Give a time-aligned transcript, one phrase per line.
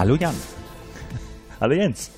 [0.00, 0.34] Hallo Jan.
[1.60, 2.10] Hallo Jens.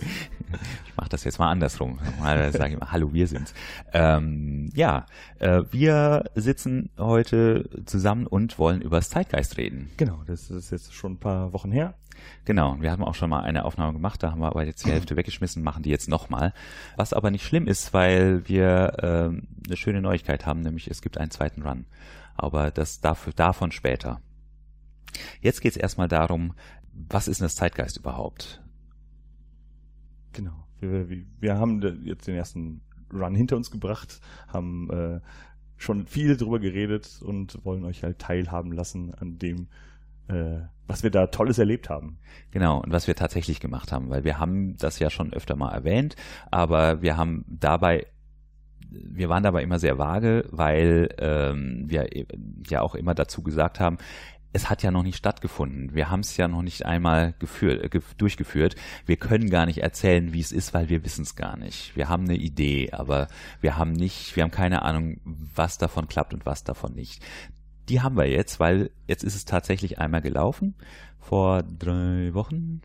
[0.87, 1.99] Ich mache das jetzt mal andersrum.
[2.21, 3.55] Mal sage ich mal, hallo, wir sind's.
[3.93, 5.07] Ähm, ja,
[5.41, 9.91] äh, wir sitzen heute zusammen und wollen über das Zeitgeist reden.
[9.97, 11.95] Genau, das ist jetzt schon ein paar Wochen her.
[12.45, 14.93] Genau, wir haben auch schon mal eine Aufnahme gemacht, da haben wir aber jetzt die
[14.93, 16.55] Hälfte weggeschmissen, machen die jetzt nochmal.
[16.95, 21.19] Was aber nicht schlimm ist, weil wir ähm, eine schöne Neuigkeit haben, nämlich es gibt
[21.19, 21.87] einen zweiten Run.
[22.37, 24.21] Aber das dafür, davon später.
[25.41, 26.55] Jetzt geht es erstmal darum,
[26.93, 28.63] was ist denn das Zeitgeist überhaupt?
[30.33, 30.67] Genau.
[30.81, 35.21] Wir, wir haben jetzt den ersten Run hinter uns gebracht, haben äh,
[35.77, 39.69] schon viel drüber geredet und wollen euch halt teilhaben lassen an dem,
[40.29, 42.19] äh, was wir da Tolles erlebt haben.
[42.51, 45.73] Genau, und was wir tatsächlich gemacht haben, weil wir haben das ja schon öfter mal
[45.73, 46.17] erwähnt,
[46.51, 48.07] aber wir haben dabei
[48.95, 52.11] wir waren dabei immer sehr vage, weil ähm, wir
[52.69, 53.97] ja auch immer dazu gesagt haben,
[54.53, 55.95] es hat ja noch nicht stattgefunden.
[55.95, 58.77] Wir haben es ja noch nicht einmal geführt, äh, durchgeführt.
[59.07, 61.97] Wir können gar nicht erzählen, wie es ist, weil wir wissen es gar nicht.
[61.97, 63.29] Wir haben eine Idee, aber
[63.61, 67.25] wir haben nicht, wir haben keine Ahnung, was davon klappt und was davon nicht.
[67.89, 70.75] Die haben wir jetzt, weil jetzt ist es tatsächlich einmal gelaufen
[71.19, 72.83] vor drei Wochen,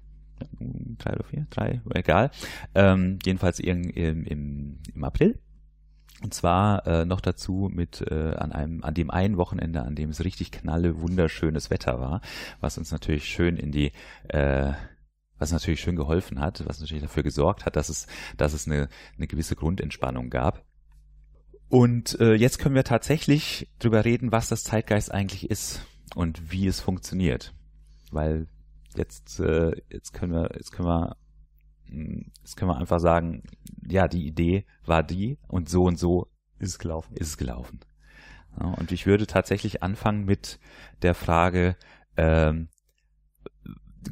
[0.97, 2.31] drei oder vier, drei, egal.
[2.75, 5.39] Ähm, jedenfalls im, im, im April.
[6.23, 10.09] Und zwar äh, noch dazu mit äh, an einem an dem einen Wochenende, an dem
[10.09, 12.21] es richtig knalle wunderschönes Wetter war,
[12.59, 13.91] was uns natürlich schön in die
[14.29, 14.73] äh,
[15.37, 18.89] was natürlich schön geholfen hat, was natürlich dafür gesorgt hat, dass es dass es eine,
[19.15, 20.65] eine gewisse Grundentspannung gab.
[21.69, 26.65] Und äh, jetzt können wir tatsächlich drüber reden, was das Zeitgeist eigentlich ist und wie
[26.65, 27.53] es funktioniert,
[28.11, 28.47] weil
[28.95, 31.15] jetzt äh, jetzt können wir jetzt können wir
[31.89, 33.43] Jetzt können wir einfach sagen,
[33.87, 36.27] ja, die Idee war die und so und so
[36.59, 37.15] ist es gelaufen.
[37.15, 37.79] Ist es gelaufen.
[38.59, 40.59] Ja, und ich würde tatsächlich anfangen mit
[41.01, 41.75] der Frage,
[42.15, 42.69] ähm,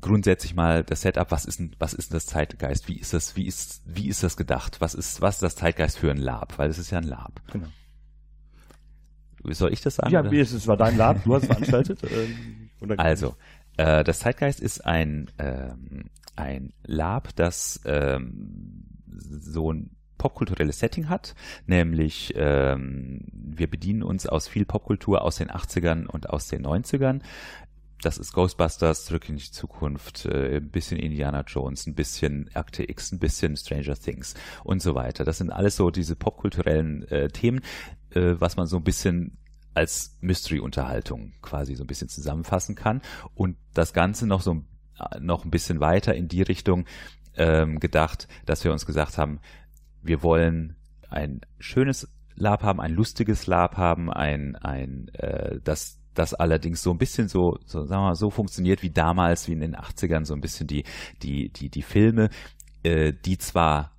[0.01, 2.87] grundsätzlich mal das Setup, was ist denn, was ist denn das Zeitgeist?
[2.87, 4.81] Wie ist das, wie ist, wie ist das gedacht?
[4.81, 6.57] Was ist, was ist das Zeitgeist für ein Lab?
[6.57, 7.41] Weil es ist ja ein Lab.
[7.51, 7.67] Genau.
[9.53, 10.11] Soll ich das sagen?
[10.11, 11.99] Ja, wie ist es war dein Lab, du hast veranstaltet.
[12.81, 13.35] Ähm, also,
[13.77, 21.35] äh, das Zeitgeist ist ein, ähm, ein Lab, das ähm, so ein popkulturelles Setting hat,
[21.67, 27.21] nämlich ähm, wir bedienen uns aus viel Popkultur aus den 80ern und aus den 90ern.
[28.01, 32.89] Das ist Ghostbusters, Zurück in die Zukunft, äh, ein bisschen Indiana Jones, ein bisschen Akte
[32.89, 35.25] X, ein bisschen Stranger Things und so weiter.
[35.25, 37.61] Das sind alles so diese popkulturellen äh, Themen,
[38.11, 39.37] äh, was man so ein bisschen
[39.73, 43.01] als Mystery-Unterhaltung quasi so ein bisschen zusammenfassen kann
[43.33, 44.63] und das Ganze noch so
[45.19, 46.85] noch ein bisschen weiter in die Richtung
[47.35, 49.39] ähm, gedacht, dass wir uns gesagt haben,
[50.01, 50.75] wir wollen
[51.09, 56.91] ein schönes Lab haben, ein lustiges Lab haben, ein, ein äh, das das allerdings so
[56.91, 60.25] ein bisschen so, so sagen wir mal, so funktioniert wie damals, wie in den 80ern,
[60.25, 60.83] so ein bisschen die,
[61.21, 62.29] die, die, die Filme,
[62.83, 63.91] äh, die zwar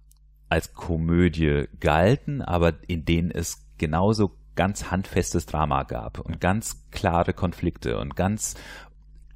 [0.49, 7.35] als Komödie galten, aber in denen es genauso ganz handfestes Drama gab und ganz klare
[7.35, 8.55] Konflikte und ganz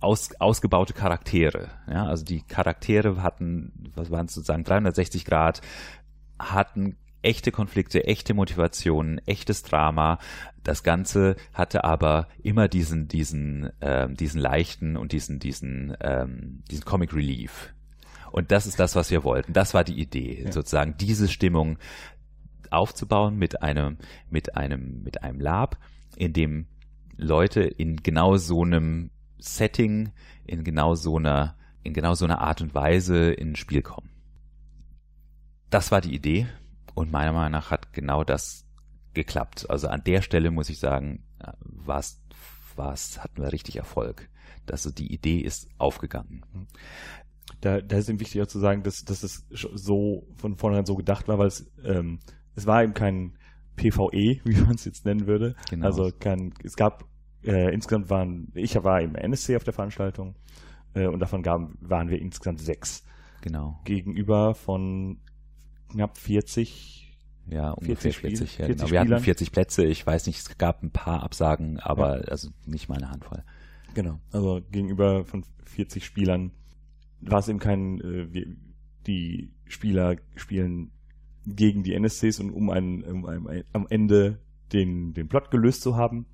[0.00, 1.68] aus, ausgebaute Charaktere.
[1.88, 5.60] Ja, also die Charaktere hatten, was waren es sozusagen, 360 Grad,
[6.38, 10.18] hatten echte Konflikte, echte Motivationen, echtes Drama.
[10.62, 16.84] Das Ganze hatte aber immer diesen, diesen, ähm, diesen leichten und diesen, diesen, ähm, diesen
[16.84, 17.74] Comic Relief.
[18.32, 19.52] Und das ist das, was wir wollten.
[19.52, 20.52] Das war die Idee, ja.
[20.52, 21.78] sozusagen diese Stimmung
[22.70, 23.98] aufzubauen mit einem,
[24.30, 25.76] mit einem, mit einem Lab,
[26.16, 26.66] in dem
[27.16, 30.12] Leute in genau so einem Setting,
[30.46, 34.10] in genau so einer, in genau so einer Art und Weise in ein Spiel kommen.
[35.70, 36.46] Das war die Idee
[36.94, 38.66] und meiner Meinung nach hat genau das
[39.14, 39.68] geklappt.
[39.70, 41.24] Also an der Stelle muss ich sagen,
[41.62, 42.20] was,
[42.76, 44.28] was hatten wir richtig Erfolg.
[44.70, 46.44] Also die Idee ist aufgegangen.
[47.60, 50.94] Da, da ist eben wichtig auch zu sagen, dass, dass es so von vornherein so
[50.94, 52.20] gedacht war, weil es ähm,
[52.54, 53.38] es war eben kein
[53.76, 55.54] PvE, wie man es jetzt nennen würde.
[55.70, 55.86] Genau.
[55.86, 57.04] Also kein, es gab
[57.44, 60.34] äh, insgesamt waren, ich war im NSC auf der Veranstaltung
[60.94, 63.04] äh, und davon gaben, waren wir insgesamt sechs.
[63.42, 63.80] Genau.
[63.84, 65.18] Gegenüber von
[65.88, 67.00] knapp 40
[67.46, 68.90] ja, ungefähr 40, 40, ja, 40 genau.
[68.90, 69.84] Wir hatten 40 Plätze.
[69.84, 72.24] Ich weiß nicht, es gab ein paar Absagen, aber ja.
[72.24, 73.42] also nicht meine Handvoll.
[73.94, 74.20] Genau.
[74.30, 76.52] Also gegenüber von 40 Spielern
[77.20, 78.46] war es eben kein, äh, wir,
[79.06, 80.92] die Spieler spielen
[81.46, 84.38] gegen die NSCs und um, einen, um ein, ein, am Ende
[84.72, 86.26] den, den Plot gelöst zu haben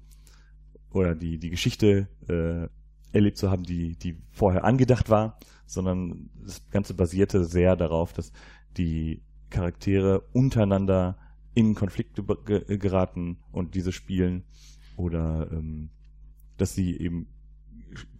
[0.96, 2.68] oder die, die Geschichte äh,
[3.14, 8.32] erlebt zu haben, die, die vorher angedacht war, sondern das Ganze basierte sehr darauf, dass
[8.76, 11.18] die Charaktere untereinander
[11.54, 14.44] in Konflikte geraten und diese spielen
[14.96, 15.90] oder ähm,
[16.56, 17.28] dass sie eben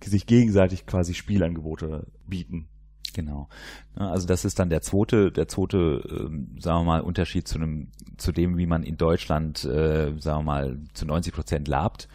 [0.03, 2.69] sich gegenseitig quasi Spielangebote bieten
[3.17, 3.49] Genau.
[3.95, 7.89] Also das ist dann der zweite, der zweite, äh, sagen wir mal, Unterschied zu einem,
[8.19, 12.09] zu dem, wie man in Deutschland, äh, sagen wir mal, zu 90 Prozent labt.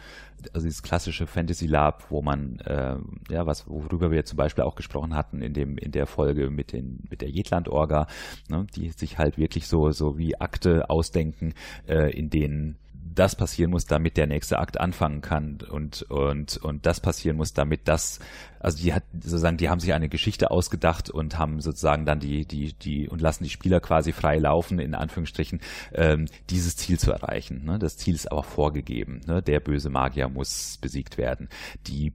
[0.52, 2.96] Also dieses klassische Fantasy Lab, wo man, äh,
[3.30, 6.72] ja, was, worüber wir zum Beispiel auch gesprochen hatten in dem, in der Folge mit
[6.72, 8.06] den, mit der Jetland-Orga,
[8.48, 11.54] ne, die sich halt wirklich so, so wie Akte ausdenken,
[11.86, 12.78] äh, in denen
[13.14, 17.52] das passieren muss, damit der nächste Akt anfangen kann und und und das passieren muss,
[17.52, 18.20] damit das
[18.60, 22.44] also die hat sozusagen die haben sich eine Geschichte ausgedacht und haben sozusagen dann die
[22.44, 25.60] die die und lassen die Spieler quasi frei laufen in Anführungsstrichen
[25.92, 27.64] ähm, dieses Ziel zu erreichen.
[27.64, 27.78] Ne?
[27.78, 29.20] Das Ziel ist aber vorgegeben.
[29.26, 29.42] Ne?
[29.42, 31.48] Der böse Magier muss besiegt werden.
[31.86, 32.12] Die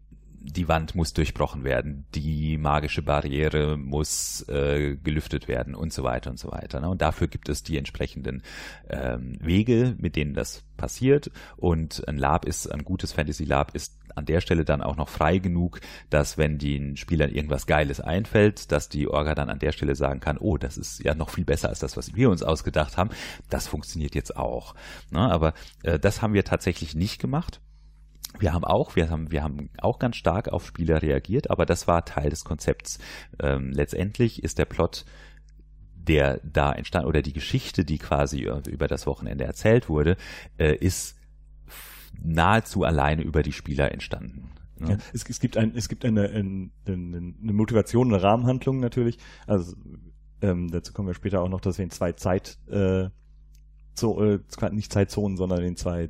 [0.47, 6.29] die Wand muss durchbrochen werden, die magische Barriere muss äh, gelüftet werden und so weiter
[6.29, 6.79] und so weiter.
[6.79, 6.89] Ne?
[6.89, 8.43] Und dafür gibt es die entsprechenden
[8.89, 11.31] ähm, Wege, mit denen das passiert.
[11.57, 15.09] Und ein Lab ist, ein gutes Fantasy Lab ist an der Stelle dann auch noch
[15.09, 19.73] frei genug, dass wenn den Spielern irgendwas Geiles einfällt, dass die Orga dann an der
[19.73, 22.41] Stelle sagen kann, oh, das ist ja noch viel besser als das, was wir uns
[22.41, 23.09] ausgedacht haben.
[23.49, 24.75] Das funktioniert jetzt auch.
[25.11, 25.19] Ne?
[25.19, 25.53] Aber
[25.83, 27.61] äh, das haben wir tatsächlich nicht gemacht
[28.39, 31.87] wir haben auch, wir haben, wir haben auch ganz stark auf Spieler reagiert, aber das
[31.87, 32.99] war Teil des Konzepts.
[33.39, 35.05] Ähm, letztendlich ist der Plot,
[35.95, 40.17] der da entstand, oder die Geschichte, die quasi über das Wochenende erzählt wurde,
[40.57, 41.17] äh, ist
[42.21, 44.51] nahezu alleine über die Spieler entstanden.
[44.79, 44.97] Ja.
[45.13, 49.17] Es, es, gibt ein, es gibt eine, eine, eine Motivation, eine Rahmenhandlung natürlich.
[49.47, 49.75] Also
[50.41, 53.09] ähm, dazu kommen wir später auch noch, dass wir in zwei Zeit äh,
[53.95, 54.39] so, äh,
[54.71, 56.09] nicht Zeitzonen, sondern in zwei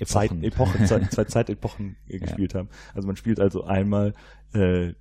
[0.00, 2.60] Epochen, Zeit, Epochen Zeit, zwei Zeitepochen gespielt ja.
[2.60, 2.68] haben.
[2.94, 4.14] Also man spielt also einmal
[4.54, 4.94] äh, äh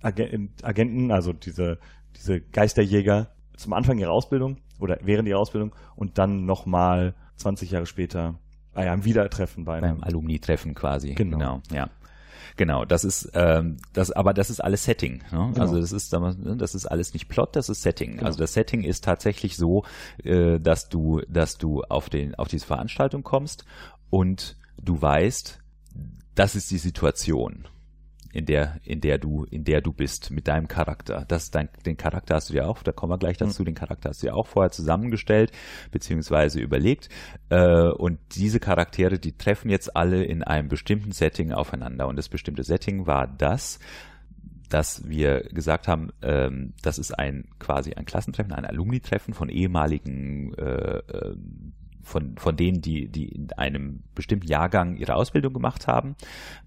[0.00, 1.78] Agenten, also diese,
[2.16, 7.86] diese Geisterjäger zum Anfang ihrer Ausbildung oder während ihrer Ausbildung und dann nochmal 20 Jahre
[7.86, 8.38] später
[8.72, 11.14] bei einem Wiedertreffen bei einem beim Alumni-Treffen quasi.
[11.14, 11.38] Genau.
[11.38, 11.62] genau.
[11.72, 11.90] Ja.
[12.56, 15.22] Genau, das ist ähm, das, aber das ist alles Setting.
[15.30, 15.50] Ne?
[15.52, 15.60] Genau.
[15.60, 18.12] Also das ist ne, das ist alles nicht Plot, das ist Setting.
[18.12, 18.26] Genau.
[18.26, 19.84] Also das Setting ist tatsächlich so,
[20.22, 23.64] äh, dass du, dass du auf den auf diese Veranstaltung kommst
[24.10, 25.58] und du weißt,
[26.34, 27.66] das ist die Situation
[28.32, 31.24] in der, in der du, in der du bist mit deinem Charakter.
[31.28, 33.66] Das dein, den Charakter hast du dir auch, da kommen wir gleich dazu, mhm.
[33.66, 35.52] den Charakter hast du dir auch vorher zusammengestellt,
[35.90, 37.10] beziehungsweise überlegt.
[37.50, 42.08] Äh, und diese Charaktere, die treffen jetzt alle in einem bestimmten Setting aufeinander.
[42.08, 43.78] Und das bestimmte Setting war das,
[44.70, 50.54] dass wir gesagt haben, ähm, das ist ein quasi ein Klassentreffen, ein Alumni-Treffen von ehemaligen
[50.54, 51.36] äh, äh
[52.02, 56.16] von, von denen, die, die in einem bestimmten Jahrgang ihre Ausbildung gemacht haben,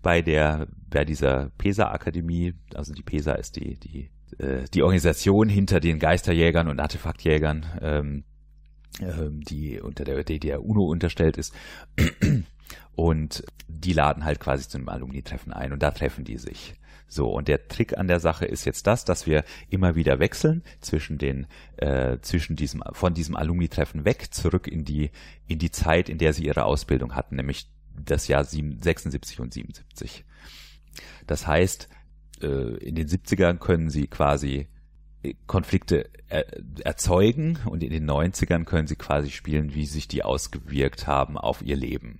[0.01, 5.79] bei der, bei dieser PESA-Akademie, also die PESA ist die, die, äh, die Organisation hinter
[5.79, 8.23] den Geisterjägern und Artefaktjägern, ähm,
[9.01, 11.53] ähm, die unter der, die der UNO unterstellt ist.
[12.95, 16.75] Und die laden halt quasi zu einem Alumni-Treffen ein und da treffen die sich.
[17.07, 20.63] So, und der Trick an der Sache ist jetzt das, dass wir immer wieder wechseln
[20.81, 21.47] zwischen den,
[21.77, 25.11] äh, zwischen diesem, von diesem Alumni-Treffen weg, zurück in die,
[25.47, 30.25] in die Zeit, in der sie ihre Ausbildung hatten, nämlich das Jahr 76 und 77.
[31.27, 31.89] Das heißt,
[32.41, 34.67] äh, in den 70ern können sie quasi
[35.23, 36.45] äh, Konflikte er,
[36.83, 41.61] erzeugen und in den 90ern können sie quasi spielen, wie sich die ausgewirkt haben auf
[41.61, 42.19] ihr Leben.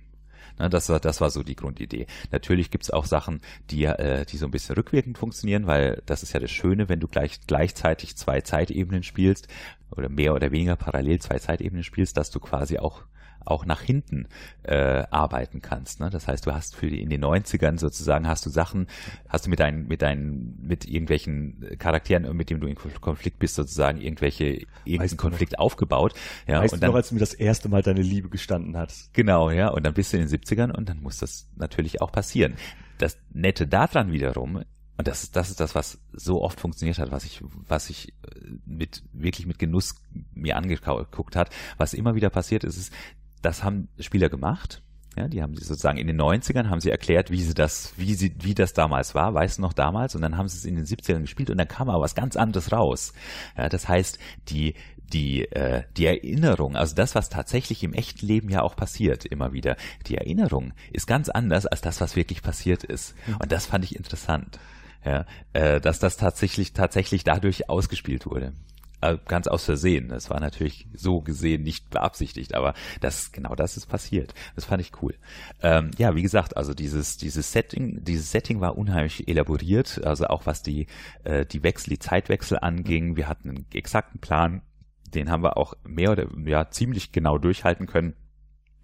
[0.58, 2.06] Ne, das, war, das war so die Grundidee.
[2.30, 6.32] Natürlich gibt's auch Sachen, die, äh, die so ein bisschen rückwirkend funktionieren, weil das ist
[6.32, 9.48] ja das Schöne, wenn du gleich, gleichzeitig zwei Zeitebenen spielst
[9.90, 13.02] oder mehr oder weniger parallel zwei Zeitebenen spielst, dass du quasi auch
[13.46, 14.28] auch nach hinten
[14.62, 16.00] äh, arbeiten kannst.
[16.00, 16.10] Ne?
[16.10, 18.86] Das heißt, du hast für die, in den 90ern sozusagen hast du Sachen,
[19.28, 23.54] hast du mit deinen, mit deinen, mit irgendwelchen Charakteren, mit denen du in Konflikt bist,
[23.54, 26.14] sozusagen irgendwelche, irgendeinen Konflikt noch, aufgebaut.
[26.46, 28.76] Ja, weißt und dann, du noch, als du mir das erste Mal deine Liebe gestanden
[28.76, 29.14] hast.
[29.14, 32.12] Genau, ja, und dann bist du in den 70ern und dann muss das natürlich auch
[32.12, 32.54] passieren.
[32.98, 34.62] Das Nette daran wiederum
[34.98, 38.08] und das ist, das ist das, was so oft funktioniert hat, was ich, was ich
[38.08, 38.14] äh,
[38.64, 39.96] mit, wirklich mit Genuss
[40.34, 41.50] mir angeguckt hat.
[41.76, 42.92] Was immer wieder passiert ist, ist,
[43.42, 44.82] das haben Spieler gemacht.
[45.16, 48.12] Ja, die haben sie sozusagen in den 90ern haben sie erklärt, wie sie das, wie
[48.14, 50.14] sie, wie das damals war, weißt du noch damals?
[50.14, 52.36] Und dann haben sie es in den 70ern gespielt und dann kam aber was ganz
[52.36, 53.14] anderes raus.
[53.56, 54.74] Ja, das heißt, die,
[55.12, 59.54] die, äh, die Erinnerung, also das, was tatsächlich im echten Leben ja auch passiert, immer
[59.54, 59.76] wieder,
[60.06, 63.14] die Erinnerung ist ganz anders als das, was wirklich passiert ist.
[63.26, 63.36] Mhm.
[63.36, 64.58] Und das fand ich interessant.
[65.02, 68.52] Ja, äh, dass das tatsächlich, tatsächlich dadurch ausgespielt wurde.
[69.02, 70.08] Äh, ganz aus Versehen.
[70.08, 74.32] Das war natürlich so gesehen nicht beabsichtigt, aber das genau das ist passiert.
[74.54, 75.14] Das fand ich cool.
[75.62, 80.46] Ähm, ja, wie gesagt, also dieses dieses Setting, dieses Setting war unheimlich elaboriert, also auch
[80.46, 80.86] was die
[81.24, 83.16] äh, die Wechsel, die Zeitwechsel anging.
[83.16, 84.62] Wir hatten einen exakten Plan,
[85.14, 88.14] den haben wir auch mehr oder ja ziemlich genau durchhalten können.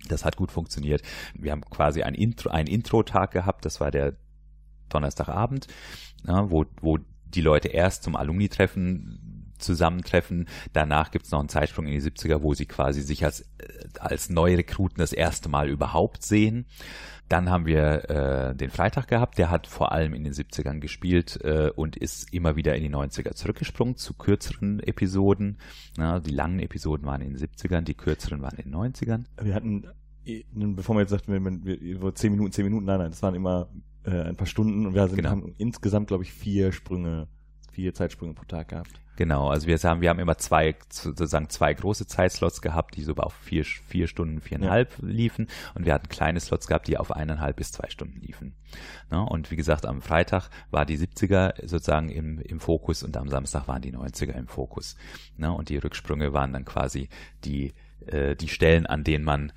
[0.09, 1.01] Das hat gut funktioniert.
[1.35, 3.65] Wir haben quasi ein Intro, einen Intro-Tag gehabt.
[3.65, 4.15] Das war der
[4.91, 5.69] Donnerstagabend,
[6.27, 9.32] ja, wo, wo die Leute erst zum Alumni-Treffen
[9.63, 10.49] zusammentreffen.
[10.73, 13.45] Danach gibt's noch einen Zeitsprung in die 70er, wo sie quasi sich als,
[13.99, 16.67] als neue Rekruten das erste Mal überhaupt sehen.
[17.33, 21.41] Dann haben wir äh, den Freitag gehabt, der hat vor allem in den 70ern gespielt
[21.43, 25.57] äh, und ist immer wieder in die 90er zurückgesprungen zu kürzeren Episoden.
[25.97, 29.25] Na, die langen Episoden waren in den 70ern, die kürzeren waren in den 90ern.
[29.41, 29.85] Wir hatten,
[30.27, 33.35] äh, bevor man jetzt sagt, wir, wir, zehn Minuten, zehn Minuten, nein, nein, das waren
[33.35, 33.71] immer
[34.05, 35.31] äh, ein paar Stunden und wir sind, genau.
[35.31, 37.29] haben insgesamt, glaube ich, vier Sprünge,
[37.71, 39.01] vier Zeitsprünge pro Tag gehabt.
[39.17, 43.15] Genau, also wir haben, wir haben immer zwei, sozusagen zwei große Zeitslots gehabt, die so
[43.15, 45.09] auf vier, vier Stunden, viereinhalb ja.
[45.09, 48.55] liefen und wir hatten kleine Slots gehabt, die auf eineinhalb bis zwei Stunden liefen.
[49.11, 53.17] Ja, ne, und wie gesagt, am Freitag war die 70er sozusagen im, im Fokus und
[53.19, 54.97] am Samstag waren die 90er im Fokus.
[55.37, 57.11] Ja, ne, und die Rücksprünge waren dann quasi
[57.45, 57.75] die,
[58.07, 59.53] äh, die Stellen, an denen man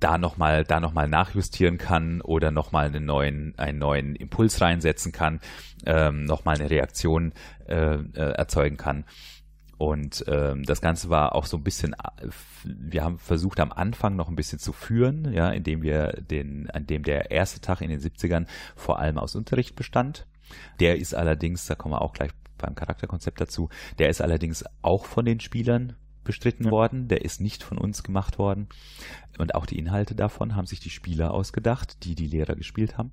[0.00, 5.12] da nochmal da noch mal nachjustieren kann oder nochmal einen neuen, einen neuen Impuls reinsetzen
[5.12, 5.40] kann,
[5.86, 7.32] ähm, nochmal eine Reaktion
[7.66, 9.04] äh, äh, erzeugen kann.
[9.78, 11.94] Und ähm, das Ganze war auch so ein bisschen,
[12.64, 16.86] wir haben versucht am Anfang noch ein bisschen zu führen, ja, indem wir den, an
[16.86, 20.26] dem der erste Tag in den 70ern vor allem aus Unterricht bestand.
[20.80, 23.68] Der ist allerdings, da kommen wir auch gleich beim Charakterkonzept dazu,
[24.00, 25.94] der ist allerdings auch von den Spielern
[26.28, 28.68] bestritten worden, der ist nicht von uns gemacht worden.
[29.38, 33.10] Und auch die Inhalte davon haben sich die Spieler ausgedacht, die die Lehrer gespielt haben.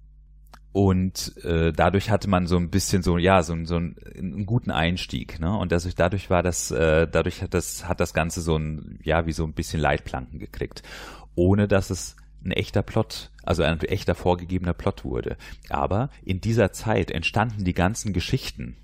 [0.73, 4.69] Und äh, dadurch hatte man so ein bisschen so, ja, so, so einen, einen guten
[4.69, 5.39] Einstieg.
[5.39, 5.57] Ne?
[5.57, 9.25] Und das, dadurch war das, äh, dadurch hat das, hat das Ganze so ein, ja,
[9.25, 10.83] wie so ein bisschen Leitplanken gekriegt.
[11.35, 15.37] Ohne dass es ein echter Plot, also ein echter vorgegebener Plot wurde.
[15.69, 18.75] Aber in dieser Zeit entstanden die ganzen Geschichten,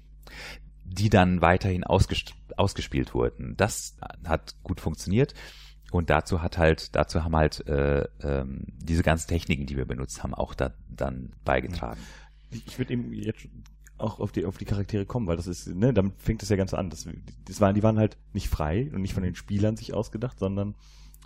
[0.91, 2.25] die dann weiterhin ausges
[2.57, 3.55] ausgespielt wurden.
[3.57, 5.33] Das hat gut funktioniert.
[5.91, 10.23] Und dazu hat halt, dazu haben halt äh, ähm, diese ganzen Techniken, die wir benutzt
[10.23, 11.99] haben, auch da, dann beigetragen.
[12.49, 13.47] Ich würde eben jetzt
[13.97, 16.55] auch auf die auf die Charaktere kommen, weil das ist, ne, damit fängt es ja
[16.55, 16.89] ganz an.
[16.89, 17.07] Das,
[17.45, 20.75] das waren, die waren halt nicht frei und nicht von den Spielern sich ausgedacht, sondern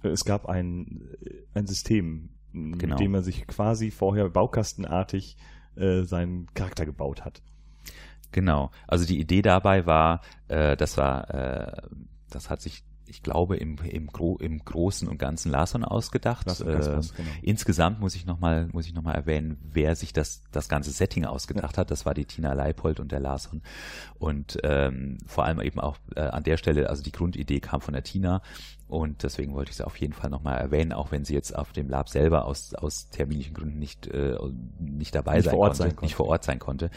[0.03, 1.07] es gab ein
[1.53, 2.77] ein System, genau.
[2.77, 5.38] mit dem man sich quasi vorher baukastenartig
[5.75, 7.41] äh, seinen Charakter gebaut hat.
[8.36, 8.70] Genau.
[8.86, 11.82] Also die Idee dabei war, äh, das war, äh,
[12.30, 16.48] das hat sich ich glaube, im, im, Gro im Großen und Ganzen Larson ausgedacht.
[16.48, 17.30] Larson äh, genau.
[17.44, 21.24] Insgesamt muss ich nochmal, muss ich noch mal erwähnen, wer sich das, das ganze Setting
[21.24, 21.82] ausgedacht ja.
[21.82, 21.92] hat.
[21.92, 23.62] Das war die Tina Leipold und der Larson.
[24.18, 27.94] Und ähm, vor allem eben auch äh, an der Stelle, also die Grundidee kam von
[27.94, 28.42] der Tina.
[28.88, 31.72] Und deswegen wollte ich sie auf jeden Fall nochmal erwähnen, auch wenn sie jetzt auf
[31.72, 34.38] dem Lab selber aus, aus terminlichen Gründen nicht, äh,
[34.80, 36.92] nicht dabei nicht sein, konnte, sein, konnte, nicht vor Ort sein konnte.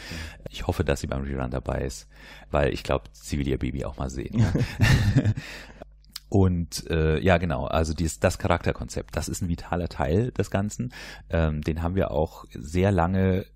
[0.51, 2.07] Ich hoffe, dass sie beim Rerun dabei ist,
[2.51, 4.45] weil ich glaube, sie will ihr Baby auch mal sehen.
[6.29, 10.93] Und äh, ja, genau, also dies, das Charakterkonzept, das ist ein vitaler Teil des Ganzen.
[11.31, 13.47] Ähm, den haben wir auch sehr lange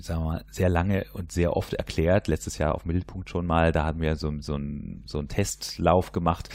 [0.00, 2.28] sagen wir mal, sehr lange und sehr oft erklärt.
[2.28, 6.12] Letztes Jahr auf Mittelpunkt schon mal, da haben wir so, so, ein, so einen Testlauf
[6.12, 6.48] gemacht,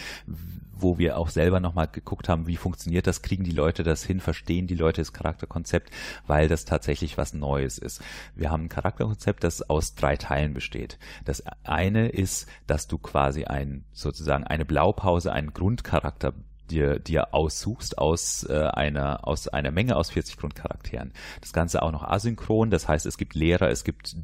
[0.72, 4.20] wo wir auch selber nochmal geguckt haben, wie funktioniert das, kriegen die Leute das hin,
[4.20, 5.92] verstehen die Leute das Charakterkonzept,
[6.28, 8.02] weil das tatsächlich was Neues ist.
[8.36, 10.98] Wir haben ein Charakterkonzept, das aus drei Teilen besteht.
[11.24, 16.34] Das eine ist, dass du quasi ein, sozusagen eine Blaupause, einen Grundcharakter
[16.70, 21.14] dir, dir aussuchst aus äh, einer aus einer Menge aus 40 Grundcharakteren.
[21.42, 24.16] Das Ganze auch noch asynchron, das heißt, es gibt Lehrer, es gibt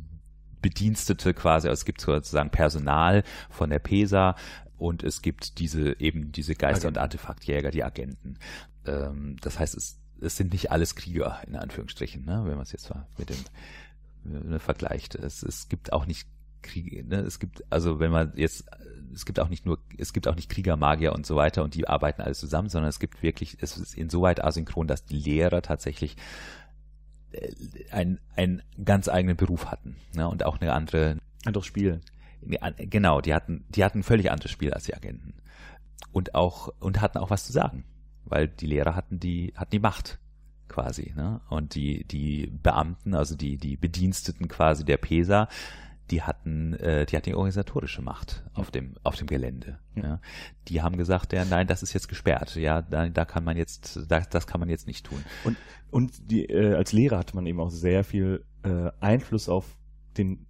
[0.61, 4.35] Bedienstete quasi, also es gibt sozusagen Personal von der PESA
[4.77, 8.37] und es gibt diese eben diese Geister- und Artefaktjäger, die Agenten.
[8.85, 12.71] Ähm, das heißt, es, es sind nicht alles Krieger in Anführungsstrichen, ne, wenn man es
[12.71, 13.37] jetzt mit dem
[14.23, 15.15] ne, vergleicht.
[15.15, 16.27] Es, es gibt auch nicht
[16.61, 17.17] Kriege, ne?
[17.21, 18.65] es gibt, also wenn man jetzt,
[19.13, 21.75] es gibt auch nicht nur, es gibt auch nicht Krieger, Magier und so weiter und
[21.75, 25.61] die arbeiten alles zusammen, sondern es gibt wirklich, es ist insoweit asynchron, dass die Lehrer
[25.61, 26.17] tatsächlich
[27.31, 27.51] äh,
[27.91, 30.27] einen, einen ganz eigenen Beruf hatten ne?
[30.27, 32.01] und auch eine andere anderes Spiel.
[32.77, 35.35] Genau, die hatten, die hatten ein völlig anderes Spiel als die Agenten
[36.11, 37.83] und auch und hatten auch was zu sagen,
[38.25, 40.19] weil die Lehrer hatten die hatten die Macht
[40.67, 41.41] quasi, ne?
[41.49, 45.47] Und die die Beamten, also die die Bediensteten quasi der PESA,
[46.11, 49.79] die hatten, äh, die hatten die organisatorische Macht auf dem, auf dem Gelände.
[49.95, 50.19] Ja.
[50.67, 52.55] Die haben gesagt, ja, nein, das ist jetzt gesperrt.
[52.55, 55.23] Ja, da, da kann man jetzt, da, das kann man jetzt nicht tun.
[55.43, 55.57] Und,
[55.89, 59.77] und die, äh, als Lehrer hatte man eben auch sehr viel äh, Einfluss auf
[60.17, 60.45] den,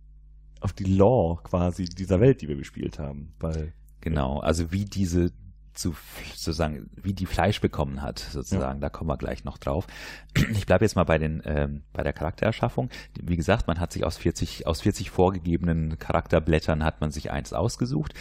[0.59, 5.31] auf die Law quasi dieser Welt, die wir gespielt haben, weil Genau, also wie diese
[5.73, 5.95] zu
[6.35, 8.77] sozusagen, wie die Fleisch bekommen hat, sozusagen.
[8.77, 8.81] Ja.
[8.81, 9.87] Da kommen wir gleich noch drauf.
[10.51, 12.89] Ich bleibe jetzt mal bei den ähm, bei der Charaktererschaffung.
[13.21, 17.53] Wie gesagt, man hat sich aus 40 aus 40 vorgegebenen Charakterblättern hat man sich eins
[17.53, 18.13] ausgesucht.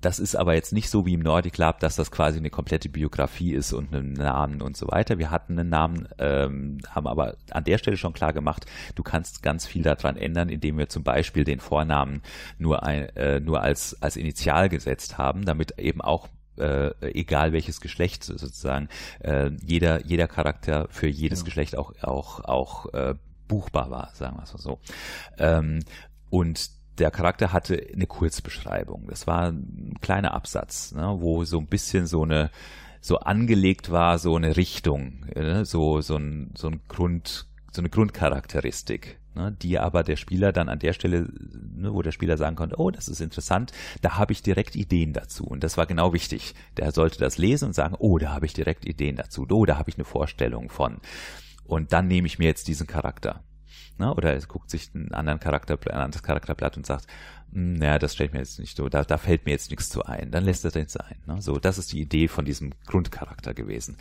[0.00, 2.88] das ist aber jetzt nicht so wie im Nordic Lab, dass das quasi eine komplette
[2.88, 5.18] Biografie ist und einen Namen und so weiter.
[5.18, 9.42] Wir hatten einen Namen, ähm, haben aber an der Stelle schon klar gemacht, du kannst
[9.42, 12.22] ganz viel daran ändern, indem wir zum Beispiel den Vornamen
[12.58, 16.28] nur, ein, äh, nur als, als Initial gesetzt haben, damit eben auch
[16.58, 18.88] äh, egal welches Geschlecht sozusagen,
[19.20, 21.44] äh, jeder, jeder Charakter für jedes ja.
[21.46, 23.14] Geschlecht auch, auch, auch äh,
[23.48, 24.78] buchbar war, sagen wir es mal so.
[25.38, 25.80] Ähm,
[26.30, 29.06] und der Charakter hatte eine Kurzbeschreibung.
[29.08, 32.50] Das war ein kleiner Absatz, ne, wo so ein bisschen so eine
[33.00, 37.90] so angelegt war, so eine Richtung, ne, so so ein so ein Grund so eine
[37.90, 41.28] Grundcharakteristik, ne, die aber der Spieler dann an der Stelle,
[41.76, 45.12] ne, wo der Spieler sagen konnte, oh, das ist interessant, da habe ich direkt Ideen
[45.12, 45.44] dazu.
[45.44, 46.54] Und das war genau wichtig.
[46.76, 49.78] Der sollte das lesen und sagen, oh, da habe ich direkt Ideen dazu, oh, da
[49.78, 50.98] habe ich eine Vorstellung von.
[51.64, 53.44] Und dann nehme ich mir jetzt diesen Charakter.
[53.98, 54.12] Ne?
[54.14, 57.06] Oder er guckt sich einen anderen Charakter, ein anderes Charakterblatt und sagt,
[57.50, 60.04] naja, hm, das stellt mir jetzt nicht so, da, da fällt mir jetzt nichts zu
[60.04, 60.30] ein.
[60.30, 61.16] Dann lässt er den sein.
[61.26, 61.40] Ne?
[61.40, 63.96] So, das ist die Idee von diesem Grundcharakter gewesen.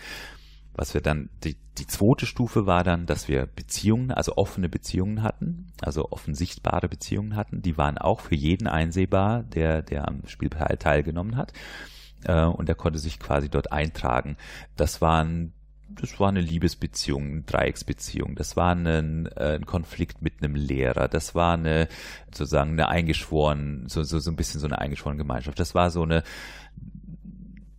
[0.75, 5.23] Was wir dann, die, die zweite Stufe war dann, dass wir Beziehungen, also offene Beziehungen
[5.23, 7.61] hatten, also offen sichtbare Beziehungen hatten.
[7.61, 11.53] Die waren auch für jeden einsehbar, der, der am Spiel teilgenommen hat.
[12.23, 14.37] Äh, und er konnte sich quasi dort eintragen.
[14.75, 15.53] Das waren
[15.89, 21.07] das war eine Liebesbeziehung, eine Dreiecksbeziehung, das war ein, äh, ein Konflikt mit einem Lehrer,
[21.07, 21.87] das war eine
[22.31, 26.03] sozusagen eine eingeschworen, so, so, so ein bisschen so eine eingeschworene Gemeinschaft, das war so
[26.03, 26.23] eine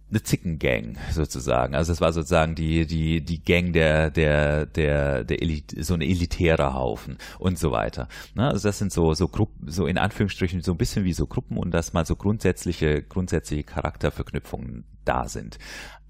[0.08, 1.74] eine Zickengang sozusagen.
[1.74, 6.00] Also das war sozusagen die die die Gang der der der der Elite, so ein
[6.00, 8.08] elitärer Haufen und so weiter.
[8.34, 8.48] Ne?
[8.48, 11.56] Also das sind so so Gruppen, so in Anführungsstrichen so ein bisschen wie so Gruppen
[11.56, 15.58] und dass mal so grundsätzliche grundsätzliche Charakterverknüpfungen da sind.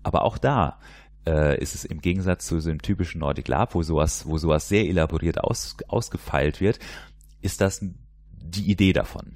[0.03, 0.79] Aber auch da
[1.27, 4.69] äh, ist es im Gegensatz zu so einem typischen Nordic Lab, wo sowas, wo sowas
[4.69, 6.79] sehr elaboriert aus, ausgefeilt wird,
[7.41, 7.85] ist das
[8.31, 9.33] die Idee davon.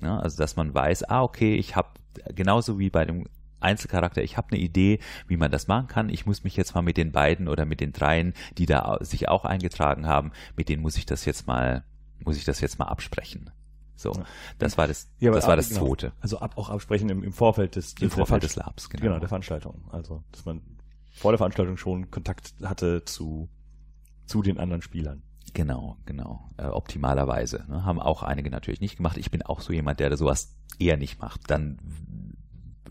[0.00, 1.88] Ja, also dass man weiß, ah okay, ich habe
[2.34, 3.26] genauso wie bei dem
[3.62, 6.08] Einzelcharakter, ich habe eine Idee, wie man das machen kann.
[6.08, 9.28] Ich muss mich jetzt mal mit den beiden oder mit den dreien, die da sich
[9.28, 11.84] auch eingetragen haben, mit denen muss ich das jetzt mal,
[12.24, 13.50] muss ich das jetzt mal absprechen.
[13.96, 14.12] So,
[14.58, 15.86] das war das, ja, das war das genau.
[15.86, 16.12] zweite.
[16.20, 19.02] Also ab, auch absprechen im, im Vorfeld des, Im Vorfeld des Labs, genau.
[19.02, 19.84] genau, der Veranstaltung.
[19.92, 20.60] Also, dass man
[21.12, 23.48] vor der Veranstaltung schon Kontakt hatte zu,
[24.26, 25.22] zu den anderen Spielern.
[25.54, 26.48] Genau, genau.
[26.56, 27.64] Äh, optimalerweise.
[27.68, 27.84] Ne?
[27.84, 29.18] Haben auch einige natürlich nicht gemacht.
[29.18, 31.50] Ich bin auch so jemand, der sowas eher nicht macht.
[31.50, 31.78] Dann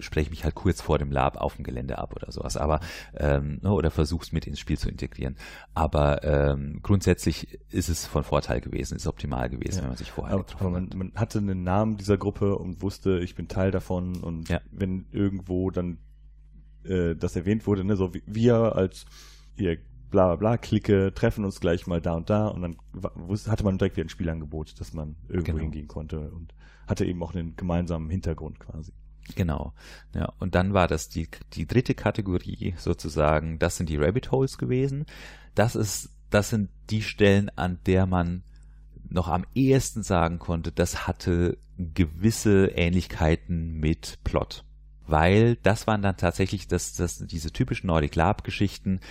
[0.02, 2.80] spreche ich mich halt kurz vor dem Lab auf dem Gelände ab oder sowas, aber
[3.16, 5.36] ähm, ne, oder versuch's mit ins Spiel zu integrieren.
[5.74, 9.82] Aber ähm, grundsätzlich ist es von Vorteil gewesen, ist optimal gewesen, ja.
[9.84, 13.20] wenn man sich vorher aber, aber man, man, hatte einen Namen dieser Gruppe und wusste,
[13.20, 14.62] ich bin Teil davon und ja.
[14.72, 15.98] wenn irgendwo dann
[16.84, 19.06] äh, das erwähnt wurde, ne, so wie wir als
[19.56, 19.78] ihr
[20.10, 22.78] bla bla bla Clique treffen uns gleich mal da und da und dann
[23.48, 25.64] hatte man direkt wieder ein Spielangebot, dass man irgendwo genau.
[25.64, 26.54] hingehen konnte und
[26.88, 28.92] hatte eben auch einen gemeinsamen Hintergrund quasi.
[29.36, 29.74] Genau.
[30.14, 34.58] Ja, und dann war das die, die dritte Kategorie sozusagen, das sind die Rabbit Holes
[34.58, 35.06] gewesen.
[35.56, 38.44] Das ist, das sind die Stellen, an der man
[39.10, 44.64] noch am ehesten sagen konnte, das hatte gewisse Ähnlichkeiten mit Plot
[45.12, 49.02] weil das waren dann tatsächlich das, das, diese typischen Nordic Lab Geschichten,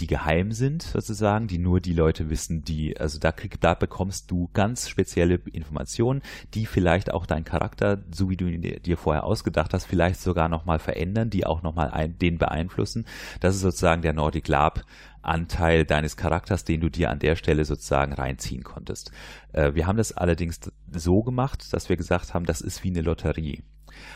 [0.00, 4.30] die geheim sind sozusagen, die nur die Leute wissen, die, also da, krieg, da bekommst
[4.30, 6.22] du ganz spezielle Informationen,
[6.54, 10.48] die vielleicht auch deinen Charakter, so wie du ihn dir vorher ausgedacht hast, vielleicht sogar
[10.48, 13.06] nochmal verändern, die auch nochmal den beeinflussen.
[13.40, 14.84] Das ist sozusagen der Nordic Lab
[15.22, 19.12] Anteil deines Charakters, den du dir an der Stelle sozusagen reinziehen konntest.
[19.52, 20.60] Äh, wir haben das allerdings
[20.90, 23.62] so gemacht, dass wir gesagt haben, das ist wie eine Lotterie.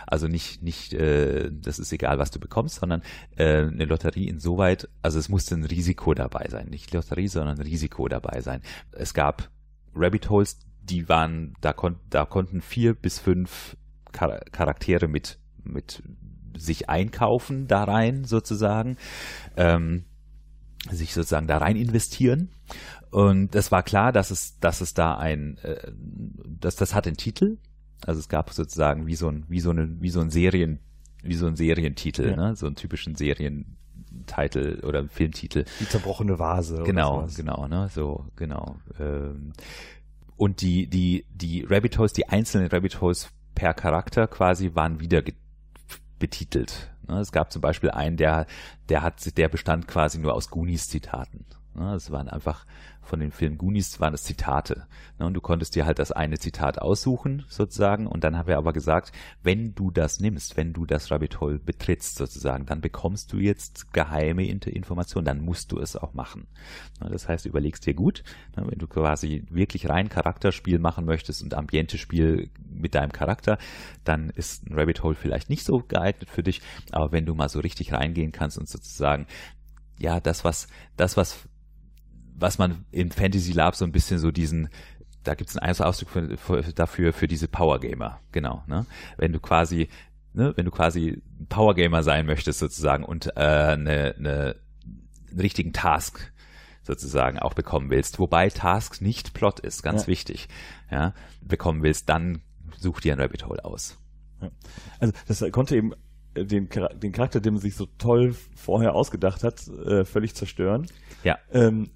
[0.07, 3.03] Also nicht, nicht, äh, das ist egal, was du bekommst, sondern
[3.37, 6.69] äh, eine Lotterie insoweit, also es musste ein Risiko dabei sein.
[6.69, 8.63] Nicht Lotterie, sondern Risiko dabei sein.
[8.93, 9.51] Es gab
[9.95, 13.77] Rabbit Holes, die waren, da, kon da konnten vier bis fünf
[14.17, 16.03] Char Charaktere mit, mit
[16.57, 18.97] sich einkaufen da rein sozusagen.
[19.57, 20.05] Ähm,
[20.91, 22.51] sich sozusagen da rein investieren.
[23.11, 25.93] Und es war klar, dass es, dass es da ein, äh,
[26.47, 27.59] dass das hat einen Titel,
[28.07, 30.79] also es gab sozusagen wie so ein, wie so eine, wie so ein Serien,
[31.23, 32.37] wie so ein Serientitel, ja.
[32.37, 32.57] ne?
[32.57, 35.65] so einen typischen Serientitel oder Filmtitel.
[35.81, 36.83] Die zerbrochene Vase.
[36.85, 38.77] Genau, genau, ne, so, genau.
[38.99, 39.53] Ähm,
[40.37, 45.23] und die, die, die Rabbit Holes, die einzelnen Rabbit Holes per Charakter quasi waren wieder
[46.19, 46.91] betitelt.
[47.09, 47.21] Ne?
[47.21, 48.47] Es gab zum Beispiel einen, der,
[48.89, 51.45] der hat, der bestand quasi nur aus Goonies Zitaten.
[51.75, 51.95] Ne?
[51.95, 52.67] Es waren einfach
[53.05, 54.87] von den Film Goonies waren es Zitate.
[55.19, 55.27] Ne?
[55.27, 58.07] Und du konntest dir halt das eine Zitat aussuchen, sozusagen.
[58.07, 59.13] Und dann haben wir aber gesagt,
[59.43, 63.93] wenn du das nimmst, wenn du das Rabbit Hole betrittst, sozusagen, dann bekommst du jetzt
[63.93, 66.47] geheime Informationen, dann musst du es auch machen.
[67.01, 67.11] Ne?
[67.11, 68.23] Das heißt, überlegst dir gut,
[68.57, 68.65] ne?
[68.67, 73.59] wenn du quasi wirklich rein Charakterspiel machen möchtest und Ambiente-Spiel mit deinem Charakter,
[74.05, 76.61] dann ist ein Rabbit Hole vielleicht nicht so geeignet für dich.
[76.93, 79.27] Aber wenn du mal so richtig reingehen kannst und sozusagen
[79.99, 81.49] ja, das, was, das, was
[82.35, 84.69] was man im Fantasy Lab so ein bisschen so diesen,
[85.23, 88.63] da gibt es einen Ausdruck für, für, dafür für diese Power Gamer, genau.
[88.67, 88.87] Ne?
[89.17, 89.89] Wenn du quasi,
[90.33, 94.57] ne, wenn du quasi Power Gamer sein möchtest sozusagen und äh, eine, eine,
[95.31, 96.33] einen richtigen Task
[96.83, 100.09] sozusagen auch bekommen willst, wobei Task nicht Plot ist, ganz ja.
[100.09, 100.49] wichtig,
[100.91, 102.43] ja, bekommen willst, dann
[102.77, 103.99] such dir ein Rabbit Hole aus.
[104.43, 104.51] Ja.
[104.99, 105.93] Also das konnte eben
[106.37, 110.87] den, den Charakter, den man sich so toll vorher ausgedacht hat, äh, völlig zerstören.
[111.23, 111.39] Ja.
[111.53, 111.91] Ähm,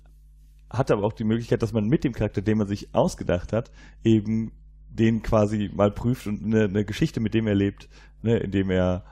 [0.70, 3.70] hat aber auch die Möglichkeit, dass man mit dem Charakter, den man sich ausgedacht hat,
[4.04, 4.52] eben
[4.88, 7.88] den quasi mal prüft und eine, eine Geschichte mit dem erlebt,
[8.22, 9.04] ne, indem er,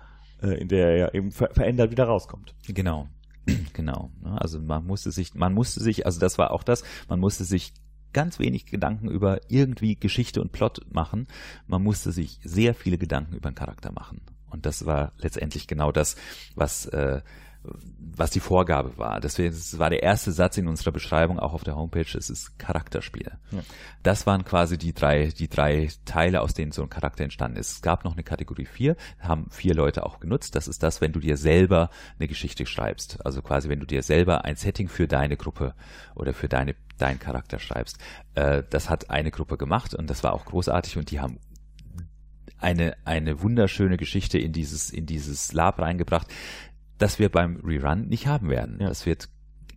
[0.43, 2.55] äh, in der er eben ver verändert wieder rauskommt.
[2.69, 3.09] Genau.
[3.73, 4.11] Genau.
[4.23, 7.45] Ne, also man musste sich, man musste sich, also das war auch das, man musste
[7.45, 7.73] sich
[8.13, 11.29] ganz wenig Gedanken über irgendwie Geschichte und Plot machen.
[11.67, 14.23] Man musste sich sehr viele Gedanken über den Charakter machen.
[14.51, 16.17] Und das war letztendlich genau das,
[16.55, 17.21] was äh,
[18.17, 19.21] was die Vorgabe war.
[19.21, 22.59] Deswegen das war der erste Satz in unserer Beschreibung auch auf der Homepage, es ist
[22.59, 23.31] Charakterspiel.
[23.51, 23.59] Ja.
[24.03, 27.73] Das waren quasi die drei, die drei Teile, aus denen so ein Charakter entstanden ist.
[27.73, 30.55] Es gab noch eine Kategorie 4, haben vier Leute auch genutzt.
[30.55, 33.25] Das ist das, wenn du dir selber eine Geschichte schreibst.
[33.27, 35.75] Also quasi, wenn du dir selber ein Setting für deine Gruppe
[36.15, 37.99] oder für deine, deinen Charakter schreibst.
[38.35, 41.39] Äh, das hat eine Gruppe gemacht und das war auch großartig und die haben
[42.59, 46.29] eine, eine wunderschöne Geschichte in dieses, in dieses Lab reingebracht
[46.99, 48.79] das wir beim Rerun nicht haben werden.
[48.81, 48.89] Ja.
[48.89, 49.29] Das wird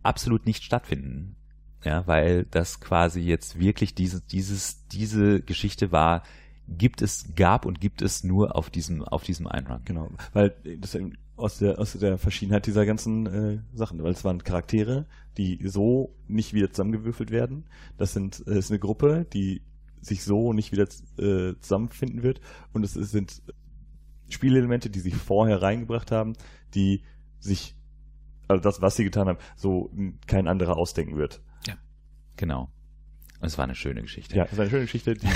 [0.02, 1.36] absolut nicht stattfinden.
[1.84, 6.22] Ja, weil das quasi jetzt wirklich diese, dieses, diese Geschichte war,
[6.68, 9.80] gibt es, gab und gibt es nur auf diesem, auf diesem Einrun.
[9.86, 10.10] Genau.
[10.34, 10.96] Weil das
[11.36, 15.06] aus der, aus der Verschiedenheit dieser ganzen äh, Sachen, weil es waren Charaktere,
[15.38, 17.64] die so nicht wieder zusammengewürfelt werden.
[17.96, 19.62] Das sind, äh, ist eine Gruppe, die
[20.02, 20.86] sich so nicht wieder
[21.18, 22.40] äh, zusammenfinden wird.
[22.72, 23.42] Und es sind
[24.30, 26.34] Spielelemente, die sie vorher reingebracht haben,
[26.74, 27.02] die
[27.38, 27.74] sich,
[28.48, 29.90] also das, was sie getan haben, so
[30.26, 31.40] kein anderer ausdenken wird.
[31.66, 31.74] Ja,
[32.36, 32.70] genau.
[33.40, 34.36] Und es war eine schöne Geschichte.
[34.36, 35.14] Ja, es war eine schöne Geschichte.
[35.14, 35.34] Die, und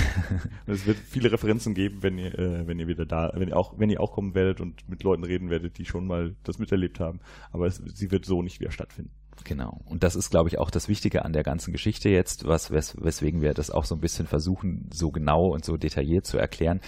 [0.73, 3.79] es wird viele Referenzen geben, wenn ihr, äh, wenn ihr wieder da, wenn ihr auch,
[3.79, 6.99] wenn ihr auch kommen werdet und mit Leuten reden werdet, die schon mal das miterlebt
[6.99, 7.19] haben.
[7.51, 9.11] Aber es, sie wird so nicht wieder stattfinden.
[9.43, 9.81] Genau.
[9.85, 12.95] Und das ist, glaube ich, auch das Wichtige an der ganzen Geschichte jetzt, was, wes,
[12.99, 16.81] weswegen wir das auch so ein bisschen versuchen, so genau und so detailliert zu erklären.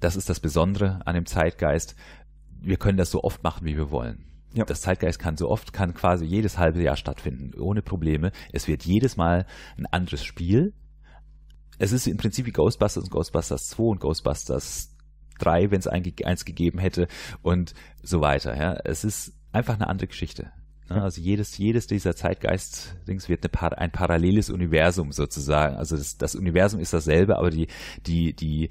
[0.00, 1.96] Das ist das Besondere an dem Zeitgeist.
[2.60, 4.24] Wir können das so oft machen, wie wir wollen.
[4.54, 4.64] Ja.
[4.64, 8.32] Das Zeitgeist kann so oft, kann quasi jedes halbe Jahr stattfinden, ohne Probleme.
[8.52, 10.72] Es wird jedes Mal ein anderes Spiel.
[11.78, 14.96] Es ist im Prinzip wie Ghostbusters und Ghostbusters 2 und Ghostbusters
[15.38, 17.06] 3, wenn es eins gegeben hätte
[17.42, 18.56] und so weiter.
[18.56, 18.72] Ja.
[18.84, 20.50] Es ist einfach eine andere Geschichte.
[20.88, 25.76] Also jedes, jedes dieser Zeitgeist-Dings wird eine, ein paralleles Universum sozusagen.
[25.76, 27.68] Also das, das Universum ist dasselbe, aber die,
[28.06, 28.70] die, die,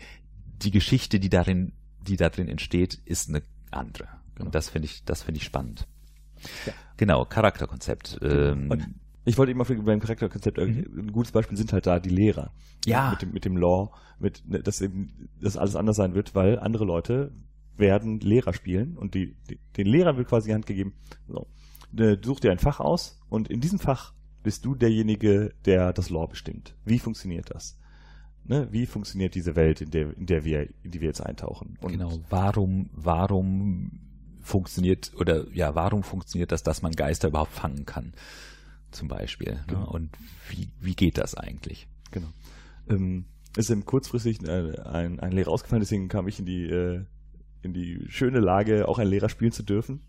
[0.61, 1.73] die Geschichte, die darin,
[2.07, 4.07] die da drin entsteht, ist eine andere.
[4.35, 4.47] Genau.
[4.47, 5.87] Und das finde ich, das finde ich spannend.
[6.65, 6.73] Ja.
[6.97, 8.19] Genau, Charakterkonzept.
[8.21, 10.85] Ähm, ich wollte eben auf beim Charakterkonzept, mhm.
[10.97, 12.51] ein gutes Beispiel sind halt da die Lehrer.
[12.85, 13.11] Ja.
[13.11, 16.85] Mit dem, mit dem Law, mit, dass eben, dass alles anders sein wird, weil andere
[16.85, 17.31] Leute
[17.75, 20.93] werden Lehrer spielen und die, die den Lehrern wird quasi die Hand gegeben,
[21.27, 21.47] so,
[21.97, 26.09] äh, such dir ein Fach aus und in diesem Fach bist du derjenige, der das
[26.09, 26.75] Law bestimmt.
[26.85, 27.77] Wie funktioniert das?
[28.45, 28.67] Ne?
[28.71, 31.77] Wie funktioniert diese Welt, in der, in der wir, in die wir jetzt eintauchen?
[31.81, 32.19] Und genau.
[32.29, 33.99] Warum, warum
[34.39, 38.13] funktioniert oder ja, warum funktioniert das, dass man Geister überhaupt fangen kann,
[38.91, 39.53] zum Beispiel.
[39.53, 39.63] Ne?
[39.67, 39.81] Genau.
[39.81, 39.87] Ne?
[39.87, 40.09] Und
[40.49, 41.87] wie, wie geht das eigentlich?
[42.11, 42.27] Genau.
[42.89, 43.25] Ähm,
[43.57, 47.03] ist eben kurzfristig äh, ein, ein Lehrer ausgefallen, deswegen kam ich in die, äh,
[47.61, 50.01] in die schöne Lage, auch ein Lehrer spielen zu dürfen.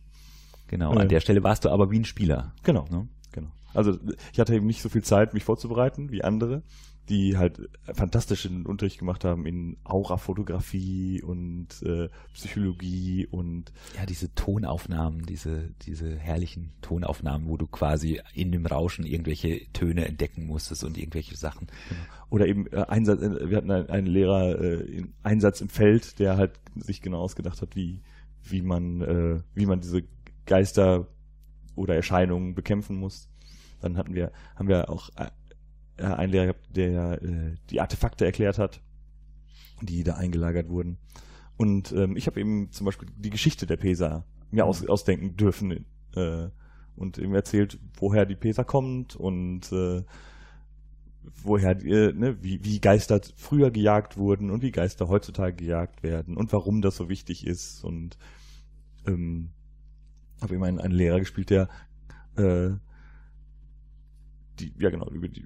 [0.69, 2.53] Genau, äh, an der Stelle warst du aber wie ein Spieler.
[2.63, 3.09] Genau, ne?
[3.33, 3.49] genau.
[3.75, 3.99] Also
[4.33, 6.63] ich hatte eben nicht so viel Zeit, mich vorzubereiten wie andere
[7.09, 15.25] die halt fantastischen Unterricht gemacht haben in Aurafotografie und äh, Psychologie und ja diese Tonaufnahmen,
[15.25, 20.99] diese diese herrlichen Tonaufnahmen, wo du quasi in dem Rauschen irgendwelche Töne entdecken musstest und
[20.99, 21.69] irgendwelche Sachen.
[21.89, 22.01] Genau.
[22.31, 26.19] Oder eben äh, Einsatz, äh, wir hatten einen, einen Lehrer äh, in Einsatz im Feld,
[26.19, 28.01] der halt sich genau ausgedacht hat, wie
[28.45, 30.03] wie man äh, wie man diese
[30.49, 31.07] Geister
[31.77, 33.29] oder Erscheinungen bekämpfen muss.
[33.81, 35.29] Dann hatten wir haben wir auch äh,
[35.99, 38.81] äh, einen Lehrer gehabt, der äh, die Artefakte erklärt hat,
[39.81, 40.99] die da eingelagert wurden.
[41.57, 45.85] Und ähm, ich habe eben zum Beispiel die Geschichte der PESA mir aus, ausdenken dürfen.
[46.17, 46.49] Äh,
[46.99, 50.03] und ihm erzählt, woher die Pesa kommt und äh,
[51.43, 56.37] woher, äh, ne, wie, wie Geister früher gejagt wurden und wie Geister heutzutage gejagt werden
[56.37, 58.19] und warum das so wichtig ist und
[59.07, 59.51] ähm,
[60.40, 61.68] habe immer einen, einen Lehrer gespielt, der
[62.37, 62.70] äh,
[64.59, 65.44] die, ja genau, über die,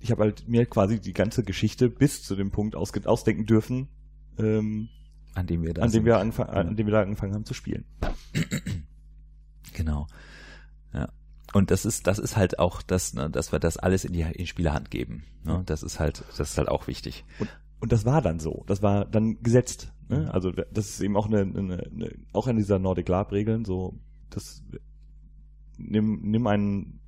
[0.00, 3.88] ich habe halt mir quasi die ganze Geschichte bis zu dem Punkt aus, ausdenken dürfen,
[4.38, 4.88] ähm,
[5.34, 7.54] an dem wir da an dem wir, anfang, an dem wir da angefangen haben zu
[7.54, 7.84] spielen.
[9.74, 10.06] Genau.
[10.92, 11.08] Ja.
[11.52, 14.22] Und das ist, das ist halt auch das, ne, dass wir das alles in die,
[14.22, 15.24] in Spielerhand geben.
[15.44, 15.62] Ne?
[15.66, 17.24] Das ist halt, das ist halt auch wichtig.
[17.38, 17.48] Und,
[17.80, 18.64] und das war dann so.
[18.66, 19.92] Das war dann gesetzt.
[20.08, 20.20] Ne?
[20.20, 20.30] Mhm.
[20.30, 23.94] Also das ist eben auch eine, eine, eine auch an dieser Nordic Lab Regeln so,
[24.30, 24.62] das
[25.78, 27.00] nimm, nimm ein,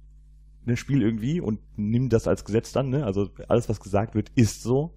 [0.67, 2.89] ein Spiel irgendwie und nimm das als Gesetz dann.
[2.89, 3.05] Ne?
[3.05, 4.95] Also alles, was gesagt wird, ist so.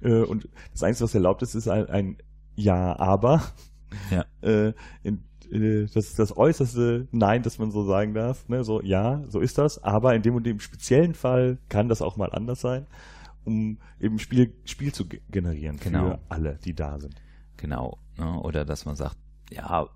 [0.00, 2.16] Äh, und das Einzige, was erlaubt ist, ist ein, ein
[2.54, 3.42] Ja, aber.
[4.10, 4.24] Ja.
[4.40, 8.48] Äh, in, äh, das ist das äußerste Nein, das man so sagen darf.
[8.48, 8.62] Ne?
[8.62, 12.16] So, ja, so ist das, aber in dem und dem speziellen Fall kann das auch
[12.16, 12.86] mal anders sein,
[13.44, 16.10] um eben Spiel, Spiel zu generieren genau.
[16.10, 17.14] für alle, die da sind.
[17.56, 17.98] Genau.
[18.16, 18.40] Ne?
[18.40, 19.16] Oder dass man sagt,
[19.50, 19.88] ja,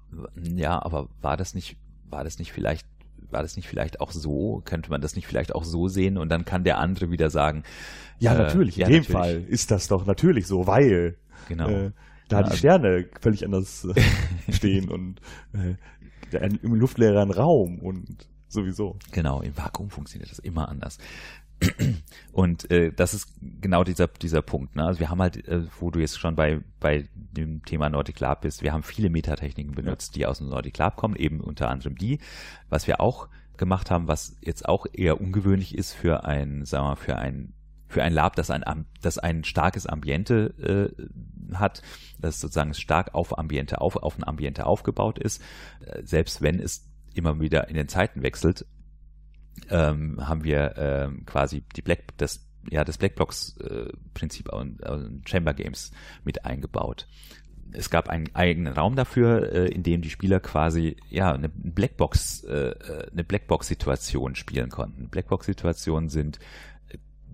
[0.42, 1.76] ja, aber war das nicht,
[2.08, 2.86] war das nicht vielleicht,
[3.30, 4.62] war das nicht vielleicht auch so?
[4.64, 6.18] Könnte man das nicht vielleicht auch so sehen?
[6.18, 7.64] Und dann kann der andere wieder sagen,
[8.18, 9.12] ja, äh, natürlich, in ja, dem natürlich.
[9.12, 11.16] Fall ist das doch natürlich so, weil
[11.48, 11.68] genau.
[11.68, 11.92] Äh,
[12.28, 14.02] da ja, die also Sterne völlig anders äh,
[14.52, 15.20] stehen und
[15.52, 15.76] äh,
[16.62, 18.96] im luftleeren Raum und sowieso.
[19.10, 20.98] Genau, im Vakuum funktioniert das immer anders.
[22.32, 23.28] Und äh, das ist
[23.60, 24.76] genau dieser dieser Punkt.
[24.76, 24.84] Ne?
[24.84, 28.42] Also wir haben halt, äh, wo du jetzt schon bei bei dem Thema Nordic Lab
[28.42, 30.20] bist, wir haben viele Metatechniken benutzt, ja.
[30.20, 32.18] die aus dem Nordic Lab kommen, eben unter anderem die.
[32.68, 36.88] Was wir auch gemacht haben, was jetzt auch eher ungewöhnlich ist für ein, sagen wir
[36.90, 37.52] mal, für ein
[37.92, 41.82] für ein Lab, das ein, das ein starkes Ambiente äh, hat,
[42.18, 45.42] das sozusagen stark auf Ambiente auf, auf ein Ambiente aufgebaut ist,
[45.84, 48.64] äh, selbst wenn es immer wieder in den Zeiten wechselt,
[49.70, 53.92] ähm, haben wir ähm, quasi die Black, das ja das Blackbox äh,
[54.52, 55.90] und äh, Chamber Games
[56.24, 57.06] mit eingebaut.
[57.74, 62.44] Es gab einen eigenen Raum dafür, äh, in dem die Spieler quasi ja eine Blackbox
[62.44, 65.08] äh, äh eine Blackbox Situation spielen konnten.
[65.08, 66.38] Blackbox Situationen sind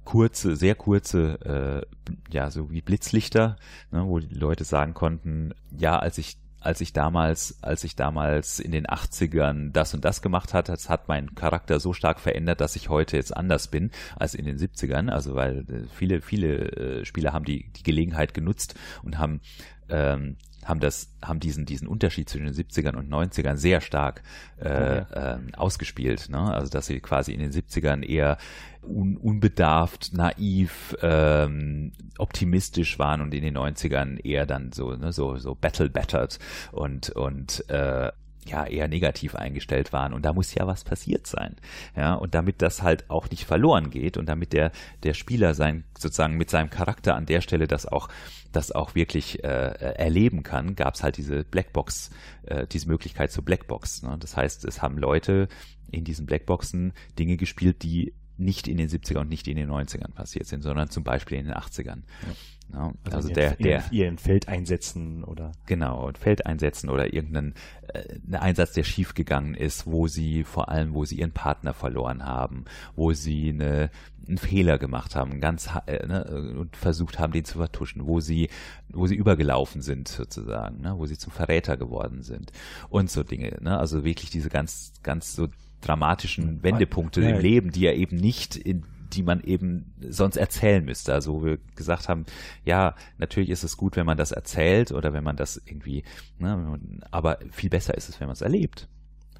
[0.04, 3.56] kurze, sehr kurze, äh, ja, so wie Blitzlichter,
[3.90, 8.58] ne, wo die Leute sagen konnten, ja, als ich als ich damals, als ich damals
[8.58, 12.60] in den 80ern das und das gemacht hatte, das hat mein Charakter so stark verändert,
[12.60, 15.08] dass ich heute jetzt anders bin als in den 70ern.
[15.08, 19.40] Also weil äh, viele, viele äh, Spieler haben die, die Gelegenheit genutzt und haben
[19.88, 24.22] ähm, haben das, haben diesen, diesen Unterschied zwischen den 70ern und 90ern sehr stark
[24.58, 25.04] äh, okay.
[25.12, 26.28] äh, ausgespielt.
[26.28, 26.38] Ne?
[26.38, 28.38] Also dass sie quasi in den 70ern eher
[28.82, 35.36] un, unbedarft, naiv, ähm, optimistisch waren und in den 90ern eher dann so, ne, so,
[35.36, 36.38] so battle battered
[36.72, 38.10] und, und äh,
[38.48, 41.56] ja eher negativ eingestellt waren und da muss ja was passiert sein.
[41.96, 45.84] Ja, und damit das halt auch nicht verloren geht und damit der der Spieler sein
[45.96, 48.08] sozusagen mit seinem Charakter an der Stelle das auch
[48.52, 52.10] das auch wirklich äh, erleben kann, gab es halt diese Blackbox,
[52.46, 54.02] äh, diese Möglichkeit zur Blackbox.
[54.02, 54.16] Ne?
[54.18, 55.48] Das heißt, es haben Leute
[55.90, 60.12] in diesen Blackboxen Dinge gespielt, die nicht in den 70ern und nicht in den 90ern
[60.12, 62.02] passiert sind, sondern zum Beispiel in den 80ern.
[62.26, 62.34] Ja.
[62.72, 67.54] Ja, also, also der, der ihren Feld einsetzen oder genau Feld einsetzen oder irgendeinen
[67.88, 72.24] äh, Einsatz, der schief gegangen ist, wo sie vor allem, wo sie ihren Partner verloren
[72.24, 73.90] haben, wo sie eine,
[74.26, 78.50] einen Fehler gemacht haben, ganz äh, ne, und versucht haben, den zu vertuschen, wo sie,
[78.90, 82.52] wo sie übergelaufen sind sozusagen, ne, wo sie zum Verräter geworden sind
[82.90, 83.56] und so Dinge.
[83.60, 85.48] Ne, also wirklich diese ganz, ganz so
[85.80, 90.84] dramatischen Wendepunkte ja, im Leben, die ja eben nicht in die man eben sonst erzählen
[90.84, 91.12] müsste.
[91.12, 92.26] Also wo wir gesagt haben,
[92.64, 96.04] ja, natürlich ist es gut, wenn man das erzählt oder wenn man das irgendwie,
[96.38, 96.78] ne,
[97.10, 98.88] aber viel besser ist es, wenn man es erlebt.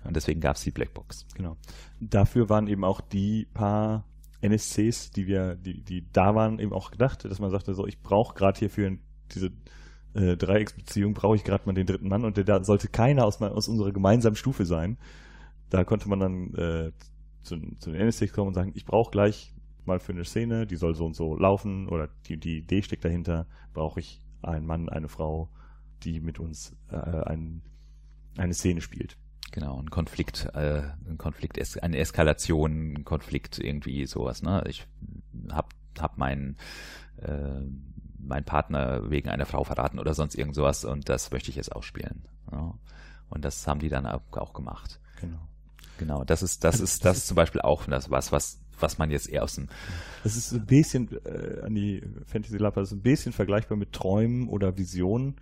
[0.05, 1.27] Und deswegen gab es die Blackbox.
[1.35, 1.57] Genau.
[2.01, 4.05] Dafür waren eben auch die paar
[4.41, 8.01] NSCs, die wir, die, die da waren, eben auch gedacht, dass man sagte, so, ich
[8.01, 8.97] brauche gerade hier für
[9.33, 9.51] diese
[10.15, 13.43] äh, Dreiecksbeziehung brauche ich gerade mal den dritten Mann und der da sollte keiner aus,
[13.43, 14.97] aus unserer gemeinsamen Stufe sein.
[15.71, 16.93] Da konnte man dann äh,
[17.43, 19.55] zu, zu den NSCs kommen und sagen, ich brauche gleich
[19.89, 23.05] mal für eine Szene, die soll so und so laufen oder die, die Idee steckt
[23.05, 25.49] dahinter, brauche ich einen Mann, eine Frau,
[26.05, 27.63] die mit uns äh, ein,
[28.37, 29.17] eine Szene spielt.
[29.51, 34.43] Genau, ein Konflikt, äh, ein Konflikt, eine Eskalation, ein Konflikt, irgendwie sowas.
[34.43, 34.63] Ne?
[34.69, 34.87] Ich
[35.51, 36.57] hab, hab meinen
[37.21, 37.63] äh,
[38.19, 41.75] mein Partner wegen einer Frau verraten oder sonst irgend sowas und das möchte ich jetzt
[41.75, 42.25] auch spielen.
[42.53, 42.75] Ja?
[43.31, 45.01] Und das haben die dann auch gemacht.
[45.21, 45.41] Genau.
[45.99, 49.11] Genau, das ist, das ist, das ist zum Beispiel auch das was, was was man
[49.11, 49.67] jetzt eher aus dem.
[50.23, 53.93] Das ist ein bisschen äh, an die Fantasy Lab, das ist ein bisschen vergleichbar mit
[53.93, 55.35] Träumen oder Visionen,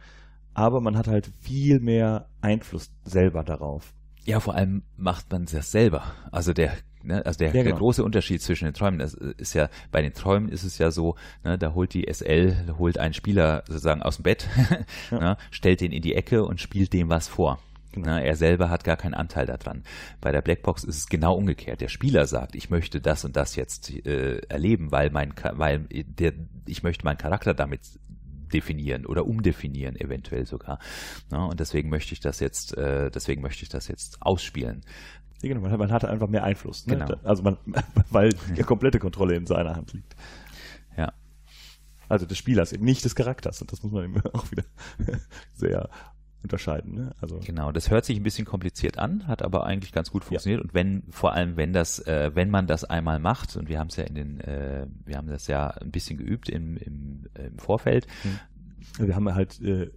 [0.54, 3.92] aber man hat halt viel mehr Einfluss selber darauf.
[4.24, 6.02] Ja, vor allem macht man das selber.
[6.32, 6.72] Also der
[7.06, 7.24] Ne?
[7.24, 7.64] Also der, ja, genau.
[7.64, 10.90] der, große Unterschied zwischen den Träumen, das ist ja, bei den Träumen ist es ja
[10.90, 11.14] so,
[11.44, 14.48] ne, da holt die SL, holt einen Spieler sozusagen aus dem Bett,
[15.10, 15.18] ja.
[15.18, 17.60] ne, stellt den in die Ecke und spielt dem was vor.
[18.02, 18.16] Genau.
[18.16, 19.82] Ne, er selber hat gar keinen Anteil daran.
[20.20, 21.80] Bei der Blackbox ist es genau umgekehrt.
[21.80, 26.32] Der Spieler sagt, ich möchte das und das jetzt äh, erleben, weil mein, weil der,
[26.66, 27.80] ich möchte meinen Charakter damit
[28.52, 30.78] definieren oder umdefinieren eventuell sogar.
[31.32, 34.82] Ja, ne, und deswegen möchte ich das jetzt, äh, deswegen möchte ich das jetzt ausspielen.
[35.42, 36.86] Ja, genau, man, man hatte einfach mehr Einfluss.
[36.86, 36.96] Ne?
[36.96, 37.14] Genau.
[37.24, 37.56] Also man,
[38.10, 40.14] weil die komplette Kontrolle in seiner Hand liegt.
[40.96, 41.12] Ja.
[42.08, 43.60] Also des Spielers, eben nicht des Charakters.
[43.60, 44.64] Und das muss man eben auch wieder
[45.54, 45.88] sehr
[46.46, 46.94] unterscheiden.
[46.94, 47.14] Ne?
[47.20, 50.60] Also genau, das hört sich ein bisschen kompliziert an, hat aber eigentlich ganz gut funktioniert.
[50.60, 50.64] Ja.
[50.64, 53.88] Und wenn, vor allem, wenn das, äh, wenn man das einmal macht, und wir haben
[53.88, 57.58] es ja in den, äh, wir haben das ja ein bisschen geübt im, im, im
[57.58, 58.06] Vorfeld.
[58.98, 59.90] Wir haben halt äh,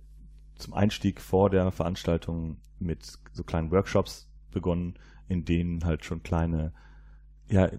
[0.56, 4.96] zum Einstieg vor der Veranstaltung mit so kleinen Workshops begonnen,
[5.28, 6.74] in denen halt schon kleine
[7.48, 7.70] ja,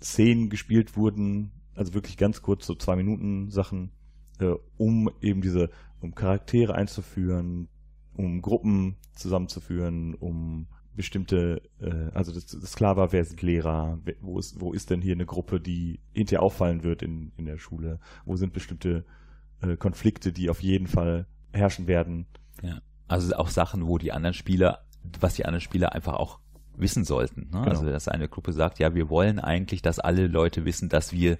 [0.00, 3.92] Szenen gespielt wurden, also wirklich ganz kurz, so zwei Minuten Sachen,
[4.38, 7.68] äh, um eben diese, um Charaktere einzuführen,
[8.14, 14.38] um Gruppen zusammenzuführen, um bestimmte, äh, also das, das klar war, wer sind Lehrer, wo
[14.38, 18.00] ist, wo ist denn hier eine Gruppe, die hinterher auffallen wird in, in der Schule,
[18.24, 19.04] wo sind bestimmte
[19.62, 22.26] äh, Konflikte, die auf jeden Fall herrschen werden.
[22.62, 22.80] Ja.
[23.08, 24.84] Also auch Sachen, wo die anderen Spieler,
[25.20, 26.38] was die anderen Spieler einfach auch
[26.76, 27.42] wissen sollten.
[27.42, 27.62] Ne?
[27.62, 27.64] Genau.
[27.64, 31.38] Also dass eine Gruppe sagt, ja, wir wollen eigentlich, dass alle Leute wissen, dass wir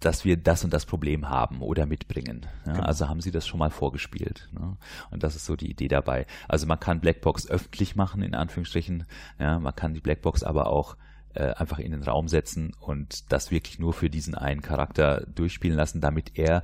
[0.00, 2.46] dass wir das und das Problem haben oder mitbringen.
[2.66, 2.84] Ja, genau.
[2.84, 4.48] Also haben sie das schon mal vorgespielt.
[4.52, 4.76] Ne?
[5.10, 6.26] Und das ist so die Idee dabei.
[6.48, 9.06] Also man kann Blackbox öffentlich machen, in Anführungsstrichen.
[9.38, 10.96] Ja, man kann die Blackbox aber auch
[11.34, 15.76] äh, einfach in den Raum setzen und das wirklich nur für diesen einen Charakter durchspielen
[15.76, 16.62] lassen, damit er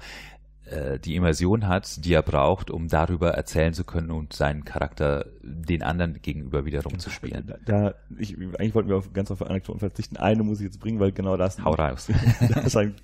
[0.73, 5.27] äh, die Immersion hat, die er braucht, um darüber erzählen zu können und seinen Charakter
[5.43, 7.45] den anderen gegenüber wiederum zu spielen.
[7.47, 10.17] Da, da ich, eigentlich wollten wir auf, ganz auf Anekdoten verzichten.
[10.17, 12.09] Eine muss ich jetzt bringen, weil genau das, Hau raus.
[12.41, 12.95] das ist ein,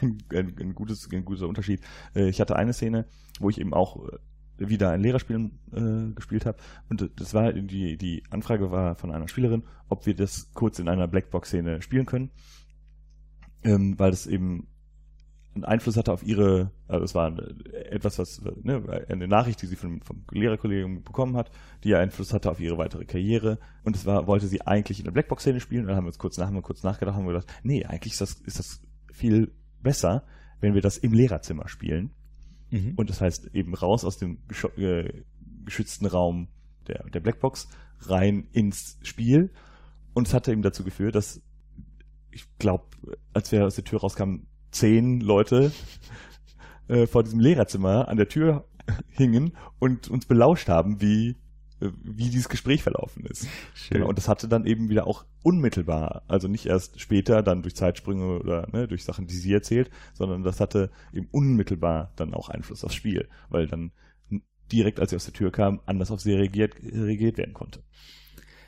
[0.00, 1.80] ein, ein, ein, gutes, ein guter Unterschied.
[2.14, 3.04] Äh, ich hatte eine Szene,
[3.40, 4.18] wo ich eben auch äh,
[4.58, 6.56] wieder ein Lehrerspiel äh, gespielt habe
[6.88, 10.88] und das war die die Anfrage war von einer Spielerin, ob wir das kurz in
[10.88, 12.30] einer Blackbox-Szene spielen können,
[13.64, 14.66] ähm, weil das eben
[15.56, 17.32] einen Einfluss hatte auf ihre, also es war
[17.90, 21.50] etwas, was, ne, eine Nachricht, die sie vom, vom Lehrerkollegium bekommen hat,
[21.82, 23.58] die ja Einfluss hatte auf ihre weitere Karriere.
[23.82, 25.82] Und es war, wollte sie eigentlich in der Blackbox-Szene spielen.
[25.82, 27.84] Und dann haben wir uns kurz nach, haben wir kurz nachgedacht, haben wir gedacht, nee,
[27.84, 30.24] eigentlich ist das, ist das viel besser,
[30.60, 32.10] wenn wir das im Lehrerzimmer spielen.
[32.70, 32.92] Mhm.
[32.96, 34.38] Und das heißt eben raus aus dem
[34.76, 35.22] äh,
[35.64, 36.48] geschützten Raum
[36.86, 37.68] der, der Blackbox
[38.00, 39.50] rein ins Spiel.
[40.12, 41.40] Und es hatte eben dazu geführt, dass
[42.30, 42.84] ich glaube,
[43.32, 45.72] als wir aus der Tür rauskamen, zehn Leute
[46.88, 48.66] äh, vor diesem Lehrerzimmer an der Tür
[49.10, 51.36] hingen und uns belauscht haben, wie
[51.80, 53.48] äh, wie dieses Gespräch verlaufen ist.
[53.74, 53.98] Schön.
[53.98, 57.76] Genau, und das hatte dann eben wieder auch unmittelbar, also nicht erst später dann durch
[57.76, 62.48] Zeitsprünge oder ne, durch Sachen, die sie erzählt, sondern das hatte eben unmittelbar dann auch
[62.48, 63.92] Einfluss aufs Spiel, weil dann
[64.72, 67.82] direkt, als sie aus der Tür kam, anders auf sie reagiert, reagiert werden konnte.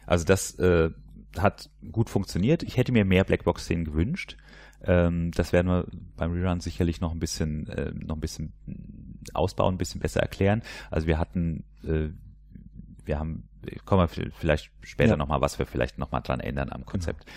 [0.06, 0.90] Also das äh,
[1.36, 2.62] hat gut funktioniert.
[2.62, 4.36] Ich hätte mir mehr Blackbox-Szenen gewünscht.
[4.82, 5.86] Ähm, das werden wir
[6.16, 8.52] beim Rerun sicherlich noch ein bisschen, äh, noch ein bisschen
[9.34, 10.62] ausbauen, ein bisschen besser erklären.
[10.90, 12.08] Also wir hatten, äh,
[13.04, 13.47] wir haben
[13.84, 15.16] kommen wir vielleicht später ja.
[15.16, 17.24] nochmal, was wir vielleicht nochmal dran ändern am Konzept.
[17.24, 17.36] Genau.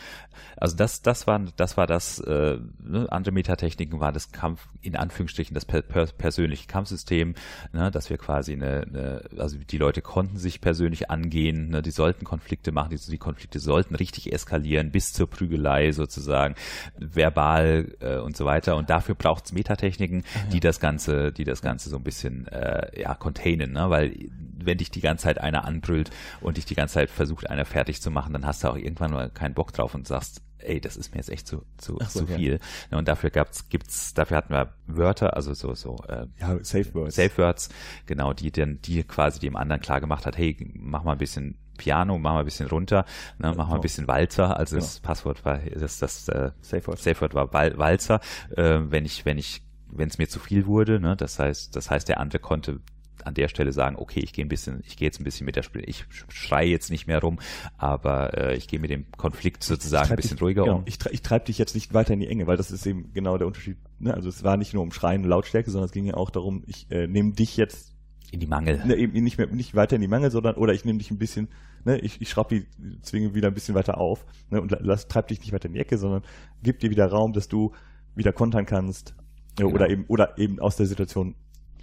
[0.57, 4.95] Also das, das war, das war das, äh, ne, andere Metatechniken war das Kampf, in
[4.95, 7.35] Anführungsstrichen, das per, per, persönliche Kampfsystem,
[7.73, 11.91] ne, dass wir quasi eine, eine, also die Leute konnten sich persönlich angehen, ne, die
[11.91, 16.55] sollten Konflikte machen, die, die Konflikte sollten richtig eskalieren, bis zur Prügelei sozusagen,
[16.97, 18.77] verbal äh, und so weiter.
[18.77, 20.51] Und dafür braucht es Metatechniken, ah, ja.
[20.51, 23.89] die das Ganze, die das Ganze so ein bisschen äh, ja, containen, ne?
[23.89, 24.29] weil
[24.63, 28.01] wenn dich die ganze Zeit einer anbrüllt, und dich die ganze Zeit versucht, einer fertig
[28.01, 30.97] zu machen, dann hast du auch irgendwann mal keinen Bock drauf und sagst, ey, das
[30.97, 32.59] ist mir jetzt echt zu, zu, so, zu viel.
[32.91, 32.97] Ja.
[32.97, 37.15] Und dafür gab's, gibt's, dafür hatten wir Wörter, also so, so, äh, ja, Safe Words.
[37.15, 37.69] Safe Words,
[38.05, 41.57] genau, die dann, die quasi dem anderen klar gemacht hat, hey, mach mal ein bisschen
[41.77, 43.05] Piano, mach mal ein bisschen runter,
[43.39, 43.81] ne, mach mal ein genau.
[43.81, 44.85] bisschen Walzer, also genau.
[44.85, 48.19] das Passwort war, das, das, äh, Safe Word, Safe Word war Walzer,
[48.55, 51.89] äh, wenn ich, wenn ich wenn es mir zu viel wurde, ne, das heißt, das
[51.89, 52.79] heißt, der andere konnte
[53.25, 55.55] an der Stelle sagen, okay, ich gehe ein bisschen, ich gehe jetzt ein bisschen mit
[55.55, 57.39] der Spiel, ich schreie jetzt nicht mehr rum,
[57.77, 60.83] aber äh, ich gehe mit dem Konflikt sozusagen ein bisschen dich, ruhiger genau, um.
[60.85, 63.37] Ich, ich treibe dich jetzt nicht weiter in die Enge, weil das ist eben genau
[63.37, 63.77] der Unterschied.
[63.99, 64.13] Ne?
[64.13, 66.63] Also es war nicht nur um Schreien und Lautstärke, sondern es ging ja auch darum,
[66.67, 67.91] ich äh, nehme dich jetzt
[68.31, 68.81] in die Mangel.
[68.85, 71.17] Ne, eben nicht mehr, nicht weiter in die Mangel, sondern oder ich nehme dich ein
[71.17, 71.49] bisschen,
[71.83, 75.27] ne, ich, ich schraube die Zwinge wieder ein bisschen weiter auf ne, und lass, treib
[75.27, 76.23] dich nicht weiter in die Ecke, sondern
[76.63, 77.73] gib dir wieder Raum, dass du
[78.15, 79.15] wieder kontern kannst
[79.57, 79.71] genau.
[79.71, 81.35] oder eben oder eben aus der Situation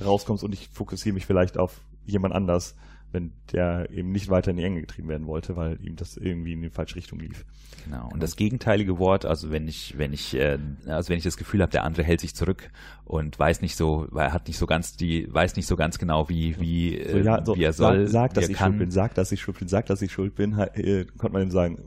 [0.04, 2.74] rauskommst und ich fokussiere mich vielleicht auf jemand anders,
[3.10, 6.52] wenn der eben nicht weiter in die Enge getrieben werden wollte, weil ihm das irgendwie
[6.52, 7.46] in die falsche Richtung lief.
[7.84, 8.10] Genau.
[8.12, 11.62] Und das gegenteilige Wort, also wenn ich, wenn ich, äh, also wenn ich das Gefühl
[11.62, 12.70] habe, der andere hält sich zurück
[13.06, 15.98] und weiß nicht so, weil er hat nicht so ganz die, weiß nicht so ganz
[15.98, 18.72] genau, wie, wie, So, ja, äh, so, wie er soll, Sag, sag dass ich kann.
[18.72, 21.42] schuld bin, sag, dass ich schuld bin, sag, dass ich schuld bin, äh, konnte man
[21.42, 21.78] ihm sagen,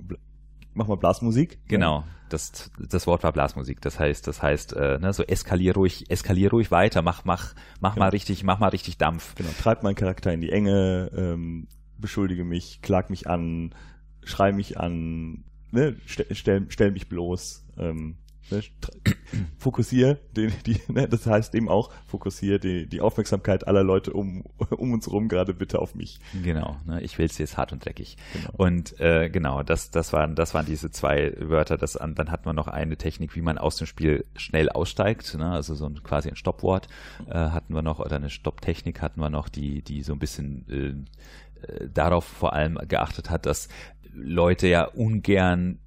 [0.73, 1.59] mach mal Blasmusik.
[1.67, 3.81] Genau, das, das Wort war Blasmusik.
[3.81, 7.95] Das heißt, das heißt, äh, ne, so eskalier ruhig, eskalier ruhig weiter, mach, mach, mach
[7.95, 8.05] Genau.
[8.05, 9.35] mal richtig, mach mal richtig Dampf.
[9.35, 11.67] Genau, treib meinen Charakter in die Enge, ähm,
[11.97, 13.75] beschuldige mich, klag mich an,
[14.23, 18.17] schrei mich an, ne, stell, stell, stell mich bloß, ähm,
[18.49, 18.61] ne,
[19.57, 24.43] fokussier den, die, ne, das heißt eben auch, fokussier die, die Aufmerksamkeit aller Leute um,
[24.77, 26.19] um uns rum gerade bitte auf mich.
[26.43, 28.17] Genau, ne, ich will's jetzt hart und dreckig.
[28.33, 28.49] Genau.
[28.57, 31.77] Und äh, genau, das, das waren, das waren diese zwei Wörter.
[31.77, 35.35] Das, an- dann hat man noch eine Technik, wie man aus dem Spiel schnell aussteigt.
[35.35, 35.51] Ne?
[35.51, 36.87] Also so ein quasi ein Stoppwort
[37.27, 40.65] äh, hatten wir noch oder eine Stopptechnik hatten wir noch, die, die so ein bisschen
[40.69, 43.67] äh, äh, darauf vor allem geachtet hat, dass
[44.13, 45.79] Leute ja ungern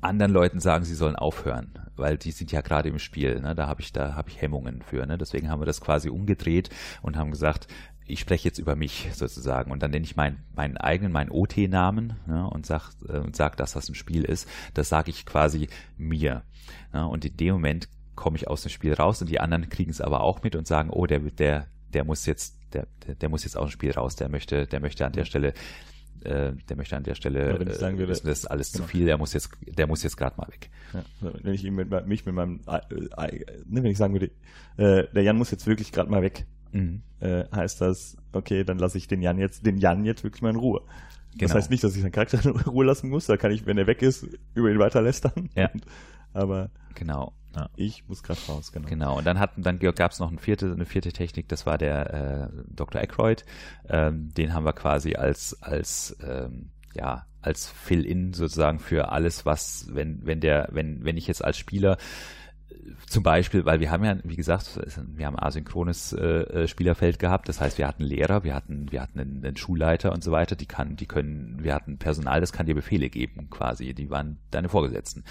[0.00, 3.40] anderen Leuten sagen, sie sollen aufhören, weil die sind ja gerade im Spiel.
[3.40, 3.54] Ne?
[3.54, 5.06] Da habe ich da habe ich Hemmungen für.
[5.06, 5.18] Ne?
[5.18, 6.70] Deswegen haben wir das quasi umgedreht
[7.02, 7.68] und haben gesagt,
[8.06, 12.14] ich spreche jetzt über mich sozusagen und dann nenne ich meinen meinen eigenen, meinen OT-Namen
[12.26, 12.48] ne?
[12.48, 14.48] und sag äh, sag, dass das ein Spiel ist.
[14.74, 16.42] Das sage ich quasi mir.
[16.92, 17.06] Ne?
[17.06, 20.00] Und in dem Moment komme ich aus dem Spiel raus und die anderen kriegen es
[20.00, 22.86] aber auch mit und sagen, oh, der der der muss jetzt der,
[23.20, 24.16] der muss jetzt aus dem Spiel raus.
[24.16, 25.54] Der möchte der möchte an der Stelle
[26.24, 28.84] äh, der möchte an der Stelle, Ja, ich sagen würde- wissen, das ist alles Genau.
[28.84, 30.70] zu viel, der muss jetzt, der muss jetzt gerade mal weg.
[30.92, 31.02] Ja,
[31.42, 34.30] wenn ich ihm mit, mich mit meinem, äh, äh, ne, wenn ich sagen würde,
[34.76, 37.02] äh, der Jan muss jetzt wirklich gerade mal weg, Mhm.
[37.20, 40.50] äh, heißt das, okay, dann lasse ich den Jan jetzt, den Jan jetzt wirklich mal
[40.50, 40.82] in Ruhe.
[41.32, 41.54] Das Genau.
[41.54, 43.86] heißt nicht, dass ich seinen Charakter in Ruhe lassen muss, da kann ich, wenn er
[43.86, 45.48] weg ist, über ihn weiter lästern.
[45.56, 45.70] Ja.
[46.32, 47.32] Aber Genau.
[47.56, 47.68] Ja.
[47.76, 48.88] ich muss gerade raus, genau.
[48.88, 51.78] Genau, und dann hatten, dann gab es noch eine vierte, eine vierte Technik, das war
[51.78, 53.00] der äh, Dr.
[53.00, 53.44] Aykroyd.
[53.88, 59.86] Ähm, den haben wir quasi als, als ähm, ja, als Fill-in sozusagen für alles, was,
[59.90, 61.96] wenn, wenn der, wenn, wenn ich jetzt als Spieler
[63.06, 64.78] zum Beispiel, weil wir haben ja, wie gesagt,
[65.16, 67.48] wir haben asynchrones äh, äh, Spielerfeld gehabt.
[67.48, 70.54] Das heißt, wir hatten Lehrer, wir hatten, wir hatten einen, einen Schulleiter und so weiter.
[70.54, 73.94] Die kann, die können, wir hatten Personal, das kann dir Befehle geben, quasi.
[73.94, 75.24] Die waren deine Vorgesetzten.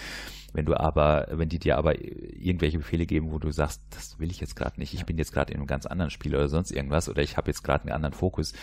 [0.54, 4.32] Wenn du aber, wenn die dir aber irgendwelche Befehle geben, wo du sagst, das will
[4.32, 6.72] ich jetzt gerade nicht, ich bin jetzt gerade in einem ganz anderen Spiel oder sonst
[6.72, 8.54] irgendwas oder ich habe jetzt gerade einen anderen Fokus,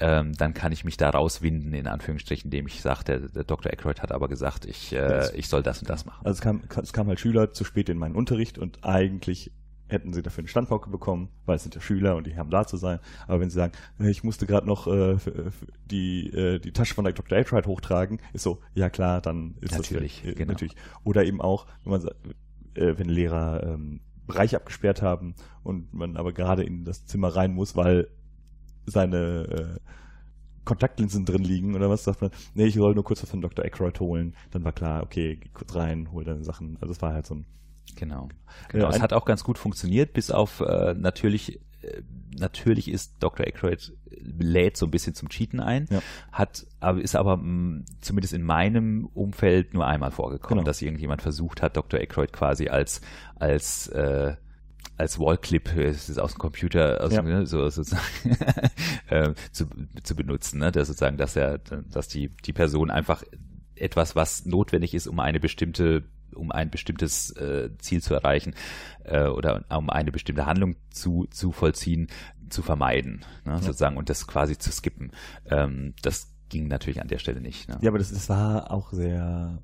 [0.00, 3.70] ähm, dann kann ich mich da rauswinden, in Anführungsstrichen, indem ich sage, der, der Dr.
[3.72, 6.20] Aykroyd hat aber gesagt, ich, äh, ich soll das und das machen.
[6.24, 9.52] Also es kam, es kam halt Schüler zu spät in meinen Unterricht und eigentlich
[9.88, 12.64] hätten sie dafür eine Standpauke bekommen, weil es sind ja Schüler und die haben da
[12.64, 13.00] zu sein.
[13.26, 15.30] Aber wenn sie sagen, äh, ich musste gerade noch äh, f-
[15.90, 17.36] die, äh, die Tasche von der Dr.
[17.36, 20.52] Aykroyd hochtragen, ist so, ja klar, dann ist Natürlich, das äh, genau.
[20.52, 20.76] natürlich.
[21.02, 22.08] Oder eben auch, wenn man
[22.74, 25.34] äh, wenn Lehrer ähm, Bereich abgesperrt haben
[25.64, 28.08] und man aber gerade in das Zimmer rein muss, weil
[28.86, 29.80] seine äh,
[30.64, 33.64] Kontaktlinsen drin liegen oder was sagt man, nee, ich soll nur kurz was von Dr.
[33.64, 36.76] Aykroyd holen, dann war klar, okay, geh kurz rein, hol deine Sachen.
[36.80, 37.46] Also es war halt so ein
[37.96, 38.28] Genau.
[38.68, 38.84] genau.
[38.84, 42.02] Ja, es ein- hat auch ganz gut funktioniert, bis auf äh, natürlich, äh,
[42.38, 43.44] natürlich ist Dr.
[43.46, 46.00] Aykroyd lädt so ein bisschen zum Cheaten ein, Ja.
[46.30, 50.66] hat, aber ist aber mh, zumindest in meinem Umfeld nur einmal vorgekommen, Genau.
[50.66, 51.98] dass irgendjemand versucht hat, Dr.
[51.98, 53.00] Aykroyd quasi als
[53.36, 54.36] als äh,
[55.00, 57.22] als Wallclip, ist aus dem Computer, aus Ja.
[57.22, 58.02] ne, so sozusagen
[59.08, 59.66] äh, zu,
[60.02, 60.70] zu benutzen, ne?
[60.70, 63.22] dass sozusagen, dass er, dass die die Person einfach
[63.74, 68.54] etwas, was notwendig ist, um eine bestimmte um ein bestimmtes äh, Ziel zu erreichen
[69.02, 72.06] äh, oder um eine bestimmte Handlung zu, zu vollziehen,
[72.50, 75.10] zu vermeiden, ne, sozusagen, und das quasi zu skippen.
[75.46, 77.68] Ähm, das ging natürlich an der Stelle nicht.
[77.68, 77.78] Ne?
[77.80, 79.60] Ja, aber das, das war auch sehr.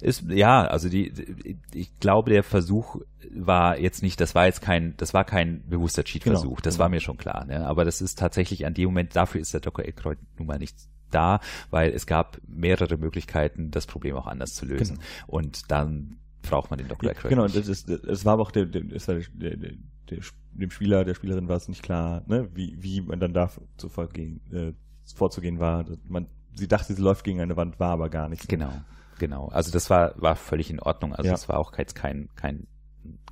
[0.00, 3.00] Ist, ja, also die, die, ich glaube, der Versuch
[3.34, 6.82] war jetzt nicht, das war jetzt kein, das war kein bewusster Cheat-Versuch, Genau, das genau.
[6.82, 7.66] war mir schon klar, ne?
[7.66, 9.84] aber das ist tatsächlich an dem Moment, dafür ist der Dr.
[9.84, 10.76] Aykroyd nun mal nicht
[11.10, 14.98] da, weil es gab mehrere Möglichkeiten, das Problem auch anders zu lösen.
[15.26, 17.10] Und dann braucht man den Dr.
[17.10, 17.30] Ja, Aykroyd.
[17.30, 20.18] genau, das, ist, das war aber auch der, der, der, der,
[20.52, 23.88] dem Spieler, der Spielerin war es nicht klar, ne, wie, wie man dann da zu
[23.88, 24.72] vorgehen, äh,
[25.14, 25.84] vorzugehen war.
[26.08, 28.42] Man, sie dachte, sie läuft gegen eine Wand, war aber gar nicht.
[28.42, 28.48] so.
[28.48, 28.72] Genau,
[29.18, 29.48] genau.
[29.48, 31.14] Also das war, war völlig in Ordnung.
[31.14, 31.34] Also Ja.
[31.34, 32.66] es war auch jetzt kein, kein,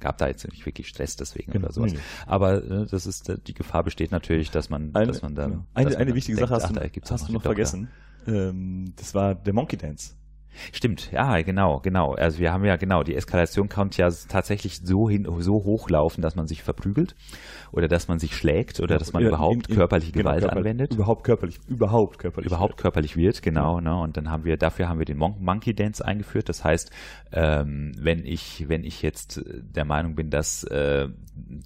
[0.01, 1.93] gab da jetzt nicht wirklich Stress deswegen Genau, oder sowas.
[2.27, 5.51] Aber äh, das ist, äh, die Gefahr besteht natürlich, dass man, Eine, dass man dann.
[5.51, 5.65] genau.
[5.75, 7.51] eine, eine wichtige denkt, Sache hast ach, du, da hast du noch Doktor.
[7.51, 7.89] vergessen.
[8.27, 10.15] Ähm, das war der Monkey Dance.
[10.73, 12.15] Stimmt, ja, genau, genau.
[12.15, 16.37] Also wir haben ja genau, die Eskalation kann ja tatsächlich so hin, so hochlaufen, dass
[16.37, 17.15] man sich verprügelt
[17.73, 20.45] oder dass man sich schlägt oder dass man Ja, überhaupt in- in- körperliche genau, Gewalt
[20.45, 20.95] körperlich- anwendet.
[20.95, 22.47] Überhaupt körperlich, überhaupt körperlich.
[22.51, 23.97] überhaupt körperlich wird, genau, ne?
[23.99, 26.49] Und dann haben wir, dafür haben wir den Mon Monkey Dance eingeführt.
[26.49, 26.91] Das heißt,
[27.33, 31.09] ähm, wenn ich, wenn ich jetzt der Meinung bin, dass, äh,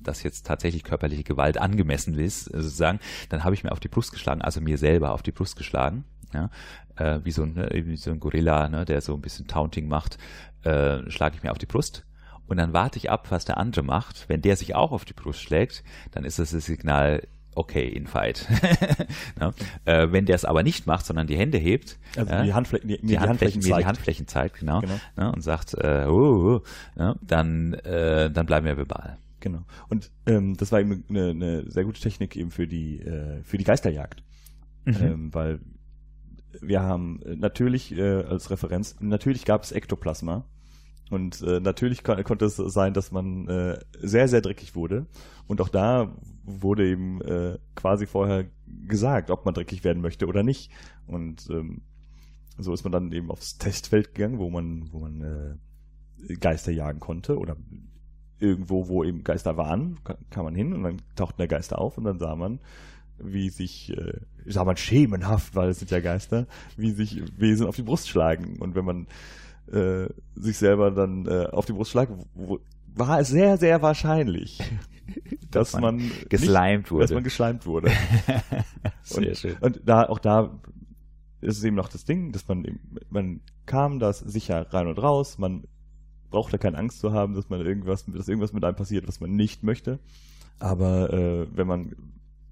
[0.03, 4.13] dass jetzt tatsächlich körperliche Gewalt angemessen ist, sozusagen, dann habe ich mir auf die Brust
[4.13, 6.51] geschlagen, also mir selber auf die Brust geschlagen, ja?
[6.97, 9.89] äh, wie so ein, ne, wie so ein Gorilla, ne, der so ein bisschen Taunting
[9.89, 10.19] macht,
[10.65, 12.05] äh, schlage ich mir auf die Brust.
[12.47, 14.29] Und dann warte ich ab, was der andere macht.
[14.29, 18.07] Wenn der sich auch auf die Brust schlägt, dann ist das das Signal, okay, in
[18.07, 18.47] fight.
[19.41, 19.53] ne?
[19.85, 22.99] äh, wenn der es aber nicht macht, sondern die Hände hebt, Also die Handflächen, die,
[23.03, 23.87] mir die, Handflächen, die zeigt.
[23.87, 24.95] Handflächen zeigt, genau, Genau.
[25.17, 26.63] Ne, und sagt, äh, oh, oh,
[26.97, 29.19] ja, dann, äh, dann bleiben wir verbal.
[29.41, 29.63] Genau.
[29.89, 33.59] Und ähm, das war eben eine, eine sehr gute Technik eben für die äh, für
[33.59, 34.23] die Geisterjagd,
[34.85, 34.97] Mhm.
[35.03, 35.59] ähm, weil
[36.61, 40.45] wir haben äh, natürlich äh, als Referenz natürlich gab es Ektoplasma.
[41.09, 45.07] Und äh, natürlich kon konnte es sein, dass man äh, sehr sehr dreckig wurde.
[45.47, 48.47] Und auch da wurde eben äh, quasi vorher
[48.89, 50.73] gesagt, ob man dreckig werden möchte oder nicht.
[51.07, 51.83] Und ähm,
[52.59, 56.99] so ist man dann eben aufs Testfeld gegangen, wo man wo man äh, Geister jagen
[56.99, 57.57] konnte oder
[58.41, 61.99] irgendwo, wo eben Geister waren, ka- kam man hin und dann tauchten der Geister auf
[61.99, 62.59] und dann sah man,
[63.19, 66.47] wie sich, äh, sah man schemenhaft, weil es sind ja Geister,
[66.77, 68.59] wie sich Wesen auf die Brust schlagen.
[68.59, 69.07] Und wenn man
[69.73, 72.61] äh, sich selber dann äh, auf die Brust schlagt, wo,
[72.95, 74.59] war es sehr, sehr wahrscheinlich,
[75.51, 77.05] dass, Dass man, man nicht- Geslimed wurde.
[77.05, 77.91] dass man geschleimt wurde.
[79.03, 79.57] Sehr und, schön.
[79.61, 80.59] Und da, auch da
[81.41, 82.79] ist es eben noch das Ding, dass man
[83.11, 85.65] man kam da sicher rein und raus, man
[86.31, 89.31] brauchte keine Angst zu haben, dass man irgendwas, dass irgendwas mit einem passiert, was man
[89.37, 90.01] nicht möchte.
[90.59, 91.95] Aber äh, wenn man,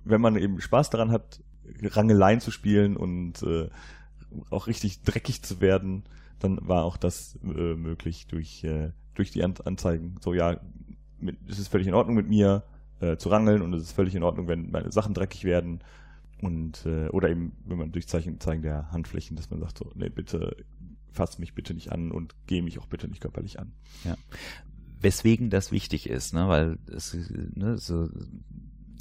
[0.04, 1.40] wenn man eben Spaß daran hat,
[1.82, 3.68] Rangeleien zu spielen und äh,
[4.50, 6.04] auch richtig dreckig zu werden,
[6.38, 10.16] dann war auch das äh, möglich durch, äh, durch die An Anzeigen.
[10.20, 10.60] So, ja,
[11.18, 12.64] mit, es ist völlig in Ordnung mit mir
[13.00, 15.80] äh, zu rangeln und es ist völlig in Ordnung, wenn meine Sachen dreckig werden.
[16.42, 19.90] Und, äh, oder eben, wenn man durch Zeichen, Zeigen der Handflächen, dass man sagt so,
[19.94, 20.56] nee, bitte
[21.14, 23.72] fass mich bitte nicht an und geh mich auch bitte nicht körperlich an.
[25.00, 27.16] Weswegen das wichtig ist, ne, weil es,
[27.54, 28.08] ne, so,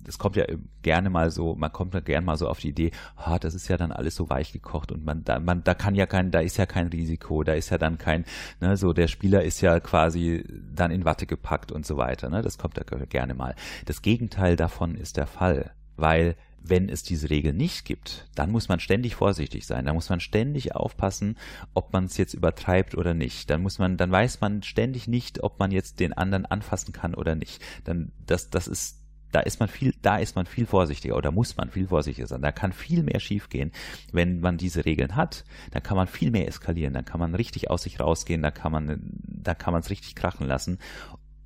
[0.07, 0.45] es kommt ja
[0.81, 3.67] gerne mal so, man kommt ja gerne mal so auf die Idee, ah, das ist
[3.67, 6.39] ja dann alles so weich gekocht und man, da, man, da kann ja kein, da
[6.39, 8.25] ist ja kein Risiko, da ist ja dann kein,
[8.59, 10.43] ne, so der Spieler ist ja quasi
[10.73, 13.55] dann in Watte gepackt und so weiter, ne, das kommt ja gerne mal.
[13.85, 18.69] Das Gegenteil davon ist der Fall, weil wenn es diese Regel nicht gibt, dann muss
[18.69, 19.85] man ständig vorsichtig sein.
[19.85, 21.37] Da muss man ständig aufpassen,
[21.73, 23.49] ob man es jetzt übertreibt oder nicht.
[23.49, 27.15] Dann muss man, dann weiß man ständig nicht, ob man jetzt den anderen anfassen kann
[27.15, 27.61] oder nicht.
[27.83, 29.02] Dann, das, das ist,
[29.33, 32.41] da ist man viel, da ist man viel vorsichtiger oder muss man viel vorsichtiger sein.
[32.41, 33.71] Da kann viel mehr schiefgehen.
[34.11, 36.93] Wenn man diese Regeln hat, dann kann man viel mehr eskalieren.
[36.93, 38.41] Dann kann man richtig aus sich rausgehen.
[38.43, 40.77] Da kann man, da kann man es richtig krachen lassen.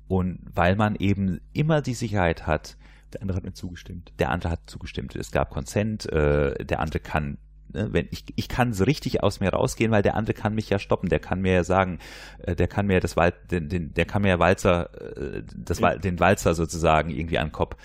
[0.06, 2.76] Und weil man eben immer die Sicherheit hat,
[3.14, 4.12] Der andere hat mir zugestimmt.
[4.18, 5.16] der andere hat zugestimmt.
[5.16, 7.38] Es gab Consent, äh, der andere kann,
[7.70, 10.78] wenn ich, ich kann so richtig aus mir rausgehen, weil der andere kann mich ja
[10.78, 11.08] stoppen.
[11.08, 11.98] Der kann mir ja sagen,
[12.38, 15.82] äh, der kann mir das Wal den, den, der kann mir ja Walzer, äh, das
[15.82, 17.76] Wal den Walzer sozusagen irgendwie an den Kopf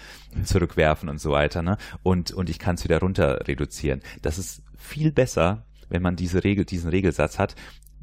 [0.44, 1.62] zurückwerfen und so weiter.
[1.62, 1.78] Ne?
[2.02, 4.02] Und, und ich kann es wieder runter reduzieren.
[4.22, 7.56] Das ist viel besser, wenn man diese Regel, diesen Regelsatz hat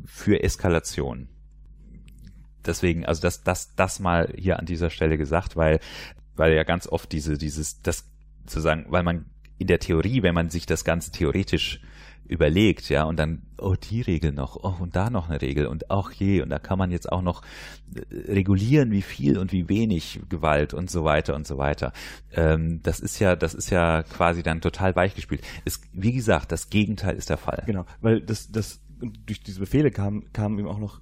[0.07, 1.29] für Eskalation.
[2.65, 5.81] Deswegen, also das, das, das mal hier an dieser Stelle gesagt, weil,
[6.37, 8.07] weil ja ganz oft diese, dieses, das
[8.45, 9.27] sozusagen, weil man
[9.61, 11.81] in der Theorie, wenn man sich das Ganze theoretisch
[12.27, 15.91] überlegt, ja, und dann, oh, die Regel noch, oh, und da noch eine Regel und
[15.91, 17.43] auch je, und da kann man jetzt auch noch
[17.95, 21.93] äh, regulieren, wie viel und wie wenig Gewalt und so weiter und so weiter.
[22.33, 25.43] Ähm, das ist ja, das ist ja quasi dann total weichgespielt.
[25.65, 27.65] Es, wie gesagt, das Gegenteil ist der Fall.
[27.67, 28.81] Genau, weil das, das
[29.27, 31.01] durch diese Befehle kam, kamen eben auch noch,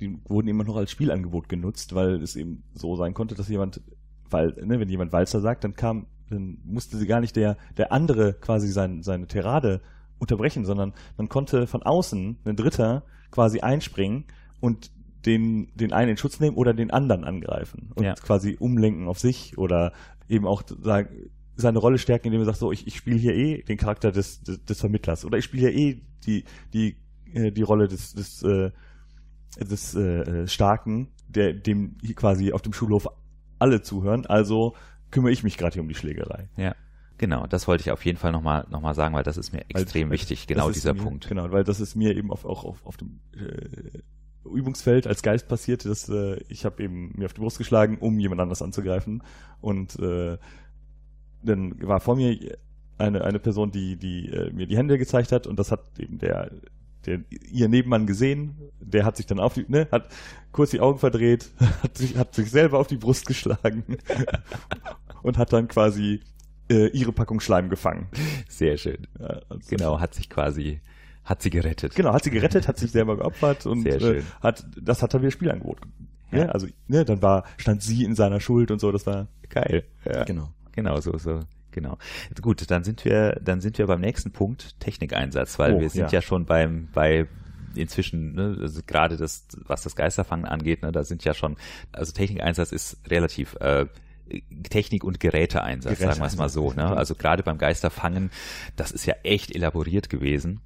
[0.00, 3.80] die wurden immer noch als Spielangebot genutzt, weil es eben so sein konnte, dass jemand,
[4.28, 7.92] weil, ne, wenn jemand Walzer sagt, dann kam, dann musste sie gar nicht der, der
[7.92, 9.80] andere quasi sein, seine Tirade
[10.18, 14.24] unterbrechen, sondern man konnte von außen, ein Dritter, quasi einspringen
[14.60, 14.90] und
[15.26, 18.14] den, den einen in Schutz nehmen oder den anderen angreifen und Ja.
[18.14, 19.92] quasi umlenken auf sich oder
[20.28, 23.62] eben auch sagen, seine Rolle stärken, indem er sagt, so, ich, ich spiele hier eh
[23.62, 26.96] den Charakter des, des, des Vermittlers oder ich spiele hier eh die, die,
[27.34, 28.70] äh, die Rolle des, des, äh,
[29.58, 33.08] des äh, Starken, der dem hier quasi auf dem Schulhof
[33.58, 34.74] alle zuhören, also
[35.10, 36.48] kümmere ich mich gerade hier um die Schlägerei.
[36.56, 36.74] Ja.
[37.18, 39.60] Genau, das wollte ich auf jeden Fall nochmal noch mal sagen, weil das ist mir
[39.68, 41.28] extrem weil wichtig, genau dieser mir, Punkt.
[41.28, 43.98] Genau, weil das ist mir eben auf, auch auf, auf dem äh,
[44.48, 48.18] Übungsfeld als Geist passiert, dass äh, ich habe eben mir auf die Brust geschlagen, um
[48.18, 49.22] jemand anders anzugreifen
[49.60, 50.38] und äh,
[51.42, 52.56] dann war vor mir
[52.96, 56.18] eine, eine Person, die, die äh, mir die Hände gezeigt hat und das hat eben
[56.18, 56.50] der
[57.06, 57.20] der,
[57.50, 60.08] ihr Nebenmann gesehen, der hat sich dann auf die, ne, hat
[60.52, 61.50] kurz die Augen verdreht,
[61.82, 63.84] hat sich, hat sich selber auf die Brust geschlagen
[65.22, 66.20] und hat dann quasi
[66.70, 68.08] äh, ihre Packung Schleim gefangen.
[68.48, 69.06] Sehr schön.
[69.18, 70.80] Ja, also genau, hat sich quasi,
[71.24, 71.94] hat sie gerettet.
[71.94, 75.30] Genau, hat sie gerettet, hat sich selber geopfert und äh, hat, das hat dann wieder
[75.30, 75.78] Spielangebot.
[76.32, 76.38] Ja.
[76.38, 76.46] ja.
[76.46, 79.84] also, ne, dann war, stand sie in seiner Schuld und so, das war geil.
[80.04, 80.24] Ja.
[80.24, 80.52] Genau.
[80.72, 81.40] Genau, so, so
[81.72, 81.98] Genau.
[82.40, 86.12] Gut, dann sind wir, dann sind wir beim nächsten Punkt, Technikeinsatz, weil oh, wir sind
[86.12, 86.18] ja.
[86.18, 87.26] ja schon beim, bei
[87.74, 91.56] inzwischen, ne, also gerade das, was das Geisterfangen angeht, ne, da sind ja schon,
[91.92, 93.86] also Technikeinsatz ist relativ äh,
[94.68, 96.72] Technik- und Geräteeinsatz, Geräte sagen wir es mal so.
[96.72, 96.96] Ne?
[96.96, 98.30] Also gerade beim Geisterfangen,
[98.76, 100.60] das ist ja echt elaboriert gewesen.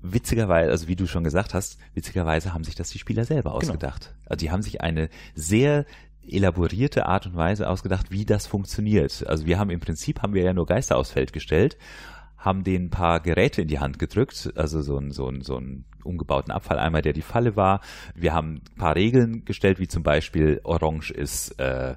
[0.00, 3.56] Witzigerweise, also wie du schon gesagt hast, witzigerweise haben sich das die Spieler selber genau.
[3.56, 4.14] ausgedacht.
[4.14, 4.30] Genau.
[4.30, 5.86] Also die haben sich eine sehr
[6.32, 9.26] elaborierte Art und Weise ausgedacht, wie das funktioniert.
[9.26, 11.76] Also wir haben im Prinzip haben wir ja nur Geister aufs Feld gestellt,
[12.36, 15.56] haben denen ein paar Geräte in die Hand gedrückt, also so ein, so ein, so
[15.56, 17.80] ein umgebauten Abfalleimer, der die Falle war.
[18.14, 21.96] Wir haben ein paar Regeln gestellt, wie zum Beispiel Orange ist äh,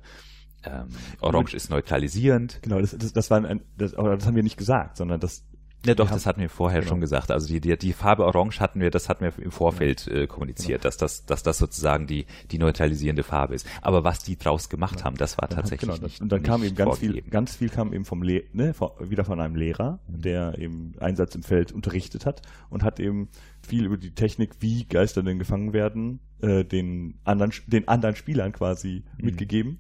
[0.64, 0.90] ähm,
[1.22, 2.60] Orange ist neutralisierend.
[2.62, 5.44] Genau, das, das, das, war ein, das, das haben wir nicht gesagt, sondern das
[5.86, 6.92] ja, doch, das hatten wir vorher genau.
[6.92, 7.32] schon gesagt.
[7.32, 10.82] Also die, die, die Farbe Orange hatten wir, das hatten wir im Vorfeld äh, kommuniziert,
[10.82, 10.84] genau.
[10.84, 13.66] dass das, dass das sozusagen die, die neutralisierende Farbe ist.
[13.82, 15.06] Aber was die draus gemacht genau.
[15.06, 17.24] haben, das war tatsächlich genau, nicht, Und dann kam eben ganz vorgegeben.
[17.24, 20.22] viel, ganz viel kam eben vom Le ne, wieder von einem Lehrer, mhm.
[20.22, 23.30] der eben Einsatz im Feld unterrichtet hat und hat eben
[23.62, 28.52] viel über die Technik, wie Geister denn gefangen werden, äh, den anderen, den anderen Spielern
[28.52, 29.26] quasi mhm.
[29.26, 29.80] mitgegeben,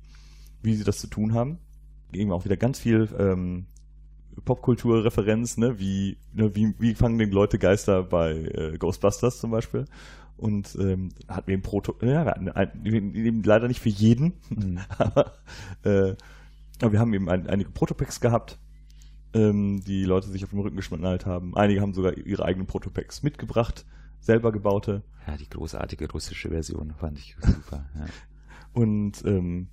[0.64, 1.60] wie sie das zu tun haben.
[2.12, 3.68] Eben auch wieder ganz viel ähm,
[4.46, 9.86] Popkulturreferenz, ne, wie, ne, wie, wie fangen denn Leute Geister bei äh, Ghostbusters zum Beispiel?
[10.38, 14.34] Und ähm, hatten wir ein Proto, ja, wir hatten ein, eben leider nicht für jeden,
[14.50, 14.80] mhm.
[14.98, 15.34] aber,
[15.84, 16.16] äh,
[16.82, 18.58] aber wir haben eben ein, einige Protopacks gehabt,
[19.34, 21.56] ähm, die Leute sich auf dem Rücken geschnallt haben.
[21.56, 23.86] Einige haben sogar ihre eigenen Protopacks mitgebracht,
[24.20, 25.04] selber gebaute.
[25.28, 27.86] Ja, die großartige russische Version fand ich super.
[27.96, 28.06] Ja.
[28.74, 29.68] Und ähm,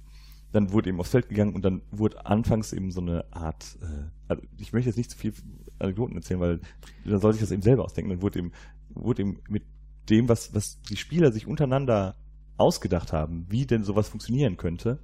[0.52, 4.08] dann wurde eben aufs Feld gegangen und dann wurde anfangs eben so eine Art, äh,
[4.28, 5.34] also ich möchte jetzt nicht zu viel
[5.78, 6.60] Anekdoten erzählen, weil
[7.04, 8.10] dann soll ich das eben selber ausdenken.
[8.10, 8.52] Dann wurde eben,
[8.90, 9.64] wurde eben mit
[10.08, 12.16] dem, was, was die Spieler sich untereinander
[12.56, 14.98] ausgedacht haben, wie denn sowas funktionieren könnte,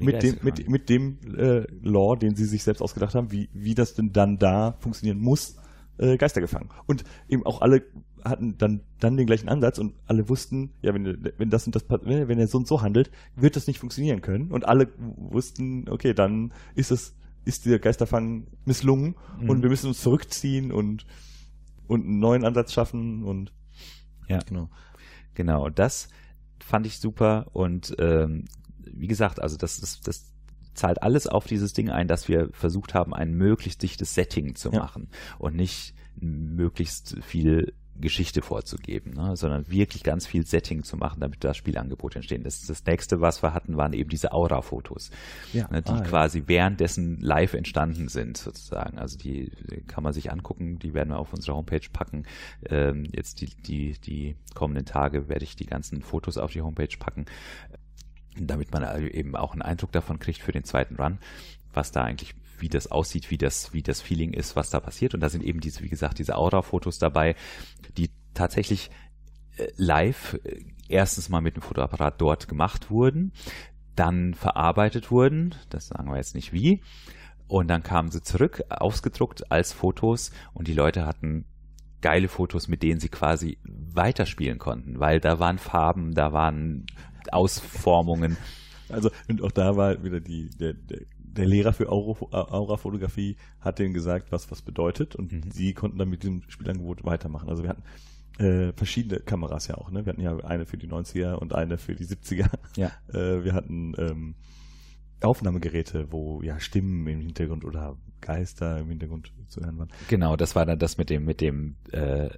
[0.00, 3.74] mit dem, mit, mit dem äh, Law, den sie sich selbst ausgedacht haben, wie, wie
[3.74, 5.56] das denn dann da funktionieren muss,
[5.98, 6.70] äh, Geister gefangen.
[6.86, 7.84] Und eben auch alle
[8.24, 11.84] hatten dann, dann den gleichen Ansatz und alle wussten, ja, wenn, wenn das und das,
[11.88, 14.50] wenn er so und so handelt, wird das nicht funktionieren können.
[14.50, 17.14] Und alle wussten, okay, dann ist es,
[17.44, 19.50] ist der Geisterfang misslungen mhm.
[19.50, 21.06] und wir müssen uns zurückziehen und,
[21.86, 23.52] und einen neuen Ansatz schaffen und
[24.28, 24.70] ja, genau.
[25.34, 26.08] Genau, das
[26.60, 28.46] fand ich super und ähm,
[28.78, 30.32] wie gesagt, also das, das, das
[30.74, 34.70] zahlt alles auf dieses Ding ein, dass wir versucht haben, ein möglichst dichtes Setting zu
[34.70, 35.36] machen ja.
[35.38, 41.44] und nicht möglichst viel Geschichte vorzugeben, ne, sondern wirklich ganz viel Setting zu machen, damit
[41.44, 42.42] das Spielangebot entstehen.
[42.42, 45.10] Das, das nächste, was wir hatten, waren eben diese Aura-Fotos,
[45.52, 45.68] ja.
[45.70, 46.48] ne, die ah, quasi ja.
[46.48, 48.98] währenddessen live entstanden sind, sozusagen.
[48.98, 49.52] Also die
[49.86, 52.24] kann man sich angucken, die werden wir auf unsere Homepage packen.
[52.68, 56.96] Ähm, jetzt die, die, die kommenden Tage werde ich die ganzen Fotos auf die Homepage
[56.98, 57.26] packen,
[58.36, 61.18] damit man eben auch einen Eindruck davon kriegt für den zweiten Run,
[61.72, 62.34] was da eigentlich
[62.64, 65.12] wie das aussieht, wie das, wie das Feeling ist, was da passiert.
[65.12, 67.36] Und da sind eben diese, wie gesagt, diese Aura-Fotos dabei,
[67.98, 68.90] die tatsächlich
[69.58, 73.32] äh, live äh, erstens mal mit dem Fotoapparat dort gemacht wurden,
[73.94, 76.80] dann verarbeitet wurden, das sagen wir jetzt nicht wie,
[77.48, 81.44] und dann kamen sie zurück, ausgedruckt als Fotos und die Leute hatten
[82.00, 86.86] geile Fotos, mit denen sie quasi weiterspielen konnten, weil da waren Farben, da waren
[87.30, 88.38] Ausformungen.
[88.88, 91.02] Also, und auch da war wieder die, der, der
[91.36, 95.50] der Lehrer für Aura-Fotografie hat denen gesagt, was was bedeutet und mhm.
[95.50, 97.48] sie konnten dann mit diesem Spielangebot weitermachen.
[97.48, 97.82] Also wir hatten
[98.38, 99.90] äh, verschiedene Kameras ja auch.
[99.90, 100.04] Ne?
[100.04, 102.50] Wir hatten ja eine für die 90er und eine für die 70er.
[102.76, 102.90] Ja.
[103.12, 104.34] Äh, wir hatten ähm,
[105.20, 109.90] Aufnahmegeräte, wo ja Stimmen im Hintergrund oder Geister im Hintergrund zu hören waren.
[110.08, 112.30] Genau, das war dann das mit dem mit dem äh,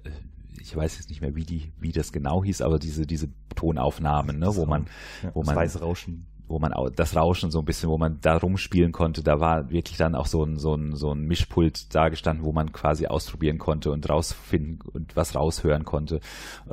[0.59, 4.39] ich weiß jetzt nicht mehr, wie die, wie das genau hieß, aber diese, diese Tonaufnahmen,
[4.39, 4.87] ne, wo man,
[5.23, 8.19] ja, wo man, weiße Rauschen wo man auch das Rauschen so ein bisschen, wo man
[8.21, 11.93] da rumspielen konnte, da war wirklich dann auch so ein, so ein, so ein Mischpult
[11.93, 16.21] da gestanden, wo man quasi ausprobieren konnte und rausfinden und was raushören konnte,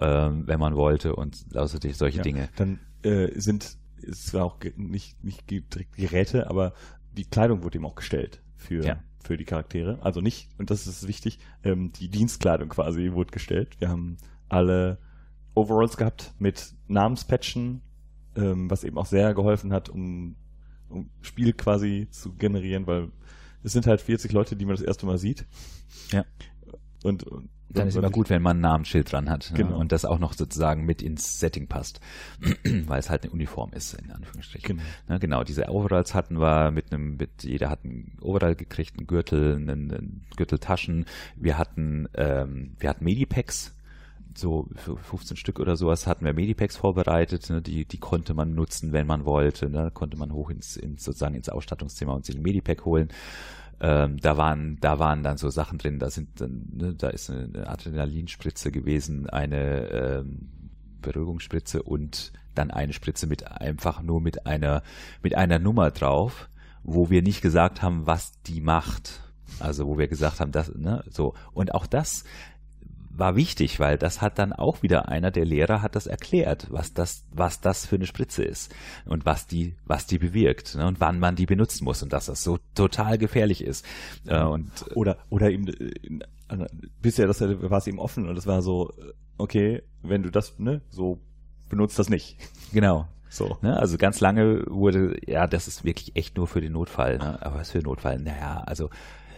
[0.01, 2.49] ähm, wenn man wollte und außerdem solche ja, Dinge.
[2.57, 6.72] Dann äh, sind, es war auch nicht, nicht direkt Geräte, aber
[7.12, 9.03] die Kleidung wurde eben auch gestellt für, ja.
[9.22, 9.99] für die Charaktere.
[10.03, 13.81] Also nicht, und das ist wichtig, ähm, die Dienstkleidung quasi wurde gestellt.
[13.81, 14.18] Wir haben
[14.49, 14.99] alle
[15.55, 17.83] Overalls gehabt mit Namenspatchen
[18.37, 20.37] ähm, was eben auch sehr geholfen hat, um,
[20.89, 23.11] um Spiel quasi zu generieren, weil
[23.62, 25.47] es sind halt 40 Leute, die man das erste Mal sieht.
[26.12, 26.24] Ja.
[27.03, 29.70] Und, und dann ist immer gut, wenn man ein Namensschild dran hat genau.
[29.70, 29.76] ne?
[29.76, 32.01] und das auch noch sozusagen mit ins Setting passt,
[32.87, 34.76] weil es halt eine Uniform ist, in Anführungsstrichen.
[34.76, 35.18] Genau, ne?
[35.18, 39.57] genau diese Overalls hatten wir mit einem, mit, jeder hat einen Overall gekriegt, einen Gürtel,
[39.57, 41.07] einen, einen Gürteltaschen.
[41.37, 43.74] Wir hatten, ähm, wir hatten Medipacks,
[44.39, 47.62] so 15 Stück oder sowas hatten wir Medipacks vorbereitet, ne?
[47.62, 49.91] die, die konnte man nutzen, wenn man wollte, ne?
[49.93, 53.09] konnte man hoch ins, ins sozusagen ins Ausstattungszimmer und sich ein Medipack holen.
[53.80, 57.66] Ähm, da waren, da waren dann so Sachen drin, da sind, ne, da ist eine
[57.66, 60.49] Adrenalinspritze gewesen, eine ähm,
[61.03, 64.82] Beruhigungsspritze und dann eine Spritze mit einfach nur mit einer,
[65.22, 66.49] mit einer Nummer drauf,
[66.82, 69.20] wo wir nicht gesagt haben, was die macht.
[69.61, 71.35] Also wo wir gesagt haben, das, ne, so.
[71.53, 72.24] Und auch das
[73.16, 76.94] war wichtig, weil das hat dann auch wieder einer der Lehrer hat das erklärt, was
[76.94, 78.74] das, was das für eine Spritze ist
[79.06, 82.26] und was die, was die bewirkt ne, und wann man die benutzen muss und dass
[82.26, 83.86] das so total gefährlich ist.
[84.26, 86.66] Äh, und oder oder eben äh,
[87.00, 88.92] bisher das war es eben offen und das war so
[89.38, 91.20] okay, wenn du das ne so
[91.68, 92.36] benutzt das nicht.
[92.72, 93.06] Genau.
[93.28, 93.58] So.
[93.62, 97.18] Ne, also ganz lange wurde, ja, das ist wirklich echt nur für den Notfall.
[97.18, 97.44] Ne?
[97.44, 98.20] Aber was für Notfall?
[98.20, 98.90] Naja, also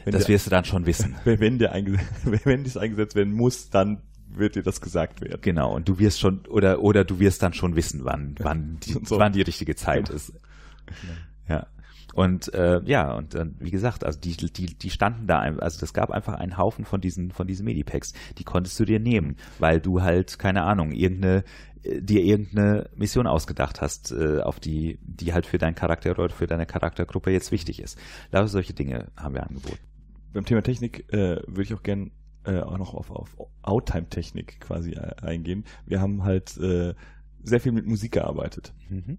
[0.06, 1.16] wenn das wirst du dann schon wissen.
[1.24, 1.72] Wenn, wenn, der
[2.24, 5.40] wenn dies eingesetzt werden muss, dann wird dir das gesagt werden.
[5.40, 8.92] Genau, und du wirst schon, oder, oder du wirst dann schon wissen, wann, wann, die,
[9.04, 9.18] so.
[9.18, 10.16] wann die richtige Zeit genau.
[10.16, 10.32] ist.
[11.48, 11.66] Ja.
[12.14, 15.92] Und äh, ja, und äh, wie gesagt, also die, die, die standen da, also es
[15.92, 19.80] gab einfach einen Haufen von diesen, von diesen Medipacks, die konntest du dir nehmen, weil
[19.80, 21.42] du halt, keine Ahnung, irgendeine
[21.82, 26.30] äh, dir irgendeine Mission ausgedacht hast, äh, auf die, die halt für deinen Charakter oder
[26.30, 27.98] für deine Charaktergruppe jetzt wichtig ist.
[28.30, 29.95] Lauter solche Dinge haben wir angeboten
[30.32, 32.10] beim Thema Technik äh, würde ich auch gern
[32.44, 35.64] äh, auch noch auf, auf Outtime-Technik quasi äh, eingehen.
[35.84, 36.94] Wir haben halt äh,
[37.42, 38.72] sehr viel mit Musik gearbeitet.
[38.88, 39.18] Mhm.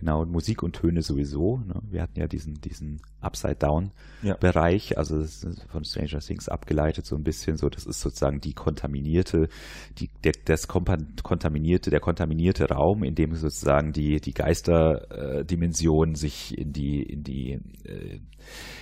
[0.00, 1.58] Genau, Musik und Töne sowieso.
[1.58, 1.74] Ne?
[1.90, 4.96] Wir hatten ja diesen, diesen Upside-Down-Bereich, ja.
[4.96, 5.22] also
[5.68, 7.68] von Stranger Things abgeleitet so ein bisschen so.
[7.68, 9.50] Das ist sozusagen die kontaminierte,
[9.98, 16.72] die, der, das kontaminierte, der kontaminierte Raum, in dem sozusagen die, die Geisterdimension sich in
[16.72, 18.20] die, in die, äh,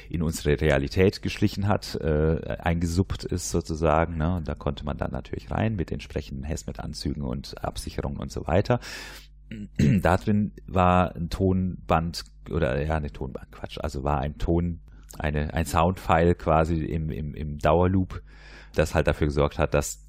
[0.09, 4.19] in unsere Realität geschlichen hat, äh, eingesuppt ist sozusagen.
[4.19, 4.37] Ne?
[4.37, 8.79] Und da konnte man dann natürlich rein mit entsprechenden Hazmat-Anzügen und Absicherungen und so weiter.
[10.03, 14.81] da drin war ein Tonband oder ja, eine Tonband, Quatsch, also war ein Ton,
[15.19, 18.23] eine, ein Soundfile quasi im, im, im Dauerloop,
[18.75, 20.05] das halt dafür gesorgt hat, dass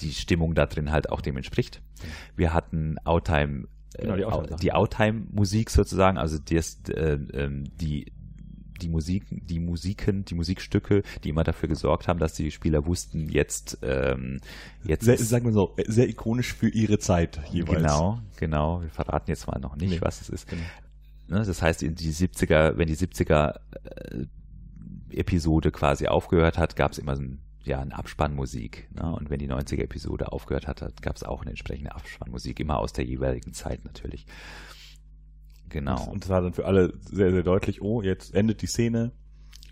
[0.00, 1.82] die Stimmung da drin halt auch dem entspricht.
[2.36, 3.68] Wir hatten Outtime,
[3.98, 4.16] genau,
[4.56, 8.12] die Outtime-Musik Outtime sozusagen, also das, äh, ähm, die
[8.82, 13.28] die Musik, die Musiken, die Musikstücke, die immer dafür gesorgt haben, dass die Spieler wussten,
[13.28, 14.40] jetzt, ähm,
[14.82, 15.04] jetzt.
[15.04, 17.78] Sehr, sagen wir so, sehr ikonisch für ihre Zeit jeweils.
[17.78, 18.82] Genau, genau.
[18.82, 20.00] Wir verraten jetzt mal noch nicht, nee.
[20.00, 20.48] was es ist.
[20.48, 20.62] Genau.
[21.28, 24.26] Ne, das heißt, in die 70er, wenn die 70er äh,
[25.10, 28.88] Episode quasi aufgehört hat, gab es immer so ein ja, eine Abspannmusik.
[28.94, 29.12] Ne?
[29.12, 33.04] Und wenn die 90er-Episode aufgehört hat, gab es auch eine entsprechende Abspannmusik, immer aus der
[33.04, 34.26] jeweiligen Zeit natürlich.
[35.70, 36.04] Genau.
[36.10, 39.12] Und es war dann für alle sehr, sehr deutlich, oh, jetzt endet die Szene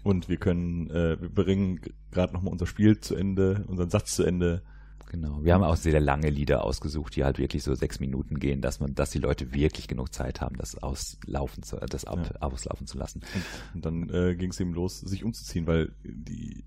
[0.04, 1.80] und wir können, äh, wir bringen
[2.10, 4.62] gerade nochmal unser Spiel zu Ende, unseren Satz zu Ende.
[5.10, 5.42] Genau.
[5.42, 8.78] Wir haben auch sehr lange Lieder ausgesucht, die halt wirklich so sechs Minuten gehen, dass
[8.78, 12.40] man, dass die Leute wirklich genug Zeit haben, das auslaufen zu, das ab, ja.
[12.40, 13.22] auslaufen zu lassen.
[13.34, 16.64] Und, und dann äh, ging es eben los, sich umzuziehen, weil die,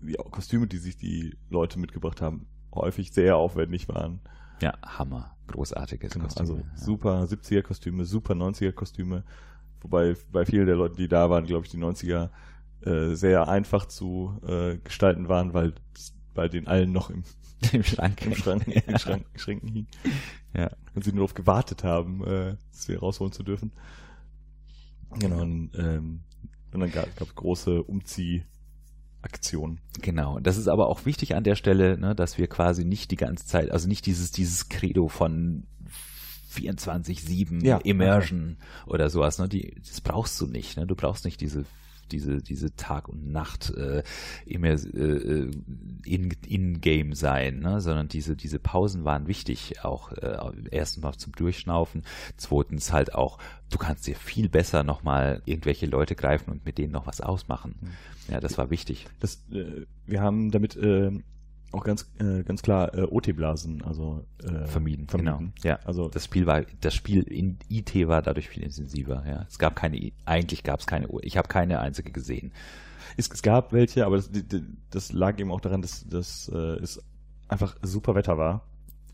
[0.00, 4.20] die Kostüme, die sich die Leute mitgebracht haben, häufig sehr aufwendig waren.
[4.62, 5.36] Ja, Hammer.
[5.52, 6.40] Großartiges genau, Kostüm.
[6.40, 6.64] Also ja.
[6.76, 9.24] super 70er Kostüme, super 90er Kostüme.
[9.80, 12.30] Wobei bei vielen der Leute, die da waren, glaube ich, die 90er
[12.84, 15.74] äh, sehr einfach zu äh, gestalten waren, weil
[16.34, 17.24] bei den allen noch im,
[17.72, 18.80] Im Schrank, im Schrank, ja.
[18.86, 19.86] in Schrank, Schränken hing.
[20.54, 20.70] Ja.
[20.94, 23.72] Und sie nur darauf gewartet haben, äh, sie rausholen zu dürfen.
[25.18, 25.40] Genau.
[25.40, 26.20] Und, ähm,
[26.72, 28.44] und dann gab es große Umzieh-
[29.22, 29.78] Aktion.
[30.00, 30.38] Genau.
[30.40, 33.46] Das ist aber auch wichtig an der Stelle, ne, dass wir quasi nicht die ganze
[33.46, 35.64] Zeit, also nicht dieses, dieses Credo von
[36.54, 41.40] 24-7 ja, Immersion oder sowas, ne, die, das brauchst du nicht, ne, du brauchst nicht
[41.40, 41.64] diese
[42.12, 44.02] diese, diese Tag und Nacht äh,
[44.46, 45.50] immer äh,
[46.04, 47.80] in, in Game sein, ne?
[47.80, 50.38] sondern diese, diese Pausen waren wichtig, auch äh,
[50.70, 52.04] erstens mal zum Durchschnaufen,
[52.36, 53.38] zweitens halt auch,
[53.70, 57.74] du kannst dir viel besser nochmal irgendwelche Leute greifen und mit denen noch was ausmachen.
[57.80, 58.32] Mhm.
[58.32, 59.06] Ja, das war wichtig.
[59.20, 61.10] Das, äh, wir haben damit äh,
[61.72, 65.08] auch ganz äh, ganz klar äh, OT-Blasen also äh, vermieden.
[65.08, 65.52] Vermieden.
[65.56, 65.68] Genau.
[65.68, 65.78] Ja.
[65.84, 69.24] Also das Spiel war das Spiel in IT war dadurch viel intensiver.
[69.26, 69.46] Ja.
[69.48, 71.08] Es gab keine eigentlich gab es keine.
[71.22, 72.52] Ich habe keine einzige gesehen.
[73.16, 74.30] Es, es gab welche, aber das,
[74.90, 77.02] das lag eben auch daran, dass, dass äh, es
[77.48, 78.66] einfach super Wetter war.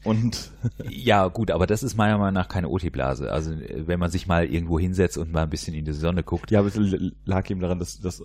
[0.05, 0.53] Und
[0.89, 3.33] ja, gut, aber das ist meiner Meinung nach keine OT-Blase.
[3.33, 6.51] Also wenn man sich mal irgendwo hinsetzt und mal ein bisschen in die Sonne guckt.
[6.51, 6.79] Ja, aber es
[7.25, 8.23] lag eben daran, dass, dass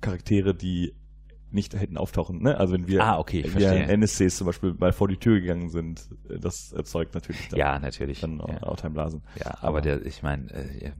[0.00, 0.94] Charaktere, die
[1.56, 2.42] nicht hätten auftauchen.
[2.42, 2.56] Ne?
[2.56, 5.68] Also wenn wir, ah, okay, wenn wir NSCs zum Beispiel mal vor die Tür gegangen
[5.70, 8.20] sind, äh, das erzeugt natürlich dann, ja, natürlich.
[8.20, 8.62] dann ja.
[8.62, 9.22] Outtime-Blasen.
[9.40, 10.92] Ja, aber, aber der, ich meine, äh,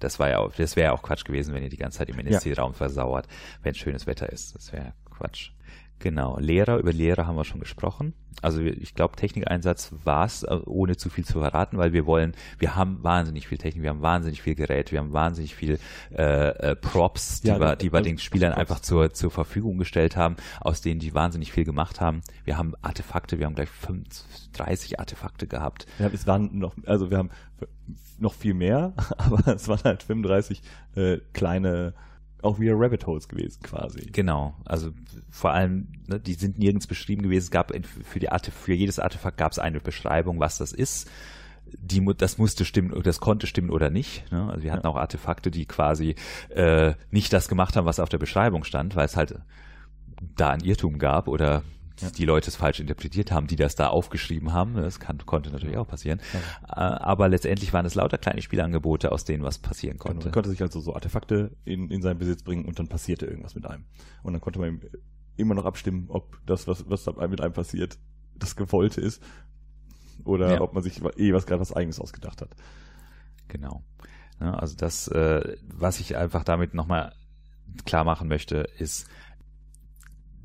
[0.00, 2.08] das war ja auch, das wäre ja auch Quatsch gewesen, wenn ihr die ganze Zeit
[2.08, 2.76] im NSC-Raum ja.
[2.76, 3.28] versauert,
[3.62, 4.56] wenn schönes Wetter ist.
[4.56, 5.52] Das wäre Quatsch.
[5.98, 8.14] Genau, Lehrer, über Lehrer haben wir schon gesprochen.
[8.40, 12.34] Also ich glaube, Technikeinsatz war es, äh, ohne zu viel zu verraten, weil wir wollen,
[12.58, 15.78] wir haben wahnsinnig viel Technik, wir haben wahnsinnig viel Gerät, wir haben wahnsinnig viel
[16.12, 20.16] äh, äh, Props, die, ja, wir, die wir den Spielern einfach zur, zur Verfügung gestellt
[20.16, 22.22] haben, aus denen die wahnsinnig viel gemacht haben.
[22.44, 25.86] Wir haben Artefakte, wir haben gleich 35 Artefakte gehabt.
[26.00, 27.30] Ja, es waren noch, also wir haben
[28.18, 30.62] noch viel mehr, aber es waren halt 35
[30.96, 31.94] äh, kleine
[32.42, 34.10] auch wieder Rabbit Holes gewesen quasi.
[34.12, 34.90] Genau, also
[35.30, 37.44] vor allem, ne, die sind nirgends beschrieben gewesen.
[37.44, 37.72] Es gab
[38.04, 41.10] für, die Arte, für jedes Artefakt gab es eine Beschreibung, was das ist.
[41.78, 44.30] Die, das musste stimmen, das konnte stimmen oder nicht.
[44.30, 44.50] Ne?
[44.50, 44.90] Also wir hatten ja.
[44.90, 46.16] auch Artefakte, die quasi
[46.50, 49.40] äh, nicht das gemacht haben, was auf der Beschreibung stand, weil es halt
[50.36, 51.62] da ein Irrtum gab oder
[52.00, 52.10] ja.
[52.10, 54.74] die Leute es falsch interpretiert haben, die das da aufgeschrieben haben.
[54.74, 56.20] Das kann, konnte natürlich auch passieren.
[56.32, 56.40] Ja.
[56.68, 60.18] Äh, aber letztendlich waren es lauter kleine Spielangebote, aus denen was passieren konnte.
[60.18, 60.26] Genau.
[60.26, 63.54] Man konnte sich also so Artefakte in, in seinen Besitz bringen und dann passierte irgendwas
[63.54, 63.84] mit einem.
[64.22, 64.80] Und dann konnte man
[65.36, 67.98] immer noch abstimmen, ob das, was, was mit einem passiert,
[68.36, 69.22] das Gewollte ist
[70.24, 70.60] oder ja.
[70.60, 72.50] ob man sich eh was gerade was Eigenes ausgedacht hat.
[73.48, 73.82] Genau.
[74.40, 77.14] Ja, also das, äh, was ich einfach damit nochmal
[77.84, 79.06] klar machen möchte, ist,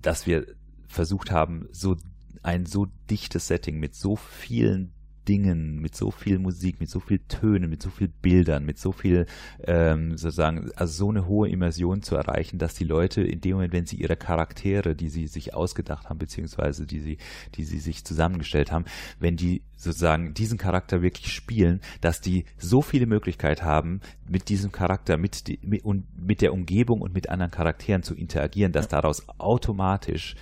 [0.01, 0.45] dass wir
[0.88, 1.97] versucht haben, so
[2.43, 4.91] ein so dichtes Setting mit so vielen
[5.27, 8.91] Dingen, mit so viel Musik, mit so viel Tönen, mit so viel Bildern, mit so
[8.91, 9.25] viel
[9.63, 13.73] ähm, sozusagen, also so eine hohe Immersion zu erreichen, dass die Leute in dem Moment,
[13.73, 17.17] wenn sie ihre Charaktere, die sie sich ausgedacht haben, beziehungsweise die sie,
[17.55, 18.85] die sie sich zusammengestellt haben,
[19.19, 24.71] wenn die sozusagen diesen Charakter wirklich spielen, dass die so viele Möglichkeiten haben, mit diesem
[24.71, 28.88] Charakter, mit, die, mit, und mit der Umgebung und mit anderen Charakteren zu interagieren, dass
[28.88, 30.35] daraus automatisch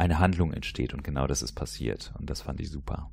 [0.00, 3.10] eine Handlung entsteht und genau das ist passiert und das fand ich super.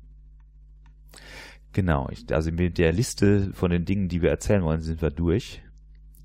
[1.74, 5.10] Genau, ich, also mit der Liste von den Dingen, die wir erzählen wollen, sind wir
[5.10, 5.62] durch.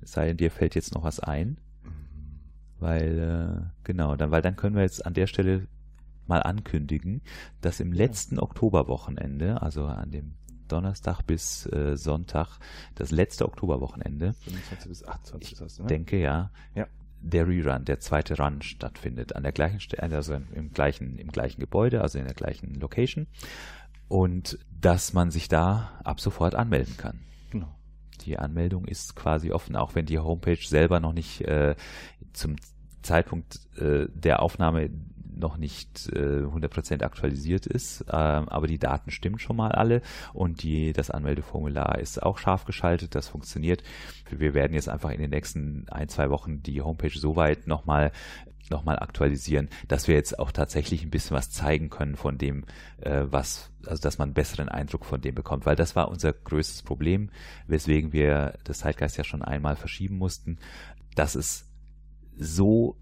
[0.00, 1.58] Es sei denn, dir fällt jetzt noch was ein.
[2.80, 5.66] Weil, äh, genau, dann, weil dann können wir jetzt an der Stelle
[6.26, 7.20] mal ankündigen,
[7.60, 10.32] dass im letzten Oktoberwochenende, also an dem
[10.68, 12.58] Donnerstag bis äh, Sonntag,
[12.94, 14.32] das letzte Oktoberwochenende.
[14.32, 15.88] 25 bis 28 ich hast du, ne?
[15.88, 16.86] denke ja, ja
[17.24, 21.60] der Rerun, der zweite Run stattfindet, an der gleichen Stelle, also im gleichen, im gleichen
[21.60, 23.26] Gebäude, also in der gleichen Location.
[24.08, 27.20] Und dass man sich da ab sofort anmelden kann.
[27.50, 27.74] Genau.
[28.20, 31.74] Die Anmeldung ist quasi offen, auch wenn die Homepage selber noch nicht äh,
[32.32, 32.56] zum
[33.02, 34.90] Zeitpunkt äh, der Aufnahme
[35.36, 40.02] noch nicht äh, 100% aktualisiert ist, äh, aber die Daten stimmen schon mal alle.
[40.32, 43.82] Und die, das Anmeldeformular ist auch scharf geschaltet, das funktioniert.
[44.30, 48.12] Wir werden jetzt einfach in den nächsten ein, zwei Wochen die Homepage soweit nochmal
[48.70, 52.64] nochmal aktualisieren, dass wir jetzt auch tatsächlich ein bisschen was zeigen können von dem,
[53.00, 56.32] äh, was, also dass man einen besseren Eindruck von dem bekommt, weil das war unser
[56.32, 57.30] größtes Problem,
[57.66, 60.58] weswegen wir das Zeitgeist ja schon einmal verschieben mussten,
[61.14, 61.68] dass es
[62.36, 62.96] so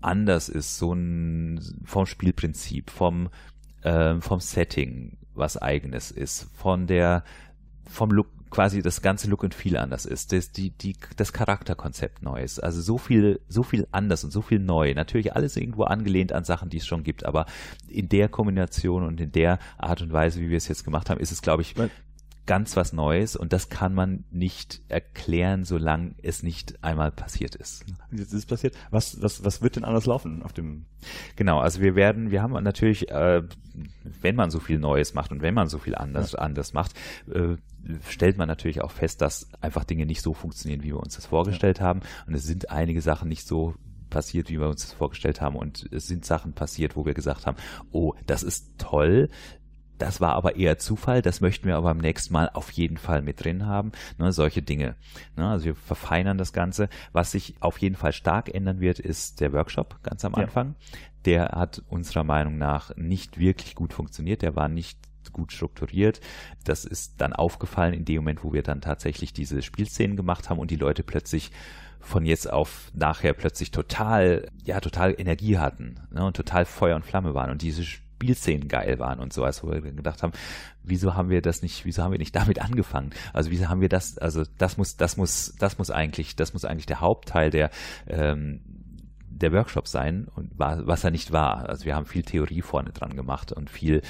[0.00, 3.28] anders ist, so ein vom Spielprinzip, vom
[3.82, 7.24] äh, vom Setting was eigenes ist, von der
[7.88, 12.22] vom Look quasi das ganze Look und Feel anders ist, das, die, die, das Charakterkonzept
[12.22, 12.58] neu ist.
[12.60, 14.94] Also so viel, so viel anders und so viel neu.
[14.94, 17.46] Natürlich alles irgendwo angelehnt an Sachen, die es schon gibt, aber
[17.88, 21.20] in der Kombination und in der Art und Weise, wie wir es jetzt gemacht haben,
[21.20, 21.74] ist es, glaube ich,
[22.48, 27.84] ganz was Neues und das kann man nicht erklären, solange es nicht einmal passiert ist.
[28.10, 28.74] Jetzt ist es passiert.
[28.90, 30.86] Was, was, was wird denn anders laufen auf dem?
[31.36, 33.42] Genau, also wir werden, wir haben natürlich, äh,
[34.22, 36.38] wenn man so viel Neues macht und wenn man so viel anders, ja.
[36.38, 36.94] anders macht,
[37.30, 37.56] äh,
[38.08, 41.26] stellt man natürlich auch fest, dass einfach Dinge nicht so funktionieren, wie wir uns das
[41.26, 41.84] vorgestellt ja.
[41.84, 42.00] haben.
[42.26, 43.74] Und es sind einige Sachen nicht so
[44.08, 45.56] passiert, wie wir uns das vorgestellt haben.
[45.56, 47.58] Und es sind Sachen passiert, wo wir gesagt haben,
[47.92, 49.28] oh, das ist toll,
[49.98, 53.22] das war aber eher Zufall, das möchten wir aber beim nächsten Mal auf jeden Fall
[53.22, 53.92] mit drin haben.
[54.18, 54.96] Ne, solche Dinge.
[55.36, 56.88] Ne, also wir verfeinern das Ganze.
[57.12, 60.68] Was sich auf jeden Fall stark ändern wird, ist der Workshop ganz am Anfang.
[60.68, 60.98] Ja.
[61.24, 64.42] Der hat unserer Meinung nach nicht wirklich gut funktioniert.
[64.42, 64.98] Der war nicht
[65.32, 66.20] gut strukturiert.
[66.64, 70.58] Das ist dann aufgefallen in dem Moment, wo wir dann tatsächlich diese Spielszenen gemacht haben
[70.58, 71.50] und die Leute plötzlich
[72.00, 77.04] von jetzt auf nachher plötzlich total, ja, total Energie hatten ne, und total Feuer und
[77.04, 77.50] Flamme waren.
[77.50, 77.84] Und diese
[78.18, 80.32] Spielszenen geil waren und so, als wir gedacht haben,
[80.82, 83.10] wieso haben wir das nicht, wieso haben wir nicht damit angefangen?
[83.32, 86.64] Also wieso haben wir das, also das muss, das muss, das muss eigentlich, das muss
[86.64, 87.70] eigentlich der Hauptteil der
[88.08, 88.60] ähm,
[89.30, 91.68] der Workshop sein und war, was er nicht war.
[91.68, 94.02] Also wir haben viel Theorie vorne dran gemacht und viel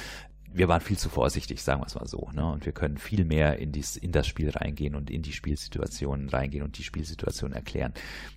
[0.50, 2.30] wir waren viel zu vorsichtig, sagen wir es mal so.
[2.32, 2.50] Ne?
[2.50, 6.30] Und wir können viel mehr in, dies, in das Spiel reingehen und in die Spielsituationen
[6.30, 7.92] reingehen und die Spielsituation erklären,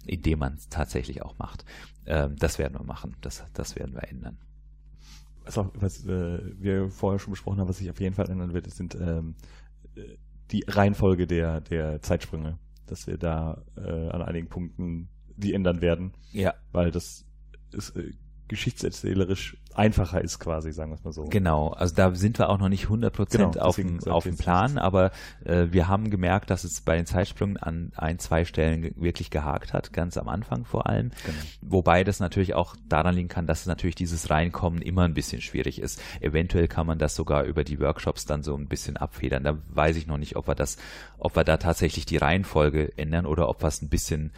[0.05, 1.63] indem man es tatsächlich auch macht.
[2.05, 3.15] Ähm, das werden wir machen.
[3.21, 4.37] Das, das werden wir ändern.
[5.51, 8.53] Was, auch, was äh, wir vorher schon besprochen haben, was sich auf jeden Fall ändern
[8.53, 9.35] wird, sind ähm,
[10.51, 12.57] die Reihenfolge der, der Zeitsprünge.
[12.85, 16.13] Dass wir da äh, an einigen Punkten die ändern werden.
[16.31, 16.53] Ja.
[16.71, 17.25] Weil das
[17.71, 18.11] ist äh,
[18.51, 21.23] geschichtserzählerisch einfacher ist quasi, sagen wir es mal so.
[21.23, 24.77] Genau, also da sind wir auch noch nicht 100% genau, auf, dem, auf dem Plan,
[24.77, 25.11] aber
[25.45, 29.71] äh, wir haben gemerkt, dass es bei den Zeitsprüngen an ein, zwei Stellen wirklich gehakt
[29.71, 31.11] hat, ganz am Anfang vor allem.
[31.25, 31.37] Genau.
[31.61, 35.79] Wobei das natürlich auch daran liegen kann, dass natürlich dieses Reinkommen immer ein bisschen schwierig
[35.79, 36.01] ist.
[36.19, 39.45] Eventuell kann man das sogar über die Workshops dann so ein bisschen abfedern.
[39.45, 40.75] Da weiß ich noch nicht, ob wir das,
[41.17, 44.33] ob wir da tatsächlich die Reihenfolge ändern oder ob wir es ein bisschen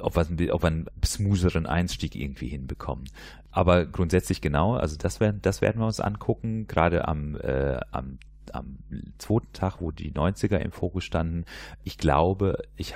[0.00, 3.04] ob wir, ob wir einen smootheren Einstieg irgendwie hinbekommen.
[3.50, 8.18] Aber grundsätzlich genau, also das werden, das werden wir uns angucken, gerade am, äh, am
[8.54, 8.78] am
[9.18, 11.44] zweiten Tag, wo die 90er im Fokus standen,
[11.84, 12.94] ich glaube, ich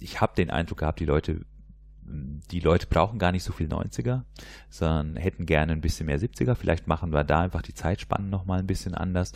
[0.00, 1.44] ich habe den Eindruck gehabt, die Leute,
[2.04, 4.22] die Leute brauchen gar nicht so viel 90er,
[4.70, 6.54] sondern hätten gerne ein bisschen mehr 70er.
[6.54, 9.32] Vielleicht machen wir da einfach die Zeitspannen nochmal ein bisschen anders.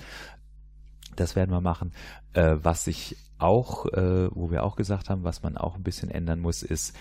[1.16, 1.92] Das werden wir machen.
[2.32, 6.10] Äh, was ich auch, äh, wo wir auch gesagt haben, was man auch ein bisschen
[6.10, 6.96] ändern muss, ist,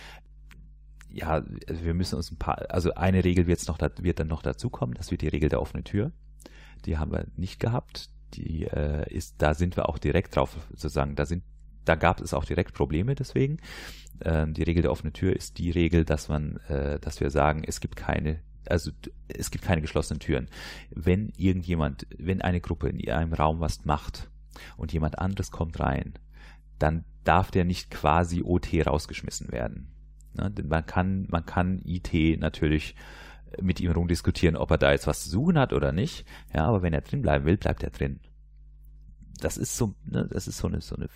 [1.09, 4.95] ja, wir müssen uns ein paar, also eine Regel wird, noch, wird dann noch dazukommen,
[4.95, 6.11] das wird die Regel der offenen Tür.
[6.85, 8.09] Die haben wir nicht gehabt.
[8.33, 11.43] Die äh, ist, da sind wir auch direkt drauf, sozusagen, da sind,
[11.83, 13.57] da gab es auch direkt Probleme deswegen.
[14.23, 17.63] Ähm, die Regel der offenen Tür ist die Regel, dass man, äh, dass wir sagen,
[17.65, 18.39] es gibt keine
[18.69, 18.91] also
[19.27, 20.47] es gibt keine geschlossenen Türen.
[20.89, 24.29] Wenn irgendjemand, wenn eine Gruppe in einem Raum was macht
[24.77, 26.13] und jemand anderes kommt rein,
[26.79, 29.91] dann darf der nicht quasi OT rausgeschmissen werden.
[30.33, 30.51] Ne?
[30.63, 32.95] Man kann, man kann IT natürlich
[33.61, 36.25] mit ihm rumdiskutieren, ob er da jetzt was zu suchen hat oder nicht.
[36.53, 38.19] Ja, aber wenn er drin bleiben will, bleibt er drin.
[39.39, 41.09] Das ist so, ne, das ist so eine, so eine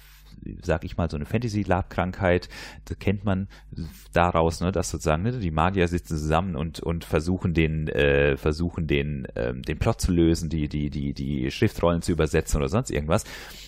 [0.62, 2.50] sag ich mal, so eine Fantasy-Lab-Krankheit,
[2.86, 3.48] das kennt man
[4.14, 8.88] daraus, ne, dass sozusagen ne, die Magier sitzen zusammen und, und versuchen den, äh, versuchen
[8.88, 12.92] den, ähm, den Plot zu lösen, die, die, die, die Schriftrollen zu übersetzen oder sonst
[12.92, 13.26] irgendwas.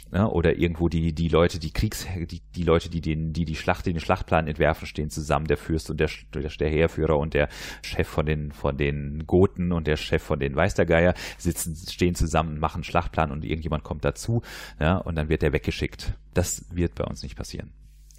[0.10, 3.56] Ne, oder irgendwo die, die Leute, die Kriegs, die, die Leute, die den, die die
[3.56, 7.50] Schlacht, den Schlachtplan entwerfen, stehen zusammen, der Fürst und der, der, Heerführer und der
[7.82, 12.58] Chef von den, von den Goten und der Chef von den Weißtergeier sitzen, stehen zusammen,
[12.58, 14.42] machen Schlachtplan und irgendjemand kommt dazu,
[14.80, 16.14] ja, und dann wird der weggeschickt.
[16.34, 17.74] Das wird bei uns nicht passieren.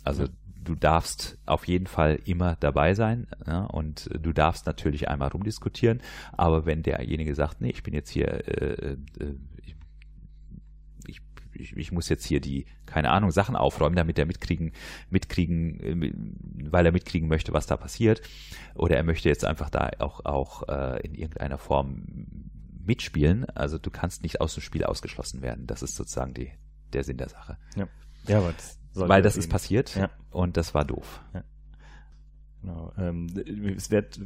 [0.05, 0.27] Also
[0.65, 6.03] du darfst auf jeden Fall immer dabei sein ja, und du darfst natürlich einmal rumdiskutieren,
[6.33, 8.97] aber wenn derjenige sagt, nee, ich bin jetzt hier, äh, äh,
[11.61, 14.73] ich, ich, muss jetzt hier die, keine Ahnung, Sachen aufräumen, damit er mitkriegen,
[15.11, 16.13] mitkriegen, äh,
[16.71, 18.23] weil er mitkriegen möchte, was da passiert,
[18.75, 22.05] oder er möchte jetzt einfach da auch, auch äh, in irgendeiner Form
[22.85, 25.67] mitspielen, also du kannst nicht aus dem Spiel ausgeschlossen werden.
[25.67, 26.51] Das ist sozusagen die,
[26.93, 27.59] der Sinn der Sache.
[27.77, 27.87] Ja.
[28.27, 30.11] Ja, aber das Weil das ist passiert ja.
[30.31, 31.23] und das war doof.
[31.35, 31.45] Ja.
[32.63, 32.93] Genau.
[32.99, 33.29] Ähm,
[33.77, 34.21] es wird,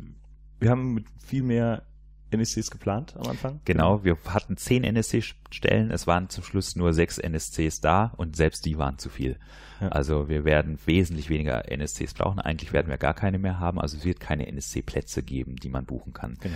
[0.58, 1.84] wir haben mit viel mehr
[2.32, 3.60] NSCs geplant am Anfang?
[3.64, 8.64] Genau, wir hatten zehn NSC-Stellen, es waren zum Schluss nur sechs NSCs da und selbst
[8.64, 9.38] die waren zu viel.
[9.80, 9.88] Ja.
[9.88, 12.38] Also wir werden wesentlich weniger NSCs brauchen.
[12.38, 13.80] Eigentlich werden wir gar keine mehr haben.
[13.80, 16.38] Also es wird keine NSC-Plätze geben, die man buchen kann.
[16.40, 16.54] Genau,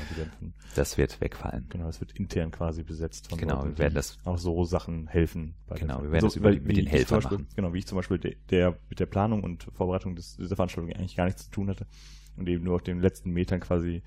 [0.77, 1.67] das wird wegfallen.
[1.69, 3.29] Genau, es wird intern quasi besetzt.
[3.29, 5.55] Von genau, Leuten, wir werden das auch so Sachen helfen.
[5.75, 7.49] genau, wir werden so, das über, mit den Helfern Beispiel, machen.
[7.57, 10.93] Genau, wie ich zum Beispiel der, der mit der Planung und Vorbereitung des, dieser Veranstaltung
[10.93, 11.87] eigentlich gar nichts zu tun hatte
[12.37, 14.03] und eben nur auf den letzten Metern quasi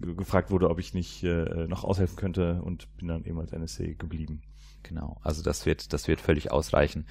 [0.00, 3.94] gefragt wurde, ob ich nicht äh, noch aushelfen könnte und bin dann eben als NSC
[3.94, 4.42] geblieben.
[4.82, 7.06] Genau, also das wird, das wird völlig ausreichen,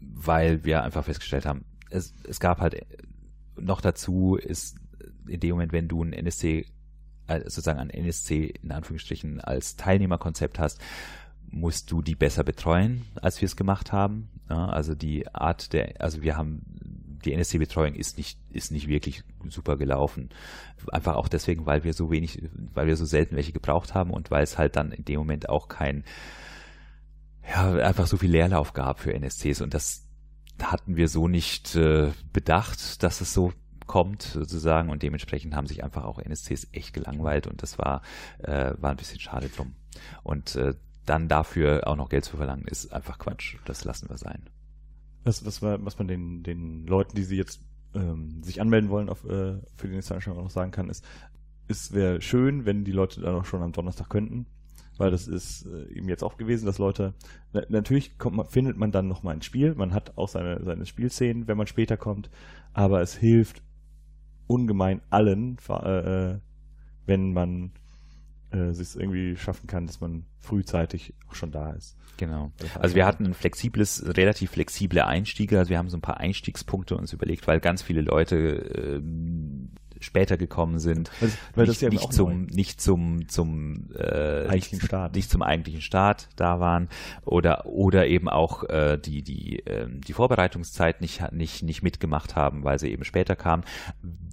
[0.00, 2.84] weil wir einfach festgestellt haben, es, es gab halt äh,
[3.56, 4.76] noch dazu ist
[5.26, 6.66] in dem Moment, wenn du ein NSC,
[7.26, 10.80] äh, sozusagen ein NSC in Anführungsstrichen als Teilnehmerkonzept hast,
[11.50, 14.28] musst du die besser betreuen, als wir es gemacht haben.
[14.50, 16.62] Ja, also die Art der, also wir haben
[17.24, 20.30] die NSC-Betreuung ist nicht, ist nicht wirklich super gelaufen.
[20.90, 24.30] Einfach auch deswegen, weil wir so wenig, weil wir so selten welche gebraucht haben und
[24.30, 26.04] weil es halt dann in dem Moment auch kein,
[27.48, 30.06] ja, einfach so viel Leerlauf gab für NSCs und das
[30.62, 33.52] hatten wir so nicht äh, bedacht, dass es so
[33.86, 38.02] kommt sozusagen und dementsprechend haben sich einfach auch NSCs echt gelangweilt und das war,
[38.38, 39.74] äh, war ein bisschen schade drum.
[40.22, 40.74] Und äh,
[41.06, 43.56] dann dafür auch noch Geld zu verlangen, ist einfach Quatsch.
[43.66, 44.48] Das lassen wir sein.
[45.24, 47.60] Was, was, was man den, den Leuten, die sie jetzt
[47.94, 51.04] ähm, sich anmelden wollen auf, äh, für die nächste auch noch sagen kann, ist,
[51.68, 54.46] es wäre schön, wenn die Leute dann auch schon am Donnerstag könnten,
[54.98, 57.14] weil das ist äh, eben jetzt auch gewesen, dass Leute,
[57.52, 61.48] na, natürlich man, findet man dann nochmal ein Spiel, man hat auch seine, seine Spielszenen,
[61.48, 62.30] wenn man später kommt,
[62.72, 63.62] aber es hilft
[64.46, 66.38] ungemein allen, äh, äh
[67.06, 67.72] wenn man
[68.54, 71.96] äh, es irgendwie schaffen kann, dass man frühzeitig auch schon da ist.
[72.16, 72.52] Genau.
[72.78, 75.58] Also wir hatten ein flexibles, relativ flexible Einstiege.
[75.58, 79.70] Also wir haben so ein paar Einstiegspunkte uns überlegt, weil ganz viele Leute ähm,
[80.04, 85.14] später gekommen sind, weil, weil nicht, ja nicht zum, nicht zum, zum äh, eigentlichen Start,
[85.14, 86.88] nicht zum eigentlichen Start da waren
[87.24, 92.64] oder oder eben auch äh, die die ähm, die Vorbereitungszeit nicht nicht nicht mitgemacht haben,
[92.64, 93.64] weil sie eben später kamen.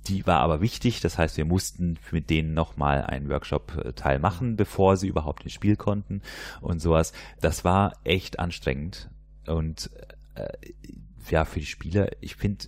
[0.08, 4.98] Die war aber wichtig, das heißt, wir mussten mit denen nochmal einen Workshop-Teil machen, bevor
[4.98, 6.22] sie überhaupt ins Spiel konnten
[6.60, 7.14] und sowas.
[7.40, 9.12] Das war echt anstrengend
[9.46, 9.92] und
[10.36, 10.48] äh,
[11.30, 12.68] ja, für die Spieler, ich finde,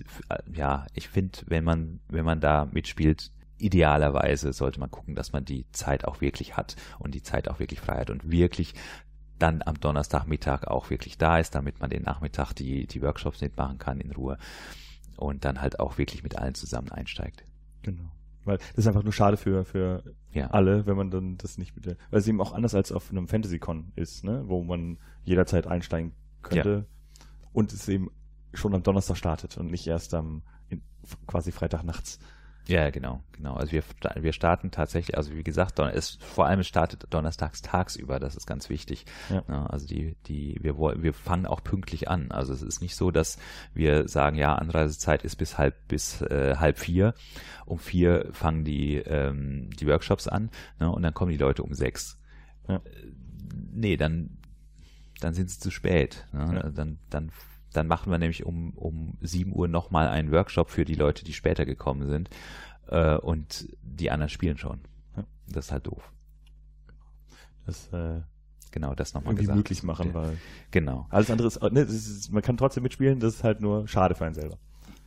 [0.54, 5.46] ja, ich finde, wenn man, wenn man da mitspielt, idealerweise sollte man gucken, dass man
[5.46, 8.74] die Zeit auch wirklich hat und die Zeit auch wirklich frei hat und wirklich
[9.40, 13.78] dann am Donnerstagmittag auch wirklich da ist, damit man den Nachmittag die, die Workshops mitmachen
[13.78, 14.38] kann in Ruhe
[15.18, 17.46] und dann halt auch wirklich mit allen zusammen einsteigt.
[17.82, 18.12] Genau.
[18.46, 20.48] Weil das ist einfach nur schade für, für ja.
[20.48, 23.10] alle, wenn man dann das nicht mit der, weil es eben auch anders als auf
[23.10, 26.86] einem Fantasy-Con ist, ne, wo man jederzeit einsteigen könnte.
[26.88, 27.26] Ja.
[27.54, 28.10] Und es eben
[28.54, 30.82] schon am Donnerstag startet und nicht erst am in,
[31.28, 32.20] quasi Freitag nachts.
[32.68, 33.56] Ja, genau, genau.
[33.56, 33.84] Also wir,
[34.16, 38.48] wir starten tatsächlich, also wie gesagt, es, vor allem es startet donnerstags tagsüber, das ist
[38.48, 39.06] ganz wichtig.
[39.30, 39.44] Ja.
[39.50, 42.32] Ja, also die, die, wir wollen, wir fangen auch pünktlich an.
[42.32, 43.38] Also es ist nicht so, dass
[43.74, 47.14] wir sagen, ja, Anreisezeit ist bis halb bis äh, halb vier.
[47.66, 50.50] Um vier fangen die, ähm, die Workshops an
[50.80, 52.18] ne, und dann kommen die Leute um sechs.
[52.70, 52.78] Ja.
[52.78, 52.80] Äh,
[53.74, 54.38] nee, dann,
[55.20, 56.26] dann sind sie zu spät.
[56.32, 56.62] Ne?
[56.64, 56.70] Ja.
[56.70, 57.32] Dann, dann
[57.74, 61.34] dann machen wir nämlich um, um 7 Uhr nochmal einen Workshop für die Leute, die
[61.34, 62.30] später gekommen sind.
[62.88, 64.80] Äh, und die anderen spielen schon.
[65.48, 66.12] Das ist halt doof.
[67.66, 68.22] Das, äh,
[68.72, 69.58] genau, das nochmal irgendwie gesagt.
[69.58, 70.38] möglich machen, weil
[70.72, 71.08] genau.
[71.10, 74.26] Alles andere ist, ne, ist, man kann trotzdem mitspielen, das ist halt nur schade für
[74.26, 74.58] einen selber.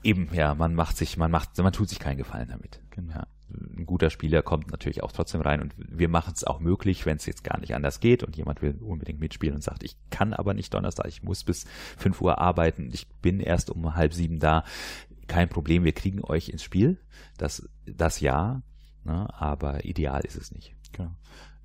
[0.03, 2.81] Eben, ja, man macht sich, man macht, man tut sich keinen Gefallen damit.
[2.91, 3.12] Genau.
[3.12, 7.07] Ja ein guter Spieler kommt natürlich auch trotzdem rein und wir machen es auch möglich,
[7.07, 9.97] wenn es jetzt gar nicht anders geht und jemand will unbedingt mitspielen und sagt, ich
[10.11, 11.64] kann aber nicht Donnerstag, ich muss bis
[11.99, 14.64] 5 Uhr arbeiten, ich bin erst um halb sieben da.
[15.28, 16.99] Kein Problem, wir kriegen euch ins Spiel.
[17.36, 18.62] Das, das ja,
[19.05, 20.74] ne, aber ideal ist es nicht.
[20.92, 21.12] Genau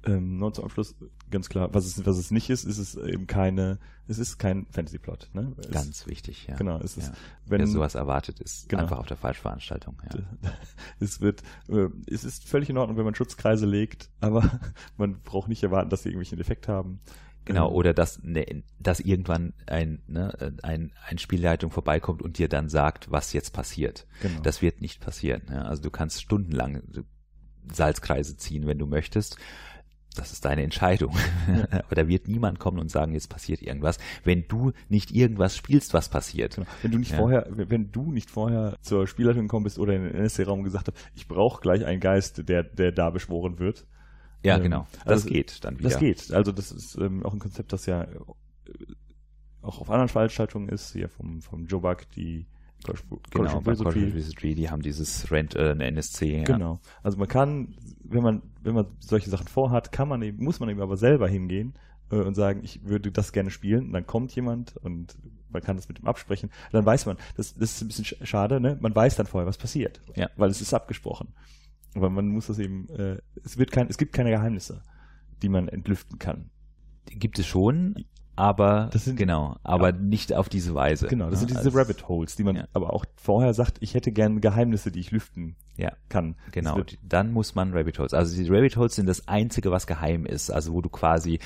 [0.06, 0.96] ähm, noch zum Abschluss
[1.30, 4.66] ganz klar, was es, was es nicht ist, ist es eben keine, es ist kein
[4.72, 5.30] Fantasy-Plot.
[5.34, 5.54] Ne?
[5.58, 6.56] Es, ganz wichtig, ja.
[6.56, 7.14] Genau, es ist, ja.
[7.46, 8.84] wenn Wer sowas erwartet, ist genau.
[8.84, 10.02] einfach auf der Falschveranstaltung.
[10.14, 10.52] Ja.
[11.00, 14.60] Es wird, äh, es ist völlig in Ordnung, wenn man Schutzkreise legt, aber
[14.98, 17.00] man braucht nicht erwarten, dass sie irgendwelchen Effekt haben.
[17.46, 22.50] Genau, ähm, oder dass, ne, dass irgendwann ein, ne, ein, ein Spielleitung vorbeikommt und dir
[22.50, 24.06] dann sagt, was jetzt passiert.
[24.22, 24.42] Genau.
[24.42, 25.44] Das wird nicht passieren.
[25.50, 25.64] Ja?
[25.64, 26.84] Also du kannst stundenlang
[27.72, 29.38] Salzkreise ziehen, wenn du möchtest
[30.16, 31.16] das ist deine Entscheidung.
[31.48, 31.68] Ja.
[31.86, 35.94] Aber da wird niemand kommen und sagen, jetzt passiert irgendwas, wenn du nicht irgendwas spielst,
[35.94, 36.56] was passiert.
[36.56, 36.68] Genau.
[36.82, 37.18] Wenn du nicht ja.
[37.18, 40.98] vorher, wenn du nicht vorher zur Spielleitung gekommen bist oder in den NSC-Raum gesagt hast,
[41.16, 43.86] ich brauche gleich einen Geist, der, der da beschworen wird.
[44.44, 44.88] Ja, ähm, genau.
[45.06, 45.90] Das also, geht dann wieder.
[45.90, 46.32] Das geht.
[46.32, 48.10] Also das ist ähm, auch ein Konzept, das ja äh,
[49.62, 52.48] auch auf anderen Veranstaltungen ist, hier vom, vom Joe Buck, die
[53.30, 56.44] genau, bei Wizardry, die haben dieses Rent, äh, NSC.
[56.44, 56.80] Genau.
[57.04, 57.76] Also man kann,
[58.14, 61.28] wenn man, wenn man solche Sachen vorhat, kann man eben, muss man eben aber selber
[61.28, 61.74] hingehen
[62.12, 63.88] äh, und sagen, ich würde das gerne spielen.
[63.88, 65.18] Und dann kommt jemand und
[65.50, 66.50] man kann das mit ihm absprechen.
[66.72, 68.78] Dann weiß man, das, das ist ein bisschen schade, ne?
[68.80, 70.02] Man weiß dann vorher, was passiert.
[70.16, 70.30] Ja.
[70.38, 71.34] Weil es ist abgesprochen.
[71.94, 74.82] Aber man muss das eben, äh, es wird kein, es gibt keine Geheimnisse,
[75.42, 76.50] die man entlüften kann.
[77.10, 78.06] Die gibt es schon,
[78.36, 79.98] aber das sind, genau, aber ja.
[79.98, 81.08] nicht auf diese Weise.
[81.08, 82.68] Genau, das ja, sind diese also, Rabbit Holes, die man ja.
[82.74, 85.92] aber auch vorher sagt, ich hätte gern Geheimnisse, die ich lüften ja.
[86.10, 86.36] kann.
[86.52, 88.14] Genau, dann muss man Rabbit Holes.
[88.14, 91.40] Also die Rabbit Holes sind das einzige, was geheim ist, also wo du quasi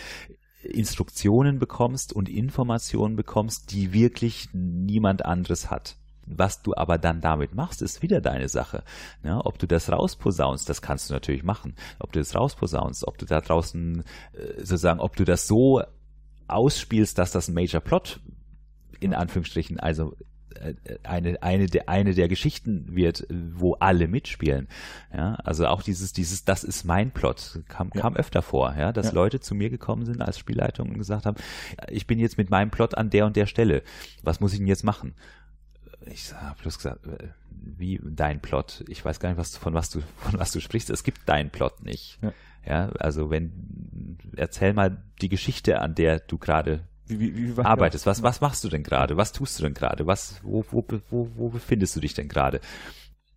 [0.64, 5.98] Instruktionen bekommst und Informationen bekommst, die wirklich niemand anderes hat.
[6.28, 8.84] Was du aber dann damit machst, ist wieder deine Sache.
[9.24, 11.76] Ja, ob du das rausposaunst, das kannst du natürlich machen.
[12.00, 15.84] Ob du das rausposaunst, ob du da draußen äh, sozusagen, ob du das so
[16.48, 18.20] ausspielst, dass das ein Major Plot
[19.00, 20.16] in Anführungsstrichen, also
[21.04, 24.68] eine, eine, der, eine der Geschichten wird, wo alle mitspielen.
[25.14, 28.02] Ja, also auch dieses, dieses, das ist mein Plot, kam, ja.
[28.02, 29.14] kam öfter vor, ja, dass ja.
[29.14, 31.38] Leute zu mir gekommen sind als Spielleitung und gesagt haben,
[31.90, 33.84] ich bin jetzt mit meinem Plot an der und der Stelle.
[34.24, 35.16] Was muss ich denn jetzt machen?
[36.06, 38.84] Ich habe bloß gesagt, äh, wie dein Plot?
[38.88, 40.90] Ich weiß gar nicht, was, von was du, von was du sprichst.
[40.90, 42.20] Es gibt deinen Plot nicht.
[42.22, 42.34] Ja.
[42.68, 48.06] Ja, also wenn, erzähl mal die Geschichte, an der du gerade wie, wie, wie arbeitest.
[48.06, 49.18] Was, was machst du denn gerade?
[49.18, 50.08] Was tust du denn gerade?
[50.08, 52.62] Was, wo, wo, wo, wo befindest du dich denn gerade?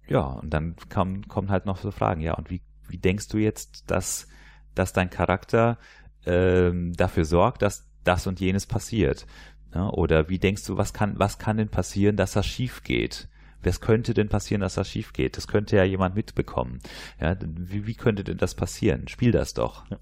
[0.08, 2.20] Ja, und dann kommen, kommen halt noch so Fragen.
[2.20, 4.28] Ja, und wie, wie denkst du jetzt, dass,
[4.74, 5.78] dass dein Charakter
[6.24, 9.26] ähm, dafür sorgt, dass das und jenes passiert?
[9.74, 13.28] Ja, oder wie denkst du, was kann, was kann denn passieren, dass das schief geht?
[13.62, 15.36] Was könnte denn passieren, dass das schief geht?
[15.36, 16.78] Das könnte ja jemand mitbekommen.
[17.20, 19.08] Ja, wie, wie könnte denn das passieren?
[19.08, 19.90] Spiel das doch.
[19.90, 19.98] Ja.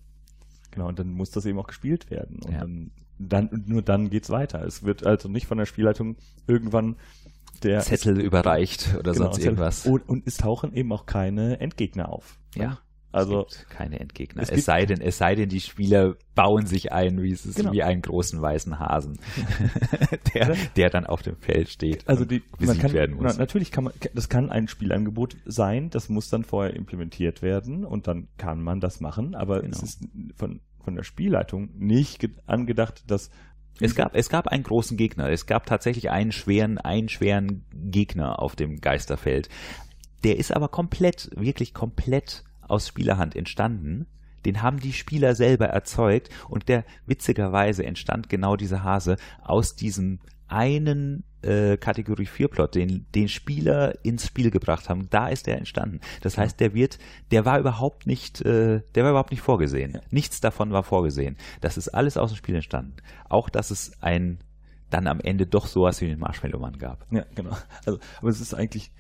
[0.77, 2.39] Genau, und dann muss das eben auch gespielt werden.
[2.45, 2.61] Und ja.
[2.61, 4.63] dann, dann, nur dann geht's weiter.
[4.63, 6.17] Es wird also nicht von der Spielleitung
[6.47, 6.97] irgendwann
[7.63, 9.87] der Zettel überreicht oder genau, sonst irgendwas.
[9.87, 12.39] Und, und es tauchen eben auch keine Endgegner auf.
[12.55, 12.79] Ja.
[13.13, 14.43] Also es gibt keine Endgegner.
[14.43, 17.57] Es, es sei denn, es sei denn, die Spieler bauen sich ein, wie es ist,
[17.57, 17.73] genau.
[17.73, 19.19] wie einen großen weißen Hasen,
[20.35, 22.07] der, der dann auf dem Feld steht.
[22.09, 23.39] Also die, man kann, werden muss.
[23.39, 25.89] natürlich kann man, das kann ein Spielangebot sein.
[25.91, 29.35] Das muss dann vorher implementiert werden und dann kann man das machen.
[29.35, 29.77] Aber genau.
[29.77, 30.05] es ist
[30.35, 33.31] von von der Spielleitung nicht angedacht, dass
[33.81, 35.29] es gab, es gab einen großen Gegner.
[35.29, 39.51] Es gab tatsächlich einen schweren, einen schweren Gegner auf dem Geisterfeld.
[40.25, 44.07] Der ist aber komplett, wirklich komplett aus Spielerhand entstanden.
[44.45, 50.21] Den haben die Spieler selber erzeugt und der witzigerweise entstand genau dieser Hase aus diesem
[50.49, 55.59] einen äh, Kategorie 4 Plot, den, den Spieler ins Spiel gebracht haben, da ist der
[55.59, 56.01] entstanden.
[56.21, 56.99] Das heißt, der wird,
[57.31, 59.93] der war überhaupt nicht, äh, der war überhaupt nicht vorgesehen.
[59.95, 60.01] Ja.
[60.11, 61.37] Nichts davon war vorgesehen.
[61.61, 62.97] Das ist alles aus dem Spiel entstanden.
[63.29, 64.39] Auch, dass es ein
[64.91, 67.07] dann am Ende doch sowas wie den Marshmallow Mann gab.
[67.11, 67.57] Ja, genau.
[67.85, 68.93] Also, aber es ist eigentlich,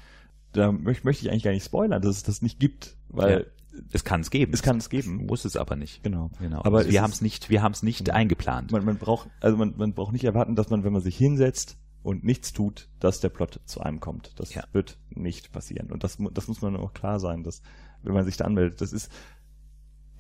[0.53, 3.47] da möchte, möchte ich eigentlich gar nicht spoilern, dass es das nicht gibt, weil ja.
[3.93, 4.53] Es kann es geben.
[4.53, 5.27] Es kann es geben.
[5.27, 6.03] Muss es aber nicht.
[6.03, 6.31] Genau.
[6.39, 6.63] genau.
[6.65, 8.17] Aber also wir haben es nicht, wir haben es nicht genau.
[8.17, 8.73] eingeplant.
[8.73, 11.79] Man, man braucht, also man, man braucht nicht erwarten, dass man, wenn man sich hinsetzt
[12.03, 14.39] und nichts tut, dass der Plot zu einem kommt.
[14.39, 14.65] Das ja.
[14.73, 15.91] wird nicht passieren.
[15.91, 17.63] Und das, das muss man auch klar sein, dass,
[18.03, 19.11] wenn man sich da anmeldet, das ist,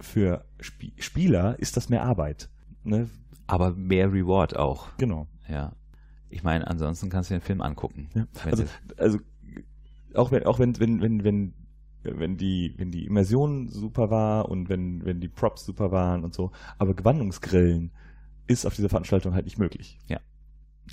[0.00, 2.50] für Sp Spieler ist das mehr Arbeit.
[2.82, 3.08] Ne?
[3.46, 4.88] Aber mehr Reward auch.
[4.98, 5.28] Genau.
[5.48, 5.72] Ja.
[6.28, 8.08] Ich meine, ansonsten kannst du den Film angucken.
[8.14, 8.26] Ja.
[8.44, 8.64] Also,
[8.96, 9.18] also
[10.14, 11.54] auch wenn, auch wenn, wenn, wenn, wenn
[12.14, 16.34] wenn die, wenn die Immersion super war und wenn, wenn die Props super waren und
[16.34, 16.52] so.
[16.78, 17.92] Aber Gewandungsgrillen
[18.46, 19.98] ist auf dieser Veranstaltung halt nicht möglich.
[20.08, 20.20] Ja.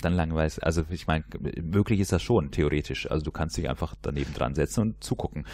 [0.02, 0.64] Dann langweilig.
[0.64, 1.24] Also ich meine,
[1.62, 3.08] möglich ist das schon, theoretisch.
[3.10, 5.46] Also du kannst dich einfach daneben dran setzen und zugucken.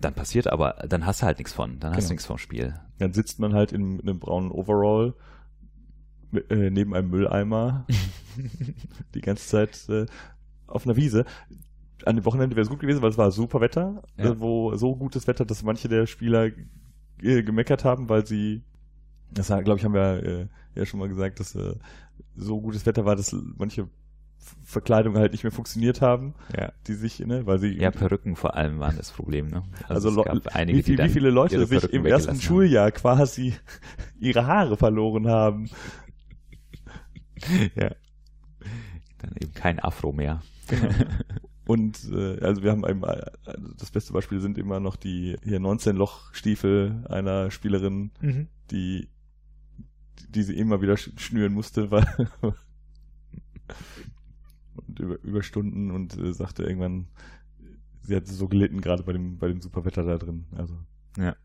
[0.00, 2.08] Dann passiert aber, dann hast du halt nichts von, dann hast genau.
[2.08, 2.74] du nichts vom Spiel.
[2.98, 5.14] Dann sitzt man halt in, in einem braunen Overall
[6.48, 7.86] äh, neben einem Mülleimer
[9.14, 10.06] die ganze Zeit äh,
[10.66, 11.24] auf einer Wiese
[12.04, 14.26] an dem Wochenende wäre es gut gewesen, weil es war super Wetter, ja.
[14.26, 16.50] äh, wo so gutes Wetter, dass manche der Spieler
[17.22, 18.62] äh, gemeckert haben, weil sie,
[19.30, 21.74] das glaube ich, haben wir äh, ja schon mal gesagt, dass äh,
[22.36, 23.88] so gutes Wetter war, dass manche
[24.62, 26.72] Verkleidungen halt nicht mehr funktioniert haben, ja.
[26.86, 29.62] die sich, ne, weil sie ja Perücken vor allem waren das Problem, ne?
[29.88, 32.40] Also, also einige, wie, viel, wie viele Leute sich im ersten.
[32.40, 33.54] Schuljahr quasi
[34.20, 35.68] ihre Haare verloren haben.
[37.74, 37.90] ja.
[39.18, 40.42] Dann eben kein Afro mehr.
[40.68, 40.88] Genau.
[41.68, 43.04] Und äh, also wir haben ein,
[43.76, 48.48] das beste Beispiel sind immer noch die hier 19 Loch Stiefel einer Spielerin, mhm.
[48.70, 49.10] die
[50.30, 52.06] die sie immer wieder schnüren musste, weil
[54.76, 57.08] und über, über Stunden und äh, sagte irgendwann,
[58.00, 60.46] sie hat so gelitten gerade bei dem bei dem Superwetter da drin.
[60.56, 60.78] Also
[61.18, 61.36] ja,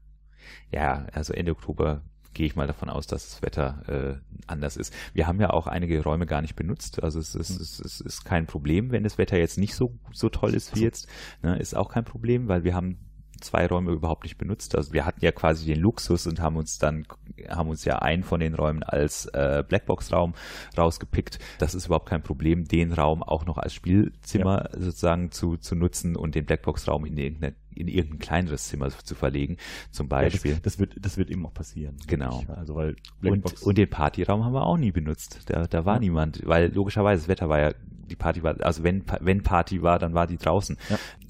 [0.72, 2.02] ja, also Ende Oktober
[2.34, 4.94] gehe ich mal davon aus, dass das Wetter äh, anders ist.
[5.14, 7.04] Wir haben ja auch einige Räume gar nicht benutzt.
[7.04, 10.30] Also es ist, es, es ist kein Problem, wenn das Wetter jetzt nicht so, so
[10.30, 11.08] toll ist wie jetzt.
[11.42, 12.98] Ne, ist auch kein Problem, weil wir haben
[13.44, 14.76] zwei Räume überhaupt nicht benutzt.
[14.76, 17.06] Also wir hatten ja quasi den Luxus und haben uns dann
[17.50, 20.34] haben uns ja einen von den Räumen als äh, Blackbox-Raum
[20.78, 21.40] rausgepickt.
[21.60, 24.80] Das ist überhaupt kein Problem, den Raum auch noch als Spielzimmer ja.
[24.80, 29.58] sozusagen zu, zu nutzen und den Blackbox-Raum in irgendeine in irgendein kleineres Zimmer zu verlegen,
[29.92, 30.52] zum Beispiel.
[30.52, 31.98] Ja, das, das, wird, das wird eben auch passieren.
[32.08, 32.44] Genau.
[32.56, 35.42] Also weil und, und den Partyraum haben wir auch nie benutzt.
[35.46, 36.00] Da, da war ja.
[36.00, 37.74] niemand, weil logischerweise das Wetter war ja,
[38.10, 40.78] die Party war, also wenn, wenn Party war, dann war die draußen.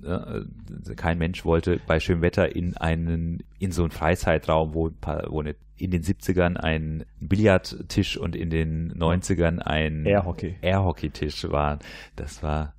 [0.03, 0.39] Ja.
[0.39, 0.45] Äh,
[0.95, 4.91] kein Mensch wollte bei schönem Wetter in einen, in so einen Freizeitraum, wo,
[5.27, 10.55] wo eine in den 70ern ein Billardtisch und in den 90ern ein Airhockey.
[10.61, 11.79] Airhockey-Tisch waren.
[12.15, 12.73] Das war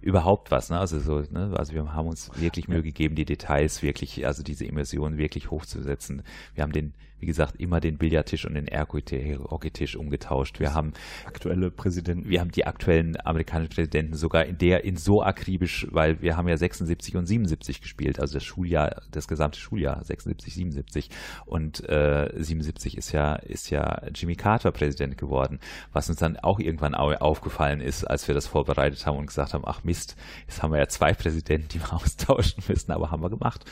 [0.00, 0.78] überhaupt was, ne?
[0.78, 1.54] Also so, ne?
[1.56, 6.22] Also wir haben uns wirklich Mühe gegeben, die Details wirklich, also diese Immersion wirklich hochzusetzen.
[6.54, 10.60] Wir haben den wie gesagt, immer den Billardtisch und den Hockeytisch umgetauscht.
[10.60, 10.92] Wir haben
[11.26, 12.28] aktuelle Präsidenten.
[12.28, 16.48] Wir haben die aktuellen amerikanischen Präsidenten sogar in der, in so akribisch, weil wir haben
[16.48, 21.10] ja 76 und 77 gespielt, also das Schuljahr, das gesamte Schuljahr, 76, 77.
[21.46, 25.60] Und äh, 77 ist ja, ist ja Jimmy Carter Präsident geworden,
[25.92, 29.64] was uns dann auch irgendwann aufgefallen ist, als wir das vorbereitet haben und gesagt haben,
[29.66, 30.16] ach Mist,
[30.46, 33.64] jetzt haben wir ja zwei Präsidenten, die wir austauschen müssen, aber haben wir gemacht.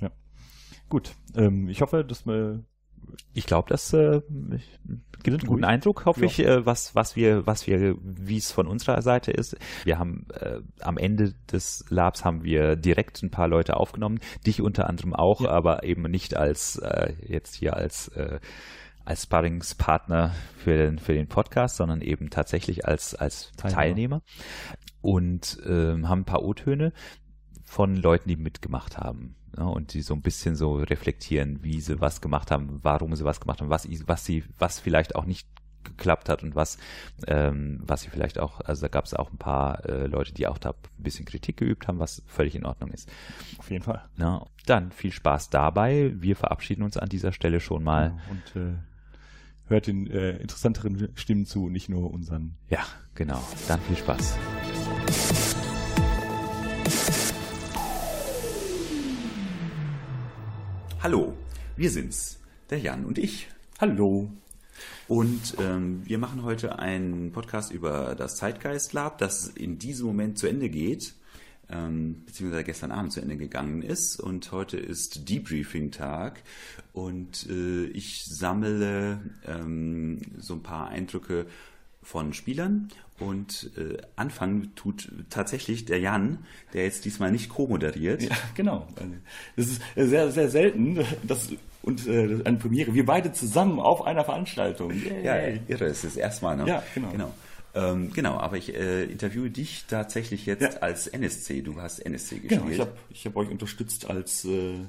[0.00, 0.10] Ja.
[0.88, 2.64] Gut, ähm, ich hoffe, dass wir
[3.34, 4.20] ich glaube, das äh,
[5.22, 6.26] gibt einen guten Eindruck, hoffe ja.
[6.26, 9.56] ich, äh, was, was wir, was wir, wie es von unserer Seite ist.
[9.84, 14.60] Wir haben äh, am Ende des Labs haben wir direkt ein paar Leute aufgenommen, dich
[14.60, 15.50] unter anderem auch, ja.
[15.50, 18.40] aber eben nicht als äh, jetzt hier als äh,
[19.04, 23.76] als Sparringspartner für den, für den Podcast, sondern eben tatsächlich als, als Teilnehmer.
[23.76, 24.22] Teilnehmer.
[25.00, 26.92] und ähm, haben ein paar O-Töne
[27.64, 29.36] von Leuten, die mitgemacht haben.
[29.56, 33.24] Ja, und die so ein bisschen so reflektieren, wie sie was gemacht haben, warum sie
[33.24, 35.48] was gemacht haben, was, was sie, was vielleicht auch nicht
[35.82, 36.78] geklappt hat und was,
[37.26, 40.46] ähm, was sie vielleicht auch, also da gab es auch ein paar äh, Leute, die
[40.46, 43.08] auch da ein bisschen Kritik geübt haben, was völlig in Ordnung ist.
[43.58, 44.04] Auf jeden Fall.
[44.18, 46.12] Ja, dann viel Spaß dabei.
[46.16, 48.18] Wir verabschieden uns an dieser Stelle schon mal.
[48.30, 48.74] Und äh,
[49.68, 52.56] hört den äh, interessanteren Stimmen zu, nicht nur unseren.
[52.68, 52.84] Ja,
[53.14, 53.42] genau.
[53.68, 54.36] Dann viel Spaß.
[61.02, 61.34] Hallo,
[61.76, 62.40] wir sind's,
[62.70, 63.48] der Jan und ich.
[63.78, 64.30] Hallo.
[65.08, 70.38] Und ähm, wir machen heute einen Podcast über das Zeitgeist Lab, das in diesem Moment
[70.38, 71.14] zu Ende geht,
[71.68, 74.18] ähm, beziehungsweise gestern Abend zu Ende gegangen ist.
[74.18, 76.42] Und heute ist Debriefing-Tag
[76.92, 81.46] und äh, ich sammle ähm, so ein paar Eindrücke
[82.02, 88.22] von Spielern und äh, anfangen tut tatsächlich der Jan, der jetzt diesmal nicht co-moderiert.
[88.22, 88.86] Ja, genau.
[89.56, 91.50] Das ist sehr, sehr selten, dass
[91.82, 92.94] und äh, eine Premiere.
[92.94, 94.90] Wir beide zusammen auf einer Veranstaltung.
[94.90, 95.22] Yay.
[95.24, 96.66] Ja, irre, es ist erstmal, ne?
[96.66, 97.10] Ja, genau.
[97.12, 97.32] Genau,
[97.74, 100.80] ähm, genau aber ich äh, interviewe dich tatsächlich jetzt ja.
[100.80, 101.62] als NSC.
[101.62, 102.60] Du hast NSC gespielt.
[102.60, 104.80] Genau, ich habe ich hab euch unterstützt als äh,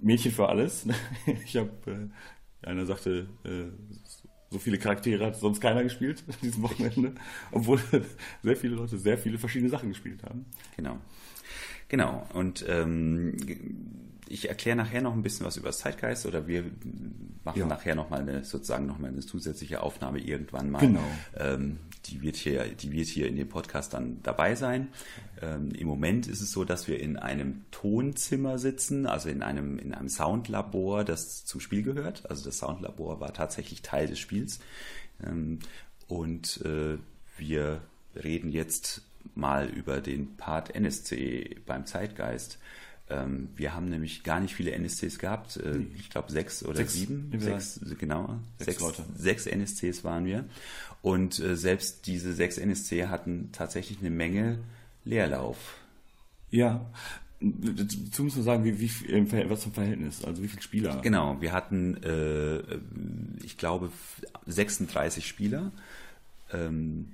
[0.00, 0.86] Mädchen für alles.
[1.44, 3.64] ich habe, äh, einer sagte, äh,
[4.50, 7.14] so viele Charaktere hat sonst keiner gespielt an diesem Wochenende,
[7.52, 7.78] obwohl
[8.42, 10.46] sehr viele Leute sehr viele verschiedene Sachen gespielt haben.
[10.76, 10.98] Genau.
[11.88, 12.26] Genau.
[12.34, 13.36] Und ähm,
[14.28, 16.64] ich erkläre nachher noch ein bisschen was über das Zeitgeist oder wir
[17.44, 17.66] machen ja.
[17.66, 20.80] nachher noch mal eine sozusagen noch mal eine zusätzliche Aufnahme irgendwann mal.
[20.80, 21.04] Genau.
[21.36, 24.88] Ähm, die wird hier, die wird hier in dem Podcast dann dabei sein.
[25.42, 29.78] Ähm, Im Moment ist es so, dass wir in einem Tonzimmer sitzen, also in einem
[29.78, 32.28] in einem Soundlabor, das zum Spiel gehört.
[32.30, 34.60] Also das Soundlabor war tatsächlich Teil des Spiels
[35.24, 35.60] ähm,
[36.06, 36.98] und äh,
[37.36, 37.80] wir
[38.14, 39.02] reden jetzt
[39.34, 42.58] mal über den Part NSC beim Zeitgeist.
[43.10, 45.56] Ähm, wir haben nämlich gar nicht viele NSCs gehabt.
[45.56, 47.32] Äh, ich glaube sechs oder sechs, sieben.
[47.38, 48.38] Sechs, genau.
[48.58, 50.44] Sechs, sechs, sechs, NSCs waren wir.
[51.02, 54.58] Und äh, selbst diese sechs NSC hatten tatsächlich eine Menge
[55.04, 55.76] Leerlauf.
[56.50, 56.86] Ja,
[57.40, 58.90] Dazu muss man sagen, wie, wie,
[59.48, 61.00] was zum Verhältnis, also wie viele Spieler?
[61.02, 62.58] Genau, wir hatten, äh,
[63.44, 63.92] ich glaube,
[64.46, 65.70] 36 Spieler.
[66.52, 67.12] Ähm,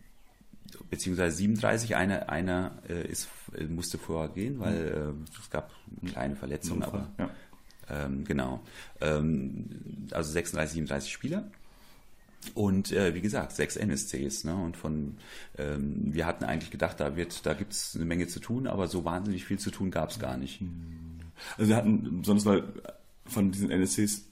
[0.88, 1.96] beziehungsweise 37.
[1.96, 3.28] Einer, einer äh, ist,
[3.68, 5.24] musste vorher gehen, weil mhm.
[5.24, 5.70] äh, es gab
[6.00, 7.30] eine kleine Verletzung, aber ja.
[7.90, 8.60] ähm, genau.
[9.00, 11.44] Ähm, also 36, 37 Spieler.
[12.52, 14.44] Und äh, wie gesagt, sechs NSCs.
[14.44, 14.54] Ne?
[14.54, 15.16] Und von
[15.56, 18.86] ähm, wir hatten eigentlich gedacht, da wird, da gibt es eine Menge zu tun, aber
[18.88, 20.60] so wahnsinnig viel zu tun gab es gar nicht.
[21.56, 22.64] Also wir hatten sonst mal
[23.26, 24.24] von diesen NSCs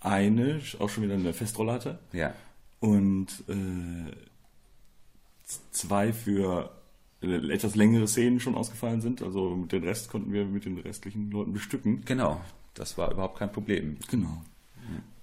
[0.00, 1.98] eine, auch schon wieder eine Festrolle hatte.
[2.12, 2.34] Ja.
[2.80, 4.12] Und äh,
[5.70, 6.83] zwei für äh,
[7.50, 9.22] etwas längere Szenen schon ausgefallen sind.
[9.22, 12.02] Also mit den Rest konnten wir mit den restlichen Leuten bestücken.
[12.04, 12.40] Genau,
[12.74, 13.96] das war überhaupt kein Problem.
[14.10, 14.42] Genau.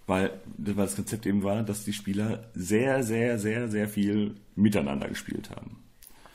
[0.07, 5.07] Weil, weil das Konzept eben war, dass die Spieler sehr, sehr, sehr, sehr viel miteinander
[5.07, 5.77] gespielt haben.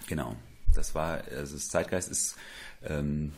[0.07, 0.35] Genau.
[0.75, 2.37] Das war, also das Zeitgeist ist
[2.85, 3.33] ähm,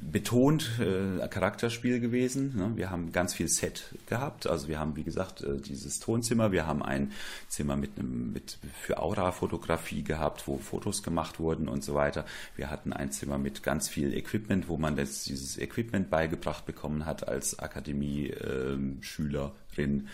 [0.00, 2.56] betont äh, Charakterspiel gewesen.
[2.56, 2.72] Ne?
[2.76, 4.46] Wir haben ganz viel Set gehabt.
[4.46, 6.52] Also wir haben, wie gesagt, äh, dieses Tonzimmer.
[6.52, 7.12] Wir haben ein
[7.48, 12.24] Zimmer mit einem mit für Aura-Fotografie gehabt, wo Fotos gemacht wurden und so weiter.
[12.56, 17.06] Wir hatten ein Zimmer mit ganz viel Equipment, wo man das, dieses Equipment beigebracht bekommen
[17.06, 19.50] hat als Akademie-Schülerin.
[19.78, 20.08] Ähm,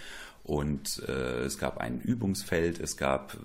[0.45, 3.37] und äh, es gab ein Übungsfeld, es gab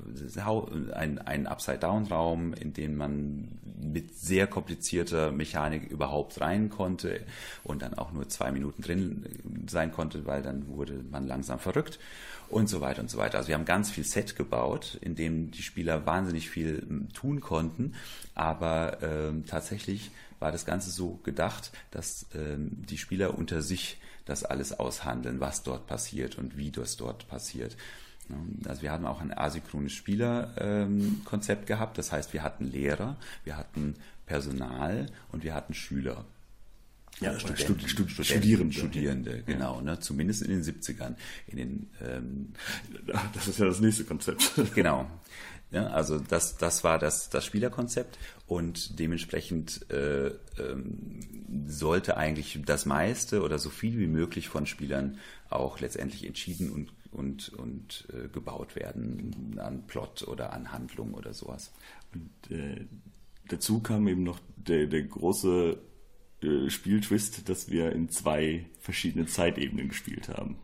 [0.94, 3.48] einen Upside-Down-Raum, in den man
[3.82, 7.22] mit sehr komplizierter Mechanik überhaupt rein konnte
[7.64, 9.26] und dann auch nur zwei Minuten drin
[9.70, 12.00] sein konnte, weil dann wurde man langsam verrückt
[12.50, 13.38] und so weiter und so weiter.
[13.38, 17.94] Also wir haben ganz viel Set gebaut, in dem die Spieler wahnsinnig viel tun konnten,
[18.36, 24.00] aber äh, tatsächlich war das Ganze so gedacht, dass äh, die Spieler unter sich
[24.30, 27.76] das alles aushandeln, was dort passiert und wie das dort passiert.
[28.66, 31.98] Also wir haben auch ein asynchrones Spielerkonzept ähm, gehabt.
[31.98, 33.96] Das heißt, wir hatten Lehrer, wir hatten
[34.26, 36.26] Personal und wir hatten Schüler.
[37.20, 38.74] Ja, Studenten, Stud Stud Studierende.
[38.74, 39.82] Studierende, genau, ja.
[39.82, 41.16] ne, zumindest in den 70ern.
[41.48, 42.54] In den, ähm,
[43.34, 44.52] das ist ja das nächste Konzept.
[44.76, 45.10] Genau.
[45.72, 48.18] Ja, also das, das war das, das Spielerkonzept
[48.50, 51.20] und dementsprechend äh, ähm,
[51.68, 55.20] sollte eigentlich das meiste oder so viel wie möglich von Spielern
[55.52, 61.36] auch letztendlich entschieden und, und, und äh, gebaut werden an Plot oder an Handlung oder
[61.36, 61.72] sowas.
[62.12, 62.88] Und äh,
[63.50, 65.78] dazu kam eben noch der, der große
[66.42, 70.58] äh, Spieltwist, dass wir in zwei verschiedene Zeitebenen gespielt haben.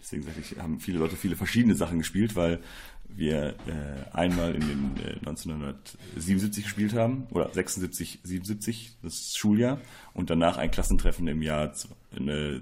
[0.00, 2.60] deswegen sage ich, haben viele Leute viele verschiedene Sachen gespielt, weil
[3.08, 9.80] wir äh, einmal in den äh, 1977 gespielt haben, oder 76, 77, das Schuljahr,
[10.12, 11.72] und danach ein Klassentreffen im Jahr
[12.12, 12.60] äh,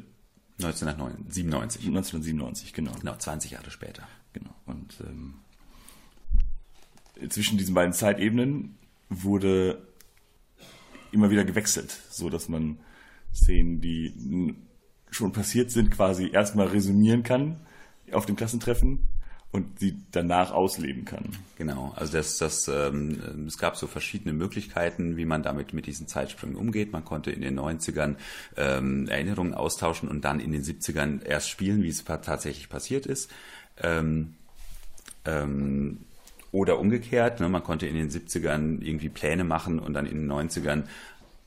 [0.62, 1.86] 1997.
[1.86, 2.92] 1997, genau.
[2.92, 4.06] Genau, 20 Jahre später.
[4.32, 4.54] Genau.
[4.66, 5.34] Und ähm,
[7.28, 8.76] zwischen diesen beiden Zeitebenen
[9.08, 9.86] wurde
[11.12, 12.78] immer wieder gewechselt, so dass man
[13.32, 14.56] Szenen, die
[15.10, 17.60] schon passiert sind, quasi erstmal resümieren kann
[18.12, 19.08] auf dem Klassentreffen
[19.54, 21.26] und sie danach ausleben kann.
[21.56, 26.08] Genau, also das, das, ähm, es gab so verschiedene Möglichkeiten, wie man damit mit diesen
[26.08, 26.90] Zeitsprüngen umgeht.
[26.90, 28.16] Man konnte in den 90ern
[28.56, 33.30] ähm, Erinnerungen austauschen und dann in den 70ern erst spielen, wie es tatsächlich passiert ist.
[33.80, 34.34] Ähm,
[35.24, 35.98] ähm,
[36.50, 40.32] oder umgekehrt, ne, man konnte in den 70ern irgendwie Pläne machen und dann in den
[40.32, 40.82] 90ern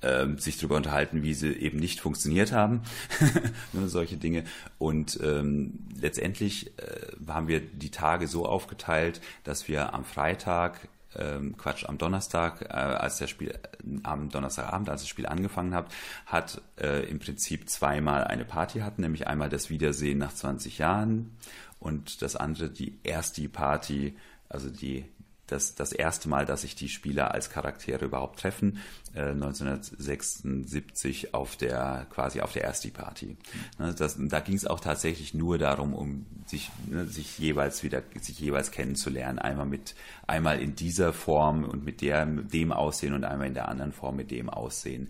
[0.02, 2.82] ähm, sich darüber unterhalten, wie sie eben nicht funktioniert haben,
[3.74, 4.44] ne, solche Dinge.
[4.78, 11.58] Und ähm, letztendlich äh, haben wir die Tage so aufgeteilt, dass wir am Freitag ähm,
[11.58, 13.58] Quatsch, am Donnerstag, äh, als das Spiel, äh,
[14.04, 15.88] am Donnerstagabend, als das Spiel angefangen hat,
[16.26, 21.36] hat äh, im Prinzip zweimal eine Party hatten, nämlich einmal das Wiedersehen nach 20 Jahren
[21.80, 24.16] und das andere die erste Party,
[24.50, 25.06] also die
[25.48, 28.80] das, das erste Mal, dass sich die Spieler als Charaktere überhaupt treffen,
[29.14, 33.38] äh, 1976 auf der quasi auf der erste Party.
[33.80, 38.04] Ne, das, da ging es auch tatsächlich nur darum, um sich, ne, sich jeweils wieder
[38.20, 39.40] sich jeweils kennenzulernen.
[39.40, 39.96] Einmal mit
[40.28, 44.18] einmal in dieser Form und mit der dem Aussehen und einmal in der anderen Form
[44.18, 45.10] mit dem Aussehen.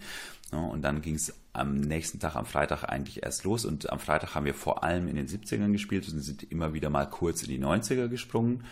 [0.52, 3.66] Ne, und dann ging es am nächsten Tag, am Freitag eigentlich erst los.
[3.66, 6.92] Und am Freitag haben wir vor allem in den 70ern gespielt und sind immer wieder
[6.92, 8.64] mal kurz in die 90er gesprungen.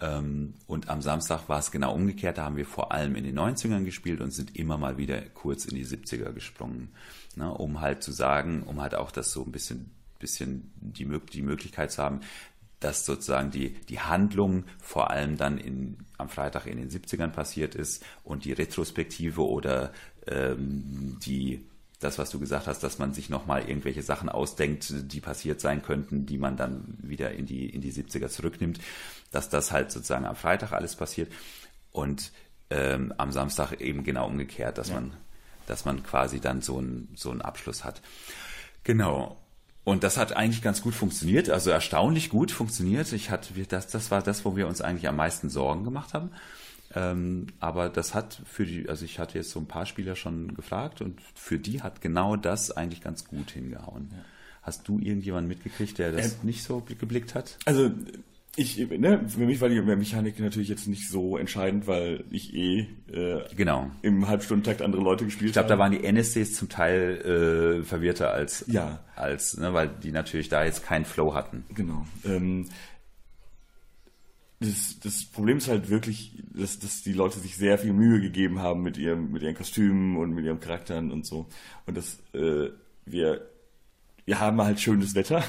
[0.00, 2.38] Ähm, und am Samstag war es genau umgekehrt.
[2.38, 5.64] Da haben wir vor allem in den 90ern gespielt und sind immer mal wieder kurz
[5.64, 6.90] in die 70er gesprungen.
[7.36, 9.90] Ne, um halt zu sagen, um halt auch das so ein bisschen,
[10.20, 12.20] bisschen die, die Möglichkeit zu haben,
[12.78, 17.74] dass sozusagen die, die Handlung vor allem dann in, am Freitag in den 70ern passiert
[17.74, 19.92] ist und die Retrospektive oder
[20.26, 21.64] ähm, die
[22.04, 25.82] das, was du gesagt hast, dass man sich nochmal irgendwelche Sachen ausdenkt, die passiert sein
[25.82, 28.78] könnten, die man dann wieder in die, in die 70er zurücknimmt,
[29.32, 31.32] dass das halt sozusagen am Freitag alles passiert
[31.90, 32.32] und
[32.70, 34.94] ähm, am Samstag eben genau umgekehrt, dass ja.
[34.94, 35.14] man,
[35.66, 38.02] dass man quasi dann so einen so einen Abschluss hat.
[38.84, 39.40] Genau.
[39.84, 43.12] Und das hat eigentlich ganz gut funktioniert, also erstaunlich gut funktioniert.
[43.12, 46.30] Ich hatte, das, das war das, wo wir uns eigentlich am meisten Sorgen gemacht haben.
[46.94, 50.54] Ähm, aber das hat für die, also ich hatte jetzt so ein paar Spieler schon
[50.54, 54.10] gefragt und für die hat genau das eigentlich ganz gut hingehauen.
[54.12, 54.18] Ja.
[54.62, 57.58] Hast du irgendjemanden mitgekriegt, der das ähm, nicht so geblickt hat?
[57.64, 57.90] Also
[58.56, 62.86] ich, ne, für mich war die Mechanik natürlich jetzt nicht so entscheidend, weil ich eh
[63.12, 63.90] äh, genau.
[64.02, 65.64] im Halbstundentakt andere Leute gespielt habe.
[65.64, 69.00] Ich glaube, da waren die NSCs zum Teil äh, verwirrter als, ja.
[69.16, 71.64] als ne, weil die natürlich da jetzt keinen Flow hatten.
[71.74, 72.06] Genau.
[72.24, 72.68] Ähm,
[74.64, 78.60] das, das Problem ist halt wirklich, dass, dass die Leute sich sehr viel Mühe gegeben
[78.60, 81.46] haben mit ihrem, mit ihren Kostümen und mit ihren Charakteren und so.
[81.86, 82.70] Und dass äh,
[83.04, 83.48] wir,
[84.24, 85.42] wir haben halt schönes Wetter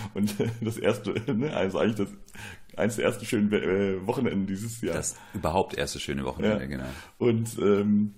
[0.14, 2.08] und das erste, ne, also eigentlich das
[2.76, 4.94] eines der ersten schönen äh, Wochenenden dieses Jahr.
[4.94, 6.66] Das überhaupt erste schöne Wochenende, ja.
[6.66, 6.84] genau.
[7.18, 8.14] Und ähm,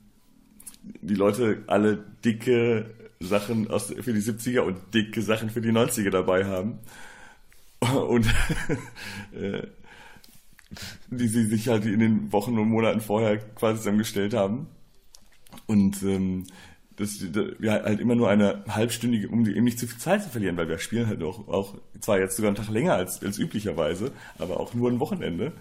[0.83, 6.11] die Leute alle dicke Sachen aus, für die 70er und dicke Sachen für die 90er
[6.11, 6.79] dabei haben.
[8.09, 8.27] Und
[9.35, 9.67] äh,
[11.11, 14.67] die sie sich halt in den Wochen und Monaten vorher quasi zusammengestellt haben.
[15.67, 16.45] Und ähm,
[16.97, 20.57] dass wir halt immer nur eine halbstündige, um eben nicht zu viel Zeit zu verlieren,
[20.57, 24.13] weil wir spielen halt auch, auch zwar jetzt sogar einen Tag länger als, als üblicherweise,
[24.39, 25.53] aber auch nur ein Wochenende.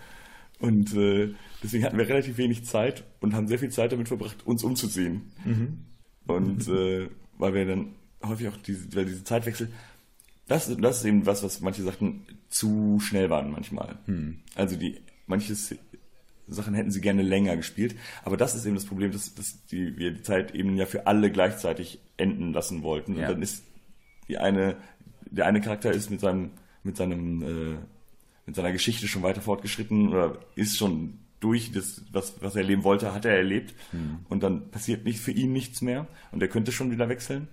[0.60, 1.34] Und äh,
[1.64, 5.32] deswegen hatten wir relativ wenig Zeit und haben sehr viel Zeit damit verbracht, uns umzuziehen.
[5.44, 5.86] Mhm.
[6.28, 9.70] Und äh, weil wir dann häufig auch diese, weil diese Zeitwechsel
[10.48, 13.98] das, das ist eben was, was manche sagten, zu schnell waren manchmal.
[14.06, 14.40] Hm.
[14.56, 15.56] Also die, manche
[16.48, 17.96] Sachen hätten sie gerne länger gespielt.
[18.24, 21.08] Aber das ist eben das Problem, dass, dass die, wir die Zeit eben ja für
[21.08, 23.16] alle gleichzeitig enden lassen wollten.
[23.16, 23.22] Ja.
[23.22, 23.64] Und dann ist
[24.28, 24.78] die eine,
[25.26, 26.52] der eine Charakter ist mit seinem,
[26.84, 27.78] mit seinem, äh,
[28.46, 32.84] mit seiner Geschichte schon weiter fortgeschritten oder ist schon durch das, was, was er erleben
[32.84, 33.74] wollte, hat er erlebt.
[33.92, 34.20] Hm.
[34.30, 36.08] Und dann passiert nicht für ihn nichts mehr.
[36.32, 37.48] Und er könnte schon wieder wechseln.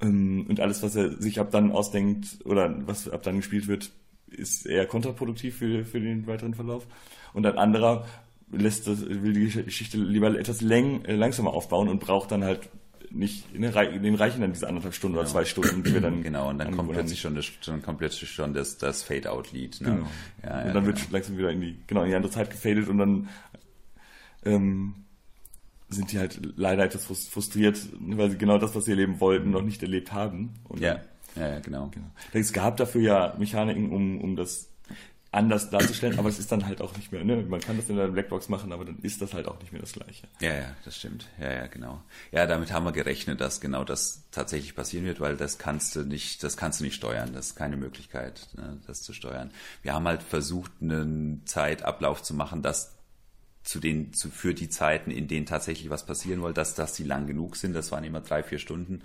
[0.00, 3.90] Ähm, und alles, was er sich ab dann ausdenkt oder was ab dann gespielt wird,
[4.28, 6.86] ist eher kontraproduktiv für, für den weiteren Verlauf.
[7.32, 8.06] Und ein anderer
[8.50, 12.68] lässt das, will die Geschichte lieber etwas läng, äh, langsamer aufbauen und braucht dann halt
[13.10, 15.34] nicht, ne, den reichen dann diese anderthalb Stunden oder genau.
[15.34, 16.22] zwei Stunden, die wir dann.
[16.24, 19.80] Genau, und dann kommt plötzlich schon das, dann kommt plötzlich schon das, das Fade-Out-Lied.
[19.82, 19.90] Ne?
[19.90, 20.06] Genau.
[20.42, 20.86] Ja, ja, und dann genau.
[20.86, 23.28] wird langsam wieder in die, genau, in die andere Zeit gefadet und dann
[24.44, 24.94] ähm,
[25.94, 29.62] sind die halt leider etwas frustriert, weil sie genau das, was sie erleben wollten, noch
[29.62, 30.54] nicht erlebt haben.
[30.68, 31.00] Und ja.
[31.36, 31.88] Ja, ja, genau.
[31.88, 32.06] genau.
[32.32, 34.68] Es gab dafür ja Mechaniken, um, um das
[35.34, 37.42] anders darzustellen, aber es ist dann halt auch nicht mehr, ne?
[37.42, 39.80] Man kann das in der Blackbox machen, aber dann ist das halt auch nicht mehr
[39.80, 40.28] das Gleiche.
[40.40, 41.26] Ja, ja, das stimmt.
[41.40, 42.00] Ja, ja, genau.
[42.30, 46.04] Ja, damit haben wir gerechnet, dass genau das tatsächlich passieren wird, weil das kannst du
[46.04, 47.32] nicht, das kannst du nicht steuern.
[47.32, 49.50] Das ist keine Möglichkeit, ne, das zu steuern.
[49.82, 52.93] Wir haben halt versucht, einen Zeitablauf zu machen, dass
[53.64, 57.04] zu den, zu, für die Zeiten, in denen tatsächlich was passieren soll, dass, dass die
[57.04, 57.72] lang genug sind.
[57.72, 59.02] Das waren immer drei, vier Stunden.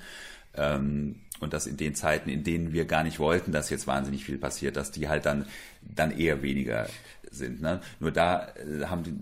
[0.56, 4.26] Ähm, und dass in den Zeiten, in denen wir gar nicht wollten, dass jetzt wahnsinnig
[4.26, 5.45] viel passiert, dass die halt dann,
[5.81, 6.90] dann eher weniger
[7.32, 7.62] sind.
[7.62, 7.82] Ne?
[8.00, 9.14] Nur da äh, haben die,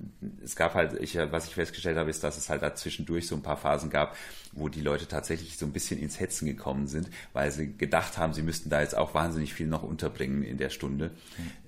[0.43, 3.35] es gab halt, ich, was ich festgestellt habe, ist, dass es halt da zwischendurch so
[3.35, 4.15] ein paar Phasen gab,
[4.53, 8.33] wo die Leute tatsächlich so ein bisschen ins Hetzen gekommen sind, weil sie gedacht haben,
[8.33, 11.11] sie müssten da jetzt auch wahnsinnig viel noch unterbringen in der Stunde.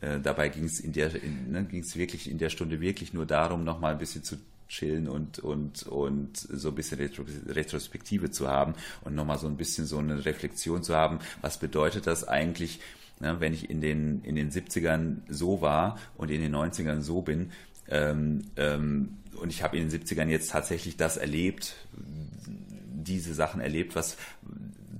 [0.01, 0.07] Mhm.
[0.07, 3.13] Äh, dabei ging es in der, in, ne, ging es wirklich in der Stunde wirklich
[3.13, 4.37] nur darum, noch mal ein bisschen zu
[4.69, 6.99] chillen und, und, und so ein bisschen
[7.47, 11.19] Retrospektive zu haben und nochmal so ein bisschen so eine Reflexion zu haben.
[11.41, 12.79] Was bedeutet das eigentlich,
[13.19, 17.21] ne, wenn ich in den, in den 70ern so war und in den 90ern so
[17.21, 17.51] bin?
[17.87, 23.95] Ähm, ähm, und ich habe in den 70ern jetzt tatsächlich das erlebt, diese Sachen erlebt,
[23.95, 24.17] was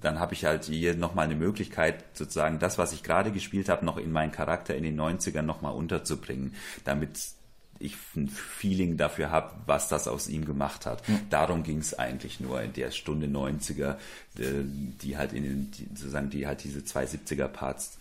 [0.01, 3.85] dann habe ich halt hier nochmal eine Möglichkeit, sozusagen das, was ich gerade gespielt habe,
[3.85, 6.55] noch in meinen Charakter in den 90ern nochmal unterzubringen,
[6.85, 7.19] damit
[7.79, 11.07] ich ein Feeling dafür habe, was das aus ihm gemacht hat.
[11.07, 11.21] Mhm.
[11.29, 13.95] Darum ging es eigentlich nur in der Stunde 90er,
[14.37, 14.63] äh,
[15.01, 17.97] die halt in den, die, sozusagen, die halt diese zwei 70er Parts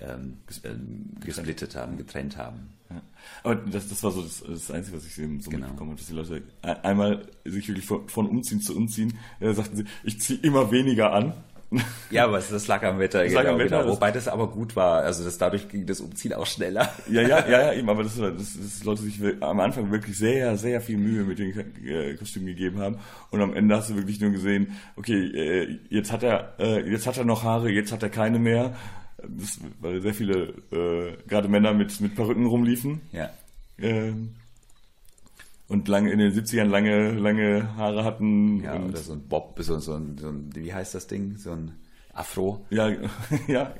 [0.00, 2.70] ähm, ähm, gesplittet haben, getrennt haben.
[2.90, 3.02] Ja.
[3.42, 5.66] Aber das, das war so das, das Einzige, was ich eben so genau.
[5.66, 6.42] mitbekommen habe, dass die Leute
[6.82, 11.12] einmal sich wirklich von, von Umziehen zu Umziehen, äh, sagten sie, ich ziehe immer weniger
[11.12, 11.34] an
[12.10, 13.22] Ja, aber das lag am Wetter.
[13.22, 13.92] Das genau, lag am Wetter genau.
[13.92, 15.02] Wobei das aber gut war.
[15.02, 16.88] Also das, dadurch ging das Umziehen auch schneller.
[17.10, 17.88] Ja, ja, ja, ja eben.
[17.88, 21.52] Aber das, das, das Leute sich am Anfang wirklich sehr, sehr viel Mühe mit den
[21.84, 22.98] äh, Kostümen gegeben haben.
[23.30, 27.06] Und am Ende hast du wirklich nur gesehen, okay, äh, jetzt hat er, äh, jetzt
[27.06, 28.76] hat er noch Haare, jetzt hat er keine mehr.
[29.28, 33.00] Das, weil sehr viele, äh, gerade Männer mit, mit Perücken rumliefen.
[33.12, 33.30] Ja.
[33.78, 34.34] Ähm,
[35.68, 38.62] und lange in den 70ern lange, lange Haare hatten.
[38.62, 41.36] Ja, oder so ein Bob, so, so, ein, so ein, wie heißt das Ding?
[41.36, 41.76] So ein
[42.12, 42.66] Afro.
[42.70, 42.90] Ja,
[43.46, 43.72] ja.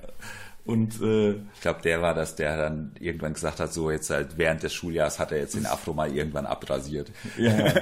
[0.65, 4.37] Und äh, ich glaube, der war das, der dann irgendwann gesagt hat, so jetzt halt
[4.37, 7.11] während des Schuljahres hat er jetzt den Afro mal irgendwann abrasiert.
[7.39, 7.57] Ja.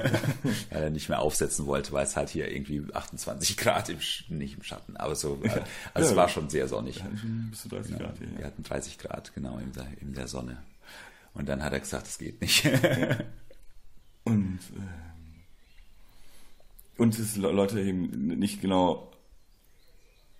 [0.71, 3.97] weil er nicht mehr aufsetzen wollte, weil es halt hier irgendwie 28 Grad im
[4.29, 6.97] nicht im Schatten, aber so, also ja, es war schon sehr sonnig.
[6.97, 8.05] Wir hatten bis zu 30 genau.
[8.05, 8.19] Grad.
[8.19, 8.37] Ja.
[8.37, 10.57] Wir hatten 30 Grad, genau, in der, in der Sonne.
[11.33, 12.65] Und dann hat er gesagt, es geht nicht.
[14.23, 14.81] Und, äh,
[16.97, 19.09] und es Leute eben nicht genau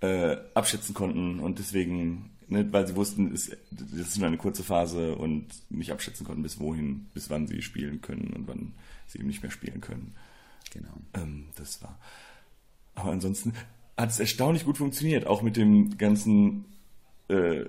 [0.01, 4.63] äh, abschätzen konnten und deswegen, ne, weil sie wussten, es, das ist nur eine kurze
[4.63, 8.73] Phase und nicht abschätzen konnten, bis wohin, bis wann sie spielen können und wann
[9.07, 10.15] sie eben nicht mehr spielen können.
[10.71, 10.93] Genau.
[11.13, 11.97] Ähm, das war.
[12.95, 13.53] Aber ansonsten
[13.97, 16.65] hat es erstaunlich gut funktioniert, auch mit dem ganzen
[17.27, 17.65] äh,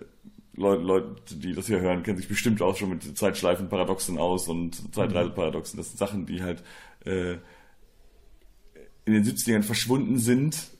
[0.55, 4.95] Leute, Leute, die das hier hören, kennen sich bestimmt auch schon mit Zeitschleifenparadoxen aus und
[4.95, 5.79] Zeitreiseparadoxen.
[5.79, 6.63] Das sind Sachen, die halt
[7.05, 7.35] äh,
[9.05, 10.71] in den 70ern verschwunden sind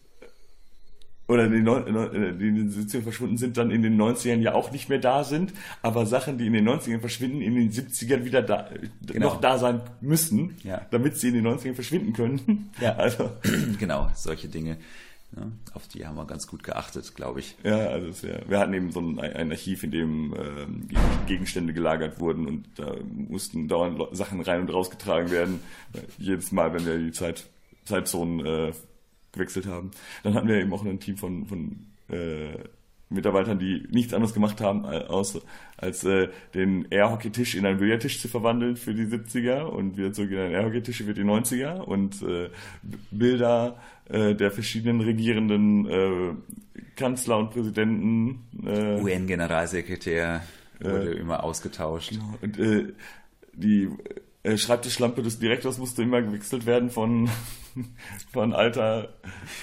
[1.31, 4.53] oder in den, äh, die in den 70ern verschwunden sind, dann in den 90ern ja
[4.53, 8.25] auch nicht mehr da sind, aber Sachen, die in den 90ern verschwinden, in den 70ern
[8.25, 8.69] wieder da,
[9.07, 9.29] genau.
[9.29, 10.81] noch da sein müssen, ja.
[10.91, 12.71] damit sie in den 90ern verschwinden können.
[12.81, 13.31] Ja, also.
[13.79, 14.77] genau, solche Dinge.
[15.37, 15.43] Ja,
[15.75, 17.55] auf die haben wir ganz gut geachtet, glaube ich.
[17.63, 20.89] Ja, also sehr, wir hatten eben so ein, ein Archiv, in dem ähm,
[21.29, 25.61] Gegenstände gelagert wurden und da mussten dauernd Sachen rein und rausgetragen werden.
[26.19, 27.45] Jedes Mal, wenn wir die Zeit,
[27.85, 28.73] Zeitzonen äh,
[29.33, 29.91] gewechselt haben.
[30.23, 32.59] Dann hatten wir eben auch ein Team von, von äh,
[33.11, 35.41] Mitarbeitern, die nichts anderes gemacht haben, als,
[35.77, 40.31] als äh, den Airhockey-Tisch in einen Billardtisch zu verwandeln für die 70er und wieder zurück
[40.31, 42.51] in einen Airhockey-Tisch für die 90er und äh,
[43.11, 46.35] Bilder äh, der verschiedenen regierenden äh,
[46.95, 48.47] Kanzler und Präsidenten.
[48.65, 50.43] Äh, UN-Generalsekretär
[50.79, 52.11] wurde äh, immer ausgetauscht.
[52.11, 52.35] Genau.
[52.41, 52.93] Und äh,
[53.55, 53.89] die
[54.43, 57.29] äh, Schreibtischlampe des Direktors musste immer gewechselt werden von,
[58.33, 59.11] von alter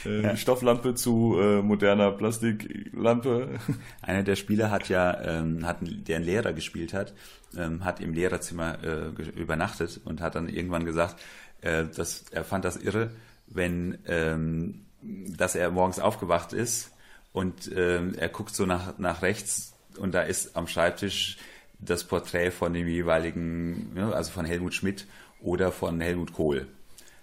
[0.06, 0.36] äh, ja.
[0.36, 3.60] Stofflampe zu äh, moderner Plastiklampe.
[4.02, 7.14] Einer der Spieler hat ja, ähm, hat, der einen Lehrer gespielt hat,
[7.58, 11.20] ähm, hat im Lehrerzimmer äh, übernachtet und hat dann irgendwann gesagt,
[11.62, 13.12] äh, dass er fand das irre,
[13.48, 16.92] wenn ähm, dass er morgens aufgewacht ist
[17.32, 21.38] und ähm, er guckt so nach, nach rechts und da ist am Schreibtisch
[21.80, 25.06] das Porträt von dem jeweiligen, ne, also von Helmut Schmidt
[25.42, 26.68] oder von Helmut Kohl.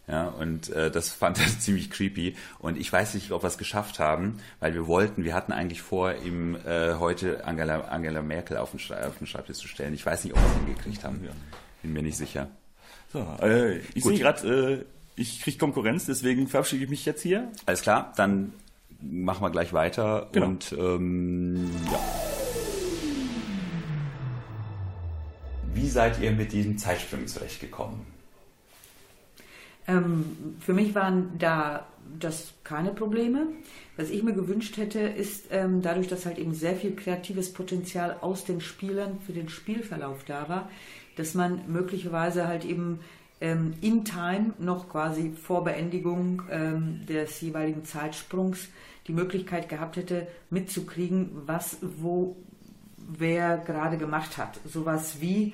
[0.07, 2.37] Ja, und äh, das fand er ziemlich creepy.
[2.59, 5.81] Und ich weiß nicht, ob wir es geschafft haben, weil wir wollten, wir hatten eigentlich
[5.81, 9.95] vor, ihm äh, heute Angela, Angela Merkel auf den, auf den Schreibtisch zu stellen.
[9.95, 11.27] Ich weiß nicht, ob wir es hingekriegt haben.
[11.83, 12.49] Bin mir nicht sicher.
[13.13, 14.85] So, äh, ich sehe gerade, äh,
[15.17, 17.51] ich kriege Konkurrenz, deswegen verabschiede ich mich jetzt hier.
[17.65, 18.53] Alles klar, dann
[19.01, 20.47] machen wir gleich weiter Genau.
[20.47, 21.99] und ähm, ja.
[25.75, 28.01] Wie seid ihr mit diesen Zeitsprüngen zurechtgekommen?
[29.87, 30.25] Ähm,
[30.61, 31.87] für mich waren da
[32.19, 33.47] das keine Probleme.
[33.97, 38.17] Was ich mir gewünscht hätte, ist ähm, dadurch, dass halt eben sehr viel kreatives Potenzial
[38.21, 40.71] aus den Spielern für den Spielverlauf da war,
[41.17, 43.01] dass man möglicherweise halt eben
[43.41, 48.69] ähm, in Time noch quasi vor Beendigung ähm, des jeweiligen Zeitsprungs
[49.07, 52.37] die Möglichkeit gehabt hätte, mitzukriegen, was wo
[53.07, 54.61] wer gerade gemacht hat.
[54.65, 55.53] Sowas wie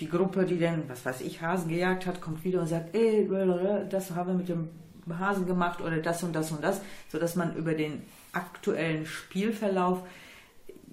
[0.00, 3.28] die Gruppe, die dann, was weiß ich, Hasen gejagt hat, kommt wieder und sagt, ey,
[3.90, 4.68] das haben wir mit dem
[5.18, 8.02] Hasen gemacht oder das und das und das, sodass man über den
[8.32, 10.02] aktuellen Spielverlauf,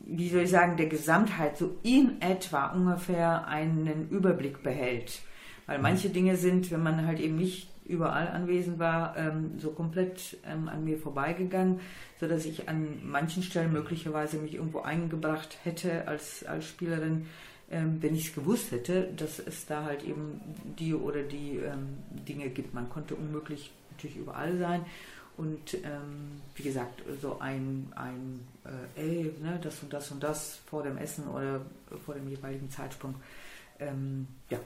[0.06, 5.22] wie soll ich sagen, der Gesamtheit so in etwa ungefähr einen Überblick behält.
[5.66, 10.38] Weil manche Dinge sind, wenn man halt eben nicht überall anwesend war, ähm, so komplett
[10.46, 11.80] ähm, an mir vorbeigegangen,
[12.20, 17.28] sodass ich an manchen Stellen möglicherweise mich irgendwo eingebracht hätte als, als Spielerin,
[17.70, 20.42] ähm, wenn ich es gewusst hätte, dass es da halt eben
[20.80, 21.60] die oder die
[22.28, 22.74] Dinge gibt.
[22.74, 24.86] Man konnte unmöglich natürlich überall sein.
[25.38, 30.60] Und ähm, wie gesagt, so ein, ein äh, ey, ne, das und das und das
[30.66, 31.62] vor dem Essen oder
[32.06, 33.14] vor dem jeweiligen Zeitsprung,
[33.80, 34.58] ähm, ja,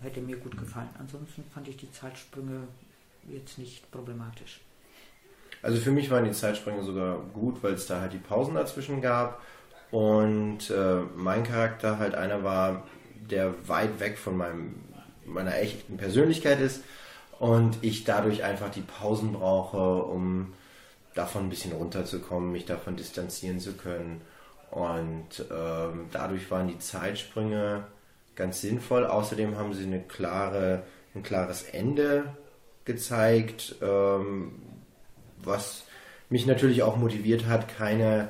[0.00, 0.88] hätte mir gut gefallen.
[0.98, 2.68] Ansonsten fand ich die Zeitsprünge
[3.28, 4.60] jetzt nicht problematisch.
[5.62, 9.00] Also für mich waren die Zeitsprünge sogar gut, weil es da halt die Pausen dazwischen
[9.00, 9.40] gab
[9.90, 12.86] und äh, mein Charakter halt einer war,
[13.30, 14.74] der weit weg von meinem,
[15.24, 16.82] meiner echten Persönlichkeit ist
[17.38, 20.52] und ich dadurch einfach die Pausen brauche, um
[21.14, 24.20] davon ein bisschen runterzukommen, mich davon distanzieren zu können.
[24.70, 27.84] Und ähm, dadurch waren die Zeitsprünge
[28.36, 29.06] ganz sinnvoll.
[29.06, 30.84] Außerdem haben sie eine klare,
[31.14, 32.34] ein klares Ende
[32.84, 34.52] gezeigt, ähm,
[35.42, 35.84] was
[36.28, 38.28] mich natürlich auch motiviert hat, keine,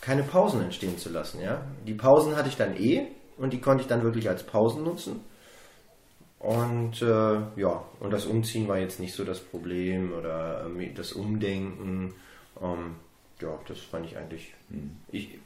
[0.00, 1.40] keine Pausen entstehen zu lassen.
[1.40, 1.62] Ja?
[1.86, 5.20] Die Pausen hatte ich dann eh und die konnte ich dann wirklich als Pausen nutzen.
[6.38, 11.12] Und äh, ja, und das Umziehen war jetzt nicht so das Problem oder äh, das
[11.12, 12.14] Umdenken.
[12.62, 12.96] Ähm,
[13.42, 14.54] ja, das fand ich eigentlich.
[15.12, 15.38] Ich,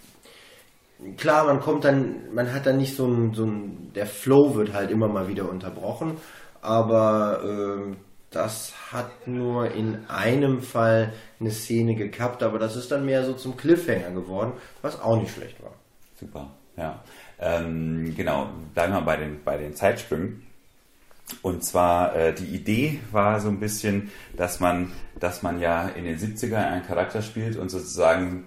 [1.16, 4.72] klar, man kommt dann, man hat dann nicht so ein, so ein, der Flow wird
[4.72, 6.18] halt immer mal wieder unterbrochen,
[6.60, 7.96] aber ähm,
[8.30, 13.34] das hat nur in einem Fall eine Szene gekappt, aber das ist dann mehr so
[13.34, 14.52] zum Cliffhanger geworden,
[14.82, 15.72] was auch nicht schlecht war.
[16.18, 17.02] Super, ja.
[17.38, 20.42] Ähm, genau, bleiben wir bei den, bei den Zeitsprüngen.
[21.42, 26.04] Und zwar äh, die Idee war so ein bisschen, dass man, dass man ja in
[26.04, 28.44] den 70ern einen Charakter spielt und sozusagen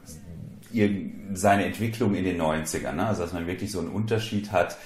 [1.33, 3.07] seine Entwicklung in den 90ern, ne?
[3.07, 4.77] also dass man wirklich so einen Unterschied hat.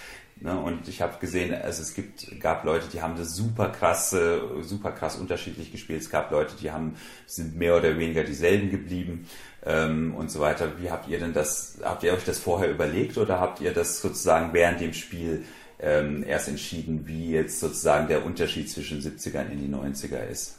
[0.42, 0.58] Ne?
[0.58, 4.16] Und ich habe gesehen, also es gibt, gab Leute, die haben das super krass,
[4.62, 6.02] super krass unterschiedlich gespielt.
[6.02, 6.96] Es gab Leute, die haben,
[7.28, 9.28] sind mehr oder weniger dieselben geblieben
[9.66, 10.72] ähm, und so weiter.
[10.80, 14.02] Wie habt ihr denn das, habt ihr euch das vorher überlegt oder habt ihr das
[14.02, 15.46] sozusagen während dem Spiel
[15.80, 20.58] ähm, erst entschieden, wie jetzt sozusagen der Unterschied zwischen 70ern in die 90er ist?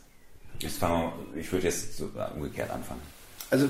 [0.59, 2.01] Ich, ich würde jetzt
[2.35, 3.01] umgekehrt anfangen.
[3.51, 3.69] Also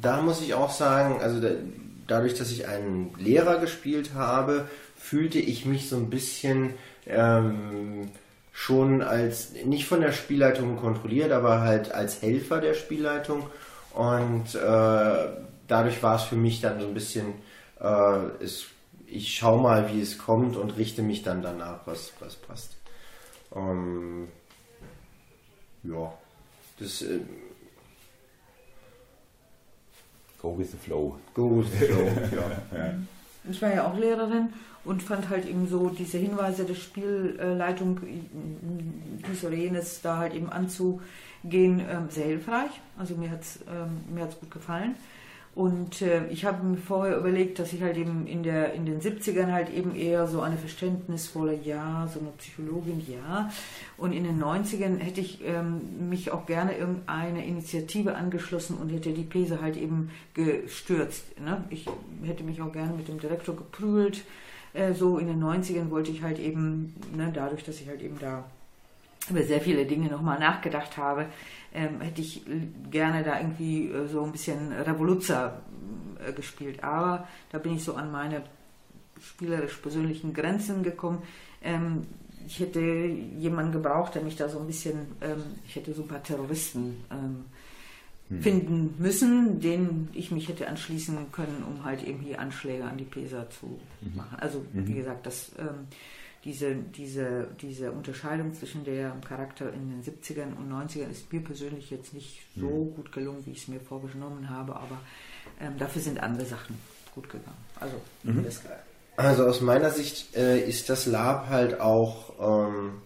[0.00, 1.50] da muss ich auch sagen, also da,
[2.06, 6.74] dadurch, dass ich einen Lehrer gespielt habe, fühlte ich mich so ein bisschen
[7.06, 8.10] ähm,
[8.52, 13.44] schon als, nicht von der Spielleitung kontrolliert, aber halt als Helfer der Spielleitung.
[13.92, 15.26] Und äh,
[15.68, 17.34] dadurch war es für mich dann so ein bisschen,
[17.80, 18.66] äh, es,
[19.06, 22.76] ich schaue mal, wie es kommt und richte mich dann danach, was, was passt.
[23.54, 24.28] Ähm,
[25.82, 26.12] ja,
[26.78, 27.20] das äh,
[30.44, 31.16] Go with the flow.
[31.32, 32.04] go with the flow,
[32.76, 32.94] ja.
[33.50, 34.50] Ich war ja auch Lehrerin
[34.84, 38.00] und fand halt eben so diese Hinweise der Spielleitung,
[39.26, 42.72] dies oder jenes da halt eben anzugehen, ähm, sehr hilfreich.
[42.98, 44.96] Also mir hat es ähm, mir hat's gut gefallen.
[45.54, 49.00] Und äh, ich habe mir vorher überlegt, dass ich halt eben in, der, in den
[49.00, 53.50] 70ern halt eben eher so eine verständnisvolle, ja, so eine Psychologin, ja.
[53.96, 59.12] Und in den 90ern hätte ich ähm, mich auch gerne irgendeine Initiative angeschlossen und hätte
[59.12, 61.40] die Pese halt eben gestürzt.
[61.40, 61.62] Ne?
[61.70, 61.86] Ich
[62.24, 64.24] hätte mich auch gerne mit dem Direktor geprügelt.
[64.72, 68.18] Äh, so in den 90ern wollte ich halt eben, ne, dadurch, dass ich halt eben
[68.18, 68.44] da
[69.30, 71.26] über sehr viele Dinge nochmal nachgedacht habe,
[71.72, 72.42] ähm, hätte ich
[72.90, 75.60] gerne da irgendwie äh, so ein bisschen Revoluzer
[76.26, 76.84] äh, gespielt.
[76.84, 78.42] Aber da bin ich so an meine
[79.20, 81.22] spielerisch persönlichen Grenzen gekommen.
[81.62, 82.06] Ähm,
[82.46, 86.08] ich hätte jemanden gebraucht, der mich da so ein bisschen, ähm, ich hätte so ein
[86.08, 87.44] paar Terroristen ähm,
[88.40, 93.04] finden müssen, denen ich mich hätte anschließen können, um halt eben hier Anschläge an die
[93.04, 93.78] PESA zu
[94.14, 94.36] machen.
[94.40, 95.86] Also wie gesagt, das, ähm,
[96.44, 101.90] diese, diese, diese Unterscheidung zwischen der Charakter in den 70ern und 90ern ist mir persönlich
[101.90, 102.94] jetzt nicht so mhm.
[102.94, 105.00] gut gelungen, wie ich es mir vorgenommen habe, aber
[105.60, 106.78] ähm, dafür sind andere Sachen
[107.14, 107.56] gut gegangen.
[107.80, 108.46] Also, mhm.
[109.16, 113.00] also aus meiner Sicht äh, ist das Lab halt auch ähm,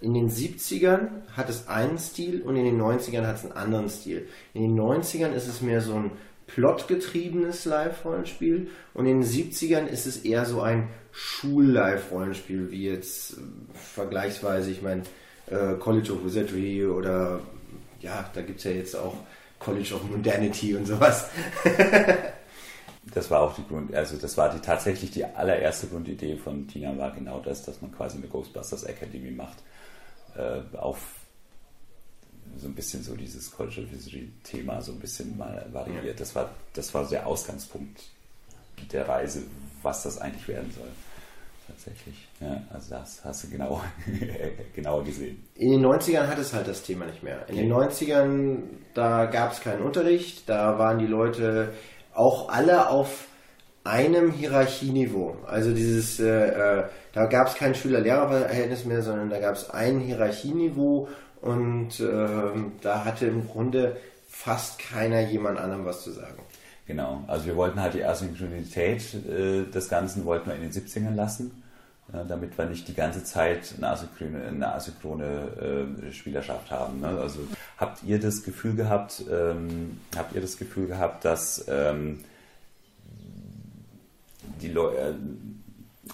[0.00, 3.90] in den 70ern hat es einen Stil und in den 90ern hat es einen anderen
[3.90, 4.26] Stil.
[4.54, 6.12] In den 90ern ist es mehr so ein
[6.46, 13.36] plotgetriebenes Live-Rollenspiel und in den 70ern ist es eher so ein Schul-Live-Rollenspiel, wie jetzt äh,
[13.74, 15.02] vergleichsweise, ich meine,
[15.46, 17.40] äh, College of Wizardry oder
[18.00, 19.14] ja, da gibt es ja jetzt auch
[19.58, 21.28] College of Modernity und sowas.
[23.14, 26.96] das war auch die Grund, also das war die tatsächlich die allererste Grundidee von Tina
[26.96, 29.58] war genau das, dass man quasi eine Ghostbusters Academy macht,
[30.36, 30.98] äh, auf
[32.56, 36.18] so ein bisschen so dieses College of Wizardry Thema so ein bisschen mal variiert.
[36.18, 38.02] Das war, das war der Ausgangspunkt
[38.92, 39.42] der Reise,
[39.82, 40.88] was das eigentlich werden soll.
[41.66, 42.28] Tatsächlich.
[42.40, 43.80] Ja, also das hast du genau,
[44.74, 45.44] genau gesehen.
[45.54, 47.48] In den 90ern hat es halt das Thema nicht mehr.
[47.48, 47.62] In okay.
[47.62, 48.58] den 90ern,
[48.94, 51.72] da gab es keinen Unterricht, da waren die Leute
[52.12, 53.26] auch alle auf
[53.84, 55.36] einem Hierarchieniveau.
[55.46, 59.98] Also dieses, äh, äh da gab es kein Schüler-Lehrer-Verhältnis mehr, sondern da gab es ein
[60.00, 61.08] Hierarchieniveau
[61.40, 62.52] und äh,
[62.82, 63.96] da hatte im Grunde
[64.28, 66.42] fast keiner jemand anderem was zu sagen.
[66.90, 71.14] Genau, also wir wollten halt die Asynchronität äh, des Ganzen wollten wir in den 70ern
[71.14, 71.62] lassen,
[72.12, 76.98] äh, damit wir nicht die ganze Zeit eine asynchrone, eine asynchrone äh, Spielerschaft haben.
[76.98, 77.06] Ne?
[77.06, 77.46] Also
[77.78, 82.24] habt ihr das Gefühl gehabt, ähm, habt ihr das Gefühl gehabt, dass ähm,
[84.60, 85.14] die Leute, äh,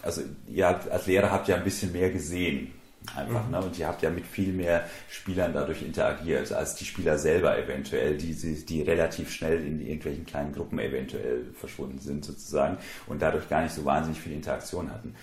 [0.03, 2.71] also ihr als Lehrer habt ja ein bisschen mehr gesehen
[3.15, 3.53] Einfach, mhm.
[3.53, 3.63] ne?
[3.63, 8.17] Und ihr habt ja mit viel mehr Spielern dadurch interagiert, als die Spieler selber eventuell,
[8.17, 13.63] die, die relativ schnell in irgendwelchen kleinen Gruppen eventuell verschwunden sind sozusagen und dadurch gar
[13.63, 15.15] nicht so wahnsinnig viel Interaktion hatten.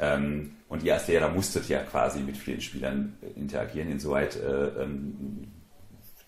[0.00, 3.90] Ähm, und ihr als Lehrer musstet ja quasi mit vielen Spielern interagieren.
[3.90, 5.48] Insoweit äh, ähm,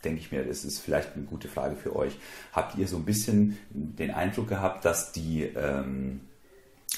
[0.05, 2.17] denke ich mir, das ist vielleicht eine gute Frage für euch.
[2.53, 6.21] Habt ihr so ein bisschen den Eindruck gehabt, dass die ähm,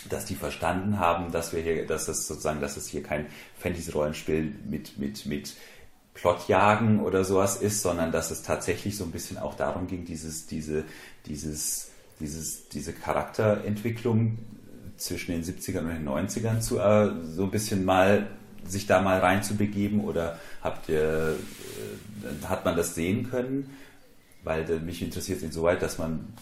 [0.09, 3.27] dass die verstanden haben, dass wir hier, dass es sozusagen, dass es hier kein
[3.59, 5.55] Fantasy-Rollenspiel mit, mit, mit
[6.15, 10.47] Plotjagen oder sowas ist, sondern dass es tatsächlich so ein bisschen auch darum ging, dieses,
[10.47, 10.85] diese,
[11.27, 14.39] dieses, dieses, diese Charakterentwicklung
[14.97, 18.29] zwischen den 70ern und den 90ern zu, äh, so ein bisschen mal,
[18.65, 21.37] sich da mal reinzubegeben oder habt ihr,
[22.23, 23.71] äh, hat man das sehen können?
[24.45, 26.35] Weil äh, mich interessiert es insoweit, dass man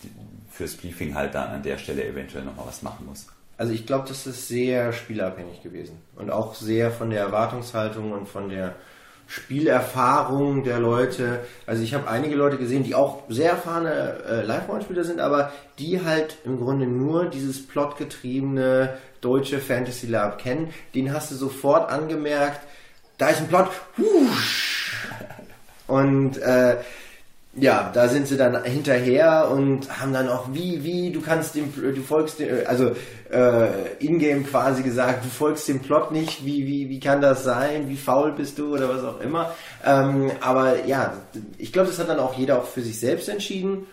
[0.50, 3.26] fürs Briefing halt dann an der Stelle eventuell nochmal was machen muss.
[3.60, 8.26] Also ich glaube, das ist sehr spielabhängig gewesen und auch sehr von der Erwartungshaltung und
[8.26, 8.74] von der
[9.26, 11.40] Spielerfahrung der Leute.
[11.66, 16.02] Also ich habe einige Leute gesehen, die auch sehr erfahrene äh, Live-Rollenspieler sind, aber die
[16.02, 20.72] halt im Grunde nur dieses plotgetriebene deutsche Fantasy Lab kennen.
[20.94, 22.62] Den hast du sofort angemerkt,
[23.18, 23.68] da ist ein Plot.
[23.98, 24.96] Husch.
[25.86, 26.78] Und äh,
[27.54, 31.72] ja, da sind sie dann hinterher und haben dann auch, wie, wie, du kannst dem,
[31.74, 32.92] du folgst dem, also
[33.30, 37.88] äh, in-game quasi gesagt, du folgst dem Plot nicht, wie, wie, wie kann das sein,
[37.88, 39.52] wie faul bist du oder was auch immer.
[39.84, 41.14] Ähm, aber ja,
[41.58, 43.86] ich glaube, das hat dann auch jeder auch für sich selbst entschieden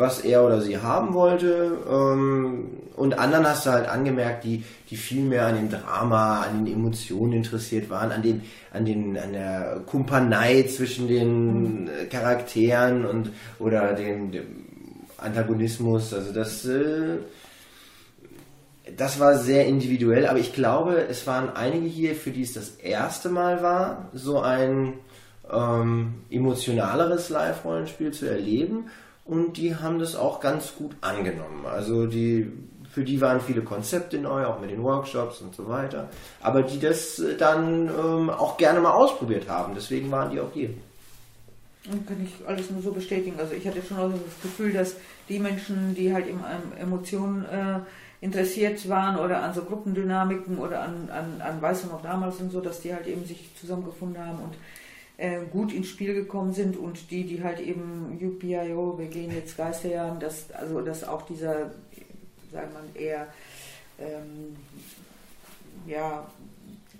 [0.00, 1.78] was er oder sie haben wollte.
[1.88, 6.64] Ähm, und anderen hast du halt angemerkt, die, die viel mehr an dem Drama, an
[6.64, 11.88] den Emotionen interessiert waren, an den, an den, an der Kumpanei zwischen den mhm.
[12.10, 14.44] Charakteren und oder dem, dem
[15.18, 16.12] Antagonismus.
[16.12, 17.18] Also das, äh,
[18.96, 22.70] das war sehr individuell, aber ich glaube, es waren einige hier, für die es das
[22.70, 24.94] erste Mal war, so ein
[25.50, 28.90] ähm, emotionaleres Live-Rollenspiel zu erleben
[29.30, 31.64] und die haben das auch ganz gut angenommen.
[31.64, 32.50] Also die,
[32.90, 36.08] für die waren viele Konzepte neu, auch mit den Workshops und so weiter,
[36.42, 39.74] aber die das dann ähm, auch gerne mal ausprobiert haben.
[39.76, 40.70] Deswegen waren die auch hier.
[41.90, 43.38] Und kann ich alles nur so bestätigen.
[43.38, 44.96] Also ich hatte schon auch das Gefühl, dass
[45.28, 47.78] die Menschen, die halt eben an Emotionen äh,
[48.20, 52.50] interessiert waren oder an so Gruppendynamiken oder an, an, an Weißt du noch damals und
[52.50, 54.54] so, dass die halt eben sich zusammengefunden haben und
[55.20, 59.54] äh, gut ins Spiel gekommen sind und die, die halt eben UPIO, wir gehen jetzt
[59.54, 61.72] Geisterjahren, dass, also dass auch dieser,
[62.50, 63.26] sagen wir eher,
[63.98, 64.56] ähm,
[65.86, 66.26] ja,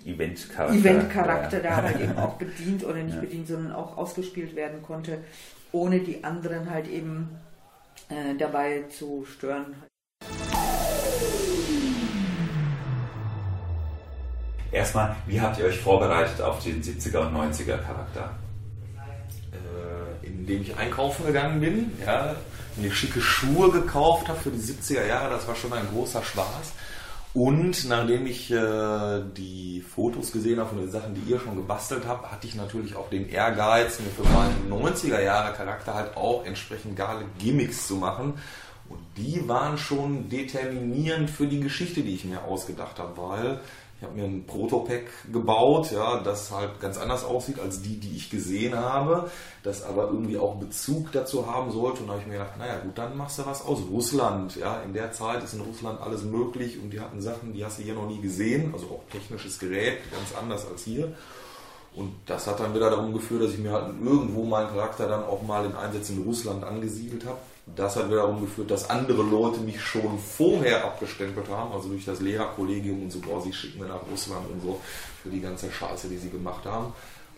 [0.05, 1.63] Eventcharakter, Eventcharakter ja.
[1.63, 3.21] da halt eben auch bedient oder nicht ja.
[3.21, 5.17] bedient, sondern auch ausgespielt werden konnte,
[5.71, 7.27] ohne die anderen halt eben
[8.09, 9.73] äh, dabei zu stören.
[14.71, 18.31] Erstmal, wie habt ihr euch vorbereitet auf den 70er und 90er Charakter?
[19.51, 22.35] Äh, indem ich einkaufen gegangen bin, ja,
[22.77, 26.73] mir schicke Schuhe gekauft habe für die 70er Jahre, das war schon ein großer Spaß.
[27.33, 32.03] Und nachdem ich äh, die Fotos gesehen habe von den Sachen, die ihr schon gebastelt
[32.05, 36.45] habt, hatte ich natürlich auch den Ehrgeiz, mir für meinen 90er Jahre Charakter halt auch
[36.45, 38.33] entsprechend geile Gimmicks zu machen.
[38.89, 43.59] Und die waren schon determinierend für die Geschichte, die ich mir ausgedacht habe, weil
[44.01, 48.15] ich habe mir ein Protopack gebaut, ja, das halt ganz anders aussieht als die, die
[48.15, 49.29] ich gesehen habe,
[49.61, 52.01] das aber irgendwie auch Bezug dazu haben sollte.
[52.01, 54.55] Und da habe ich mir gedacht, naja gut, dann machst du was aus Russland.
[54.55, 57.77] Ja, in der Zeit ist in Russland alles möglich und die hatten Sachen, die hast
[57.77, 61.13] du hier noch nie gesehen, also auch technisches Gerät, ganz anders als hier.
[61.95, 65.23] Und das hat dann wieder darum geführt, dass ich mir halt irgendwo meinen Charakter dann
[65.23, 67.37] auch mal in Einsätzen in Russland angesiedelt habe
[67.75, 72.05] das hat wieder darum geführt, dass andere Leute mich schon vorher abgestempelt haben, also durch
[72.05, 74.79] das Lehrerkollegium und so, boah, sie schicken mir nach Russland und so
[75.21, 76.93] für die ganze Scheiße, die sie gemacht haben.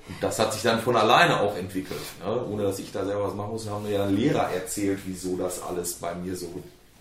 [0.07, 2.45] Und das hat sich dann von alleine auch entwickelt, ne?
[2.45, 3.69] ohne dass ich da selber was machen muss.
[3.69, 6.49] haben mir ja Lehrer erzählt, wieso das alles bei mir so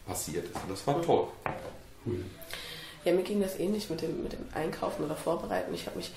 [0.07, 0.55] passiert ist.
[0.55, 1.27] Und das war toll.
[2.07, 2.25] Cool.
[3.05, 5.75] Ja, mir ging das ähnlich mit dem, mit dem Einkaufen oder Vorbereiten.
[5.75, 6.13] Ich habe mich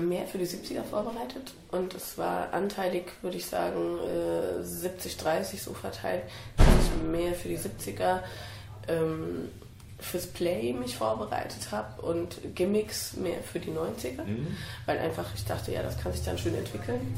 [0.00, 3.98] mehr für die 70er vorbereitet und es war anteilig, würde ich sagen,
[4.62, 6.24] 70-30 äh, so verteilt,
[6.56, 8.20] dass ich mehr für die 70er
[8.88, 9.48] ähm,
[10.00, 14.56] fürs Play mich vorbereitet habe und Gimmicks mehr für die 90er, mhm.
[14.86, 17.14] weil einfach ich dachte, ja, das kann sich dann schön entwickeln.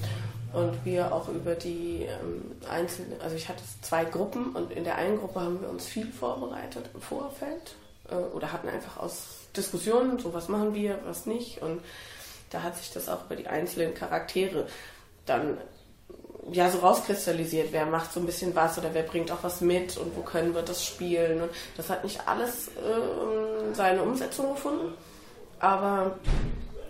[0.52, 4.96] Und wir auch über die ähm, einzelnen, also ich hatte zwei Gruppen und in der
[4.96, 7.74] einen Gruppe haben wir uns viel vorbereitet im Vorfeld
[8.10, 11.80] äh, oder hatten einfach aus Diskussionen, so was machen wir, was nicht und
[12.52, 14.66] da hat sich das auch über die einzelnen Charaktere
[15.26, 15.58] dann
[16.50, 19.96] ja so rauskristallisiert, wer macht so ein bisschen was oder wer bringt auch was mit
[19.96, 21.42] und wo können wir das spielen.
[21.42, 24.94] Und das hat nicht alles äh, seine Umsetzung gefunden,
[25.60, 26.18] aber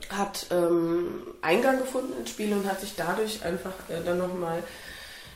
[0.09, 4.63] hat ähm, Eingang gefunden ins Spiel und hat sich dadurch einfach äh, dann nochmal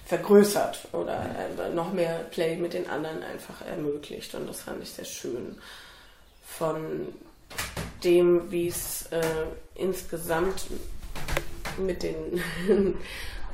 [0.07, 1.25] vergrößert oder
[1.59, 5.59] äh, noch mehr Play mit den anderen einfach ermöglicht und das fand ich sehr schön.
[6.47, 7.09] Von
[8.05, 9.23] dem, wie es äh,
[9.79, 10.67] insgesamt
[11.79, 12.15] mit den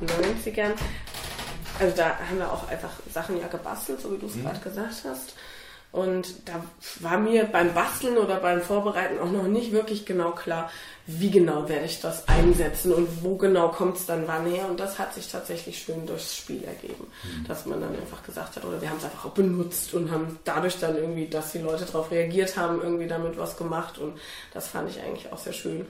[0.00, 0.72] 90ern,
[1.78, 4.44] also da haben wir auch einfach Sachen ja gebastelt, so wie du es mhm.
[4.44, 5.34] gerade gesagt hast.
[5.92, 6.64] Und da
[7.00, 10.70] war mir beim Basteln oder beim Vorbereiten auch noch nicht wirklich genau klar,
[11.06, 14.68] wie genau werde ich das einsetzen und wo genau kommt es dann wann her.
[14.70, 17.46] Und das hat sich tatsächlich schön durchs Spiel ergeben, mhm.
[17.46, 20.38] dass man dann einfach gesagt hat, oder wir haben es einfach auch benutzt und haben
[20.44, 23.98] dadurch dann irgendwie, dass die Leute darauf reagiert haben, irgendwie damit was gemacht.
[23.98, 24.18] Und
[24.54, 25.84] das fand ich eigentlich auch sehr schön.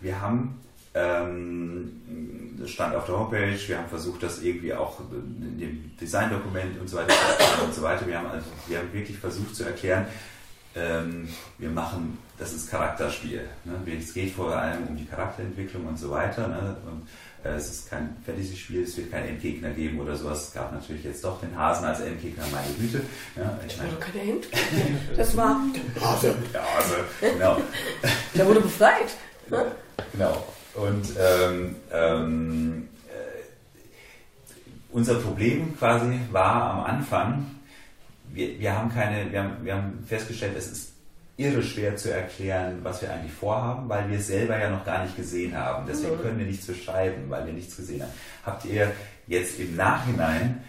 [0.00, 0.60] Wir haben
[0.96, 6.80] ähm, das stand auf der Homepage, wir haben versucht, das irgendwie auch in dem Designdokument
[6.80, 7.14] und so weiter
[7.62, 8.06] und so weiter.
[8.06, 10.06] Wir haben, also, wir haben wirklich versucht zu erklären,
[10.74, 11.28] ähm,
[11.58, 13.42] wir machen, das ist Charakterspiel.
[13.64, 13.98] Ne?
[13.98, 16.48] Es geht vor allem um die Charakterentwicklung und so weiter.
[16.48, 16.76] Ne?
[16.86, 17.08] Und,
[17.44, 20.48] äh, es ist kein Fantasy-Spiel, es wird keinen Endgegner geben oder sowas.
[20.48, 23.02] Es gab natürlich jetzt doch den Hasen als Endgegner, meine Güte.
[23.36, 24.98] Ja, ich meine, keine Endgegner.
[25.16, 25.60] Das war
[25.94, 26.34] der Hase.
[26.52, 27.60] Der Hase, genau.
[28.34, 29.16] Der wurde befreit.
[29.48, 29.66] Ne?
[30.12, 30.46] Genau.
[30.74, 33.42] Und ähm, ähm, äh,
[34.92, 37.46] unser Problem quasi war am Anfang,
[38.28, 40.92] wir, wir haben keine, wir haben, wir haben festgestellt, es ist
[41.38, 45.02] irre schwer zu erklären, was wir eigentlich vorhaben, weil wir es selber ja noch gar
[45.02, 45.86] nicht gesehen haben.
[45.86, 46.22] Deswegen mhm.
[46.22, 48.12] können wir nichts beschreiben, weil wir nichts gesehen haben.
[48.44, 48.92] Habt ihr
[49.26, 50.62] jetzt im Nachhinein,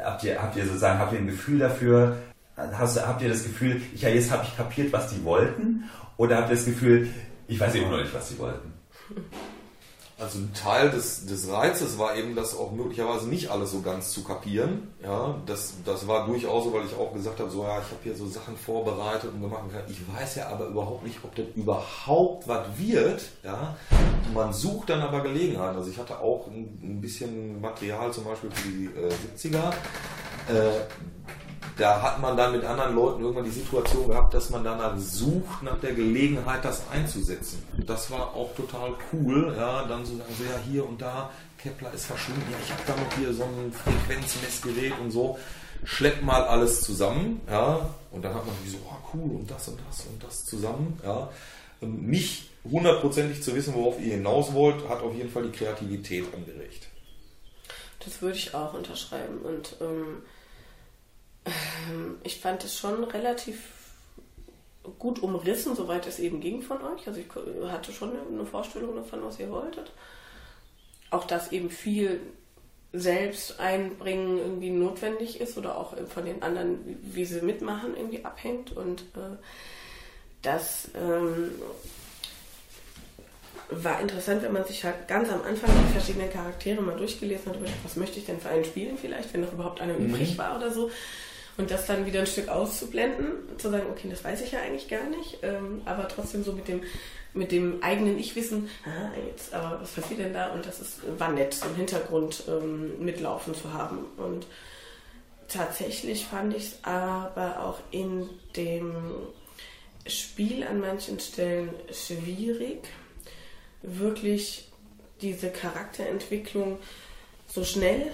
[0.00, 2.18] habt ihr, habt ihr sozusagen, habt ihr ein Gefühl dafür,
[2.56, 5.84] hast, habt ihr das Gefühl, ich, ja, jetzt habe ich kapiert, was die wollten?
[6.16, 7.08] Oder habt ihr das Gefühl,
[7.48, 8.72] ich weiß immer noch nicht, was sie wollten?
[10.20, 14.10] Also ein Teil des, des Reizes war eben, das auch möglicherweise nicht alles so ganz
[14.10, 14.88] zu kapieren.
[15.00, 18.00] Ja, das, das war durchaus so, weil ich auch gesagt habe, so ja, ich habe
[18.02, 19.62] hier so Sachen vorbereitet und gemacht.
[19.88, 23.22] Ich weiß ja aber überhaupt nicht, ob das überhaupt was wird.
[23.44, 23.76] Ja,
[24.34, 25.76] man sucht dann aber Gelegenheiten.
[25.76, 29.70] Also ich hatte auch ein, ein bisschen Material zum Beispiel für die äh, 70er.
[30.48, 30.80] Äh,
[31.76, 35.62] da hat man dann mit anderen Leuten irgendwann die Situation gehabt, dass man danach sucht,
[35.62, 37.62] nach der Gelegenheit das einzusetzen.
[37.76, 41.30] Und das war auch total cool, ja, dann so sagen, so ja, hier und da,
[41.56, 45.38] Kepler ist verschwunden, ja, ich habe da noch hier so ein Frequenzmessgerät und so.
[45.84, 49.78] Schleppt mal alles zusammen, ja, und dann hat man so, oh, cool, und das und
[49.88, 51.30] das und das zusammen, ja.
[51.80, 56.88] Nicht hundertprozentig zu wissen, worauf ihr hinaus wollt, hat auf jeden Fall die Kreativität angeregt.
[58.04, 60.22] Das würde ich auch unterschreiben und ähm ähm,
[62.24, 63.58] ich fand es schon relativ
[64.98, 67.06] gut umrissen, soweit es eben ging von euch.
[67.06, 67.28] Also ich
[67.70, 69.92] hatte schon eine Vorstellung davon, was ihr wolltet.
[71.10, 72.20] Auch dass eben viel
[72.92, 78.74] selbst einbringen irgendwie notwendig ist oder auch von den anderen, wie sie mitmachen, irgendwie abhängt.
[78.74, 79.36] Und äh,
[80.40, 81.50] das ähm,
[83.70, 87.58] war interessant, wenn man sich halt ganz am Anfang die verschiedenen Charaktere mal durchgelesen hat,
[87.82, 90.06] was möchte ich denn für einen spielen vielleicht, wenn noch überhaupt einer mhm.
[90.06, 90.90] übrig war oder so.
[91.58, 94.88] Und das dann wieder ein Stück auszublenden, zu sagen, okay, das weiß ich ja eigentlich
[94.88, 96.82] gar nicht, ähm, aber trotzdem so mit dem,
[97.34, 100.52] mit dem eigenen Ich-Wissen, ah, jetzt, aber was passiert denn da?
[100.52, 104.06] Und das ist, war nett, im Hintergrund ähm, mitlaufen zu haben.
[104.16, 104.46] Und
[105.48, 108.94] tatsächlich fand ich es aber auch in dem
[110.06, 112.86] Spiel an manchen Stellen schwierig,
[113.82, 114.68] wirklich
[115.20, 116.78] diese Charakterentwicklung
[117.48, 118.12] so schnell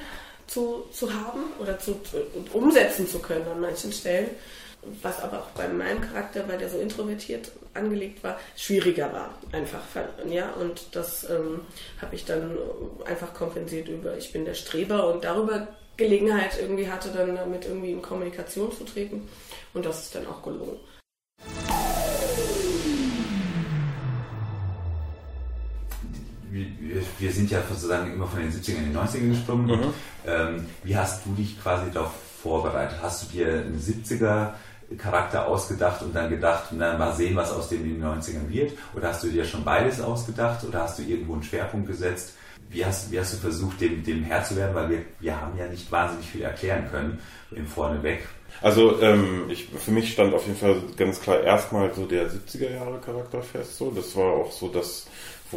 [0.55, 2.19] zu, zu haben oder zu, zu,
[2.53, 4.31] umsetzen zu können an manchen Stellen.
[5.03, 9.31] Was aber auch bei meinem Charakter, weil der so introvertiert angelegt war, schwieriger war.
[9.51, 9.81] Einfach.
[10.29, 11.63] Ja, und das ähm,
[12.03, 12.59] habe ich dann
[13.07, 17.93] einfach kompensiert über, ich bin der Streber und darüber Gelegenheit irgendwie hatte, dann damit irgendwie
[17.93, 19.27] in Kommunikation zu treten.
[19.73, 20.79] Und das ist dann auch gelungen.
[26.55, 29.67] Wir, wir sind ja sozusagen immer von den 70ern in den 90ern gesprungen.
[29.67, 29.95] Mhm.
[30.27, 32.13] Ähm, wie hast du dich quasi darauf
[32.43, 32.99] vorbereitet?
[33.03, 34.53] Hast du dir einen 70er
[34.99, 38.73] Charakter ausgedacht und dann gedacht, na, mal sehen, was aus dem in den 90ern wird?
[38.95, 42.35] Oder hast du dir schon beides ausgedacht oder hast du irgendwo einen Schwerpunkt gesetzt?
[42.71, 44.75] Wie hast, wie hast du versucht, dem, dem Herr zu werden?
[44.75, 47.19] Weil wir, wir haben ja nicht wahnsinnig viel erklären können
[47.51, 48.27] im Vorneweg.
[48.63, 52.73] Also ähm, ich, für mich stand auf jeden Fall ganz klar erstmal so der 70er
[52.73, 53.77] Jahre Charakter fest.
[53.77, 53.91] So.
[53.91, 55.07] Das war auch so das,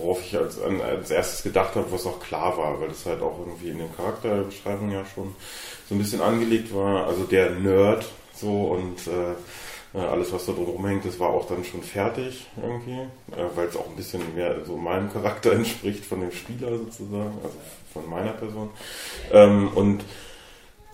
[0.02, 3.40] worauf ich als, als erstes gedacht habe, was auch klar war, weil das halt auch
[3.40, 5.36] irgendwie in den Charakterbeschreibungen ja schon
[5.90, 7.08] so ein bisschen angelegt war.
[7.08, 11.64] Also der Nerd so und äh, alles, was da drum hängt, das war auch dann
[11.64, 13.00] schon fertig irgendwie,
[13.32, 17.38] äh, weil es auch ein bisschen mehr so meinem Charakter entspricht von dem Spieler sozusagen,
[17.44, 17.58] also
[17.94, 18.70] von meiner Person.
[19.32, 20.04] Ähm, und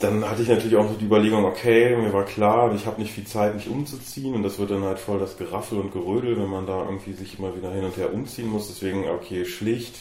[0.04, 3.14] dann hatte ich natürlich auch so die Überlegung, okay, mir war klar, ich habe nicht
[3.14, 6.50] viel Zeit, mich umzuziehen und das wird dann halt voll das Geraffel und Gerödel, wenn
[6.50, 8.68] man da irgendwie sich immer wieder hin und her umziehen muss.
[8.68, 9.96] Deswegen, okay, schlicht,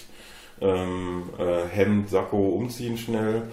[0.61, 3.45] ähm, äh, Hemd, Sakko, umziehen schnell.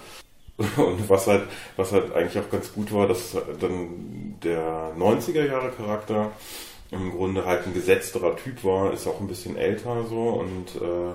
[0.75, 1.43] Und was halt,
[1.77, 6.33] was halt eigentlich auch ganz gut war, dass dann der 90er Jahre Charakter
[6.91, 11.13] im Grunde halt ein gesetzterer Typ war, ist auch ein bisschen älter so und äh,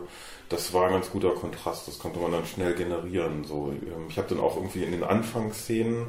[0.48, 3.44] das war ein ganz guter Kontrast, das konnte man dann schnell generieren.
[3.44, 6.06] So, ähm, ich habe dann auch irgendwie in den Anfangsszenen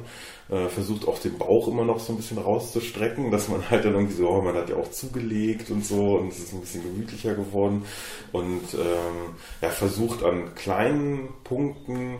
[0.48, 3.94] äh, versucht, auch den Bauch immer noch so ein bisschen rauszustrecken, dass man halt dann
[3.94, 6.82] irgendwie so, oh, man hat ja auch zugelegt und so und es ist ein bisschen
[6.82, 7.84] gemütlicher geworden
[8.32, 12.18] und ähm, ja, versucht an kleinen Punkten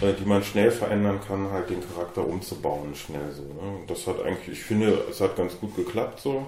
[0.00, 3.42] äh, die man schnell verändern kann, halt den Charakter umzubauen, schnell so.
[3.42, 3.80] Ne?
[3.86, 6.46] Das hat eigentlich, ich finde, es hat ganz gut geklappt so.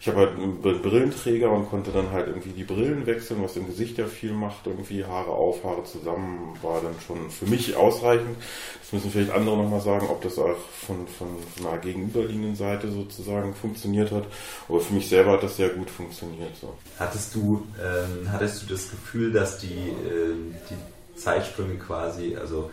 [0.00, 3.66] Ich habe halt einen Brillenträger und konnte dann halt irgendwie die Brillen wechseln, was im
[3.66, 4.66] Gesicht ja viel macht.
[4.66, 8.38] Irgendwie Haare auf, Haare zusammen war dann schon für mich ausreichend.
[8.80, 10.56] Das müssen vielleicht andere nochmal sagen, ob das auch
[10.86, 14.24] von, von, von einer gegenüberliegenden Seite sozusagen funktioniert hat.
[14.70, 16.56] Aber für mich selber hat das sehr gut funktioniert.
[16.58, 16.74] So.
[16.98, 20.34] Hattest du, ähm, hattest du das Gefühl, dass die, äh,
[20.70, 22.70] die Zeitsprünge quasi, also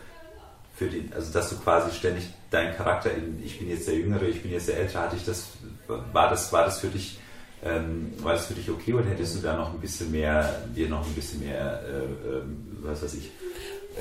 [0.78, 4.24] für die, also dass du quasi ständig deinen Charakter in, ich bin jetzt der Jüngere,
[4.24, 5.50] ich bin jetzt der Ältere, hatte ich das,
[5.88, 7.20] war das, war das für dich,
[7.64, 10.90] ähm, war das für dich okay oder hättest du da noch ein bisschen mehr, dir
[10.90, 12.42] noch ein bisschen mehr, äh, äh,
[12.82, 13.32] was weiß ich,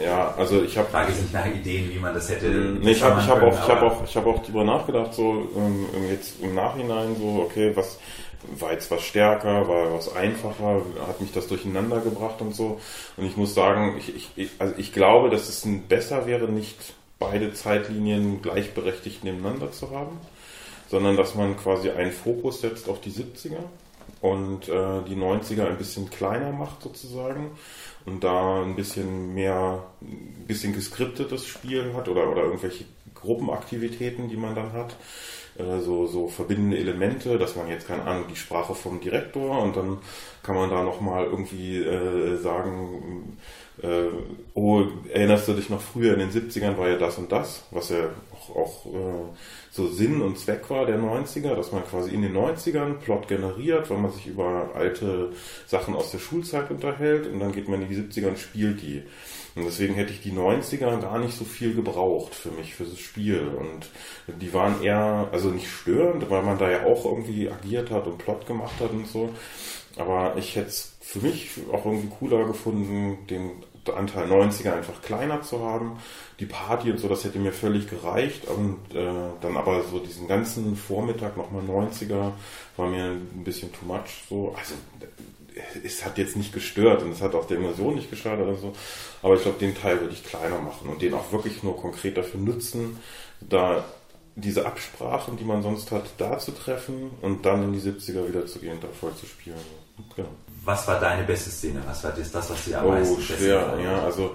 [0.02, 0.88] ja, also ich habe.
[0.88, 2.48] Frage ist nicht nach Ideen, wie man das hätte.
[2.48, 5.48] Nee, ich habe ich hab auch, ich hab auch, ich hab auch drüber nachgedacht, so
[5.56, 7.98] ähm, jetzt im Nachhinein, so, okay, was,
[8.58, 12.80] war jetzt was stärker, war was einfacher, hat mich das durcheinander gebracht und so.
[13.16, 17.52] Und ich muss sagen, ich, ich, also ich glaube, dass es besser wäre, nicht beide
[17.54, 20.20] Zeitlinien gleichberechtigt nebeneinander zu haben,
[20.88, 23.58] sondern dass man quasi einen Fokus setzt auf die 70er
[24.20, 27.50] und äh, die 90er ein bisschen kleiner macht sozusagen
[28.04, 32.84] und da ein bisschen mehr, ein bisschen geskriptetes Spiel hat oder, oder irgendwelche
[33.14, 34.96] Gruppenaktivitäten, die man dann hat.
[35.58, 39.76] Äh, so, so verbindende Elemente, dass man jetzt, keine Ahnung, die Sprache vom Direktor und
[39.76, 39.98] dann
[40.42, 43.38] kann man da nochmal irgendwie äh, sagen,
[43.82, 44.08] äh,
[44.54, 47.90] oh, erinnerst du dich noch früher in den 70ern war ja das und das, was
[47.90, 48.08] ja
[48.54, 49.34] auch, äh,
[49.70, 53.90] so Sinn und Zweck war der 90er, dass man quasi in den 90ern Plot generiert,
[53.90, 55.32] weil man sich über alte
[55.66, 59.02] Sachen aus der Schulzeit unterhält und dann geht man in die 70er und spielt die.
[59.56, 62.98] Und deswegen hätte ich die 90er gar nicht so viel gebraucht für mich, für das
[62.98, 63.40] Spiel.
[63.40, 63.90] Und
[64.40, 68.18] die waren eher, also nicht störend, weil man da ja auch irgendwie agiert hat und
[68.18, 69.30] Plot gemacht hat und so.
[69.96, 73.52] Aber ich hätte es für mich auch irgendwie cooler gefunden, den
[73.94, 75.98] Anteil 90er einfach kleiner zu haben.
[76.40, 78.46] Die Party und so, das hätte mir völlig gereicht.
[78.46, 79.06] Und äh,
[79.40, 82.32] dann aber so diesen ganzen Vormittag nochmal 90er
[82.76, 84.24] war mir ein bisschen too much.
[84.28, 84.54] So.
[84.58, 84.74] Also
[85.84, 88.72] es hat jetzt nicht gestört und es hat auch der Immersion nicht geschadet oder so.
[89.22, 92.16] Aber ich glaube, den Teil würde ich kleiner machen und den auch wirklich nur konkret
[92.16, 92.98] dafür nutzen,
[93.40, 93.84] da
[94.34, 98.46] diese Absprachen, die man sonst hat, da zu treffen und dann in die 70er wieder
[98.46, 99.56] zu gehen, da voll zu spielen.
[100.14, 100.28] Genau.
[100.66, 101.80] Was war deine beste Szene?
[101.86, 104.32] Was war das, das was dir am oh, meisten schwer, ja, also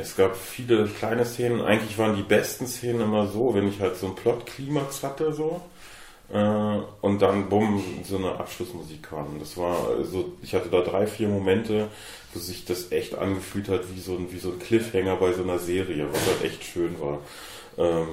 [0.00, 1.60] Es gab viele kleine Szenen.
[1.60, 5.60] Eigentlich waren die besten Szenen immer so, wenn ich halt so einen Plot-Klimax hatte, so.
[6.32, 9.40] Äh, und dann, bumm, so eine Abschlussmusik kam.
[9.40, 11.88] Das war so, ich hatte da drei, vier Momente,
[12.32, 15.42] wo sich das echt angefühlt hat wie so ein, wie so ein Cliffhanger bei so
[15.42, 17.18] einer Serie, was halt echt schön war.
[17.76, 18.06] Ähm,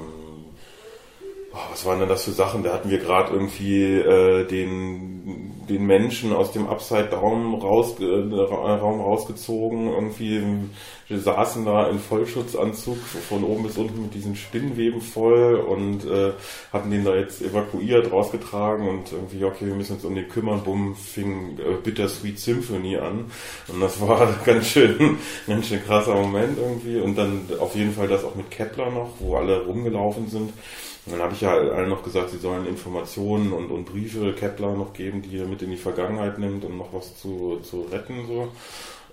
[1.54, 2.64] oh, was waren denn das für Sachen?
[2.64, 9.02] Da hatten wir gerade irgendwie äh, den, den Menschen aus dem Upside-Down raus, äh, Raum
[9.02, 9.88] rausgezogen.
[9.88, 10.42] Irgendwie
[11.08, 16.32] wir saßen da in Vollschutzanzug von oben bis unten mit diesen Spinnweben voll und äh,
[16.74, 20.64] hatten den da jetzt evakuiert, rausgetragen und irgendwie, okay, wir müssen uns um den kümmern.
[20.64, 23.26] Bumm, fing äh, Bittersweet Symphony an.
[23.68, 26.98] Und das war ganz schön, ganz schön krasser Moment irgendwie.
[26.98, 30.54] Und dann auf jeden Fall das auch mit Kepler noch, wo alle rumgelaufen sind.
[31.06, 34.74] Und dann habe ich ja allen noch gesagt, sie sollen Informationen und, und Briefe Kepler
[34.74, 38.26] noch geben, die er mit in die Vergangenheit nimmt, um noch was zu, zu retten.
[38.28, 38.52] so.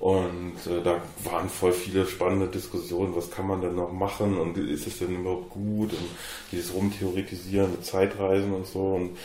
[0.02, 4.58] Und äh, da waren voll viele spannende Diskussionen, was kann man denn noch machen und
[4.58, 6.08] ist es denn überhaupt gut und
[6.50, 8.80] dieses Rumtheoretisieren mit Zeitreisen und so.
[8.80, 9.16] Und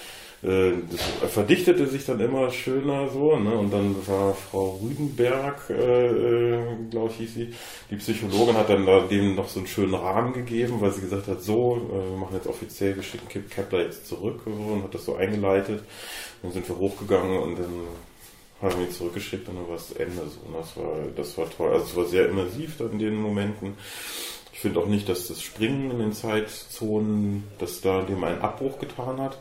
[0.42, 3.58] das verdichtete sich dann immer schöner so, ne?
[3.58, 6.60] Und dann war Frau Rüdenberg, äh, äh,
[6.92, 7.54] glaube ich, hieß sie,
[7.90, 11.28] die Psychologin hat dann da dem noch so einen schönen Rahmen gegeben, weil sie gesagt
[11.28, 15.06] hat, so, äh, wir machen jetzt offiziell, wir schicken Kepler jetzt zurück und hat das
[15.06, 15.84] so eingeleitet.
[16.44, 17.88] Dann sind wir hochgegangen und dann
[18.62, 20.48] haben wir ihn zurückgeschickt und dann war es Ende so.
[20.48, 21.74] Und das war, das war toll.
[21.74, 23.74] Also es war sehr immersiv dann in den Momenten.
[24.54, 28.80] Ich finde auch nicht, dass das Springen in den Zeitzonen, dass da dem einen Abbruch
[28.80, 29.40] getan hat.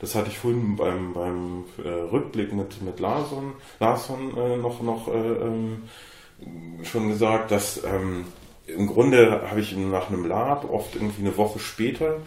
[0.00, 5.08] Das hatte ich vorhin beim, beim äh, Rückblick mit, mit Larson, Larson äh, noch, noch
[5.08, 5.82] äh, ähm,
[6.84, 8.26] schon gesagt, dass ähm,
[8.66, 12.18] im Grunde habe ich nach einem Lab oft irgendwie eine Woche später,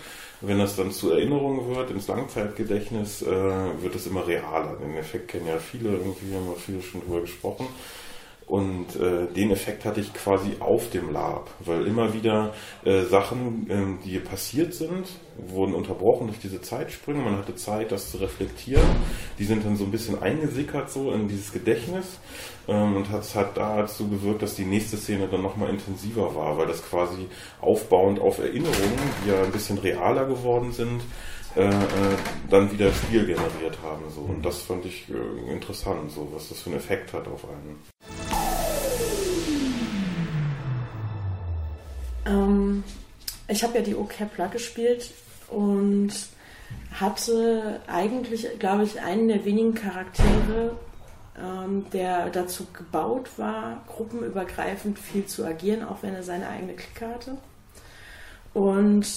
[0.41, 4.75] wenn das dann zur Erinnerung wird, ins Langzeitgedächtnis, äh, wird es immer realer.
[4.81, 7.67] Den Effekt kennen ja viele, irgendwie haben wir viele schon drüber gesprochen.
[8.51, 12.53] Und äh, den Effekt hatte ich quasi auf dem Lab, weil immer wieder
[12.83, 15.07] äh, Sachen, äh, die passiert sind,
[15.37, 17.21] wurden unterbrochen durch diese Zeitsprünge.
[17.21, 18.83] Man hatte Zeit, das zu reflektieren.
[19.39, 22.19] Die sind dann so ein bisschen eingesickert so in dieses Gedächtnis
[22.67, 26.67] ähm, und hat, hat dazu gewirkt, dass die nächste Szene dann nochmal intensiver war, weil
[26.67, 27.27] das quasi
[27.61, 30.99] aufbauend auf Erinnerungen, die ja ein bisschen realer geworden sind,
[31.55, 32.17] äh, äh,
[32.49, 34.03] dann wieder Spiel generiert haben.
[34.13, 34.21] So.
[34.21, 38.40] Und das fand ich äh, interessant, so was das für einen Effekt hat auf einen.
[42.25, 42.83] Ähm,
[43.47, 45.11] ich habe ja die O Kepler gespielt
[45.49, 46.11] und
[46.93, 50.77] hatte eigentlich, glaube ich, einen der wenigen Charaktere,
[51.37, 57.07] ähm, der dazu gebaut war, gruppenübergreifend viel zu agieren, auch wenn er seine eigene Clique
[57.07, 57.37] hatte.
[58.53, 59.07] Und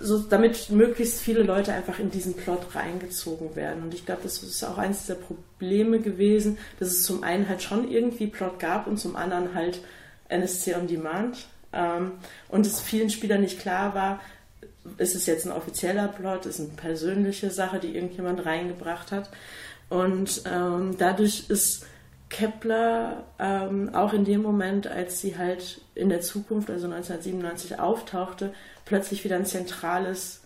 [0.00, 3.84] so, damit möglichst viele Leute einfach in diesen Plot reingezogen werden.
[3.84, 7.62] Und ich glaube, das ist auch eines der Probleme gewesen, dass es zum einen halt
[7.62, 9.82] schon irgendwie Plot gab und zum anderen halt
[10.28, 11.46] NSC on Demand.
[11.72, 12.12] Ähm,
[12.48, 14.20] und es vielen Spielern nicht klar war,
[14.98, 19.30] ist es jetzt ein offizieller Plot, ist es eine persönliche Sache, die irgendjemand reingebracht hat.
[19.88, 21.86] Und ähm, dadurch ist
[22.28, 28.54] Kepler ähm, auch in dem Moment, als sie halt in der Zukunft, also 1997, auftauchte,
[28.84, 30.40] plötzlich wieder ein zentrales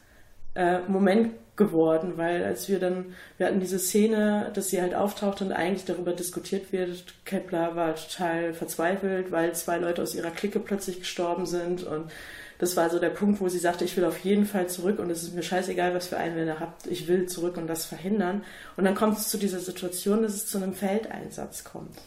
[0.55, 5.41] äh, Moment geworden, weil als wir dann, wir hatten diese Szene, dass sie halt auftaucht
[5.43, 10.61] und eigentlich darüber diskutiert wird, Kepler war total verzweifelt, weil zwei Leute aus ihrer Clique
[10.61, 12.11] plötzlich gestorben sind und
[12.59, 15.11] das war so der Punkt, wo sie sagte, ich will auf jeden Fall zurück und
[15.11, 18.45] es ist mir scheißegal, was für Einwände ihr habt, ich will zurück und das verhindern.
[18.77, 21.99] Und dann kommt es zu dieser Situation, dass es zu einem Feldeinsatz kommt.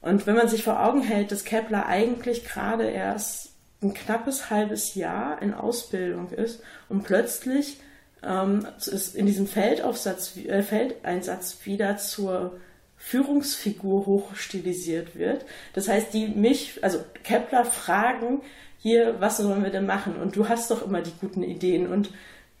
[0.00, 3.50] Und wenn man sich vor Augen hält, dass Kepler eigentlich gerade erst
[3.82, 7.78] ein knappes halbes Jahr in Ausbildung ist und plötzlich
[8.22, 8.66] ähm,
[9.14, 12.58] in diesem Feldaufsatz, äh, Feldeinsatz wieder zur
[12.96, 15.44] Führungsfigur hochstilisiert wird.
[15.72, 18.42] Das heißt, die mich, also Kepler fragen
[18.78, 20.16] hier, was sollen wir denn machen?
[20.16, 22.10] Und du hast doch immer die guten Ideen und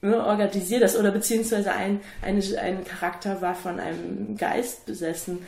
[0.00, 0.96] ne, organisier das.
[0.96, 5.40] Oder beziehungsweise ein, eine, ein Charakter war von einem Geist besessen.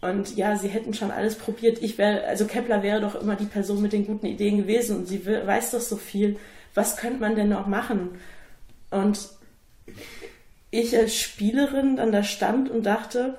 [0.00, 1.82] Und ja, sie hätten schon alles probiert.
[1.82, 5.08] Ich wäre, also Kepler wäre doch immer die Person mit den guten Ideen gewesen und
[5.08, 6.36] sie weiß doch so viel.
[6.74, 8.10] Was könnte man denn noch machen?
[8.90, 9.28] Und
[10.70, 13.38] ich als Spielerin dann da stand und dachte,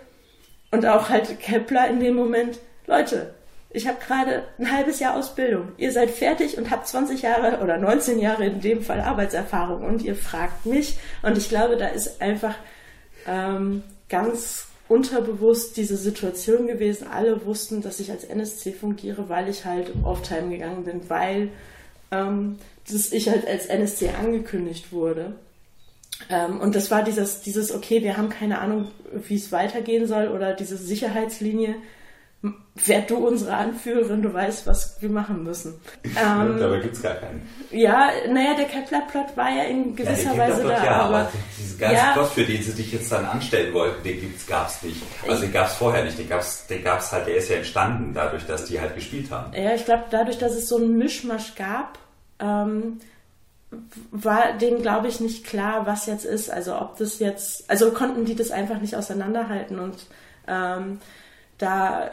[0.72, 3.34] und auch halt Kepler in dem Moment, Leute,
[3.72, 5.72] ich habe gerade ein halbes Jahr Ausbildung.
[5.78, 10.02] Ihr seid fertig und habt 20 Jahre oder 19 Jahre in dem Fall Arbeitserfahrung und
[10.02, 10.98] ihr fragt mich.
[11.22, 12.56] Und ich glaube, da ist einfach
[13.28, 17.08] ähm, ganz unterbewusst diese Situation gewesen.
[17.08, 21.50] Alle wussten, dass ich als NSC fungiere, weil ich halt off-time gegangen bin, weil
[22.12, 22.58] ähm,
[22.92, 25.34] dass ich halt als NSC angekündigt wurde.
[26.30, 30.28] Ähm, und das war dieses, dieses, okay, wir haben keine Ahnung, wie es weitergehen soll
[30.28, 31.76] oder diese Sicherheitslinie
[32.86, 35.80] werd du unsere Anführerin, du weißt, was wir machen müssen.
[36.20, 37.48] Ähm, Dabei gibt es gar keinen.
[37.72, 40.84] Ja, naja, der Kepler-Plot war ja in gewisser ja, Weise da.
[40.84, 44.04] Ja, aber, aber diesen ganzen ja, Plot, für den sie dich jetzt dann anstellen wollten,
[44.04, 45.02] den gab es nicht.
[45.28, 47.58] Also den gab es vorher nicht, den gab es den gab's halt, der ist ja
[47.58, 49.54] entstanden dadurch, dass die halt gespielt haben.
[49.54, 52.00] Ja, ich glaube, dadurch, dass es so einen Mischmasch gab,
[52.40, 53.00] ähm,
[54.12, 56.50] war denen, glaube ich, nicht klar, was jetzt ist.
[56.50, 60.08] Also ob das jetzt, also konnten die das einfach nicht auseinanderhalten und
[60.48, 61.00] ähm,
[61.58, 62.10] da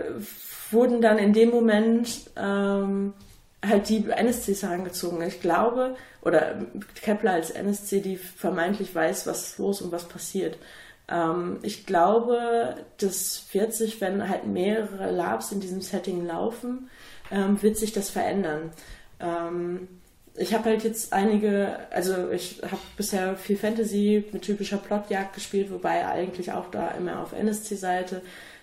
[0.71, 3.15] wurden dann in dem Moment ähm,
[3.65, 5.23] halt die NSCs herangezogen.
[5.23, 6.57] Ich glaube, oder
[7.03, 10.59] Kepler als NSC, die vermeintlich weiß, was los und was passiert.
[11.09, 16.91] Ähm, ich glaube, das wird sich, wenn halt mehrere Labs in diesem Setting laufen,
[17.31, 18.73] ähm, wird sich das verändern.
[19.21, 19.89] Ähm,
[20.39, 25.71] ich habe halt jetzt einige, also ich habe bisher viel Fantasy mit typischer Plotjagd gespielt,
[25.71, 28.23] wobei eigentlich auch da immer auf NSC-Seite.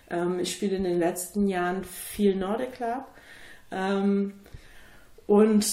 [0.09, 3.05] Ähm, ich spiele in den letzten Jahren viel Nordic Club.
[3.71, 4.33] Ähm,
[5.25, 5.65] und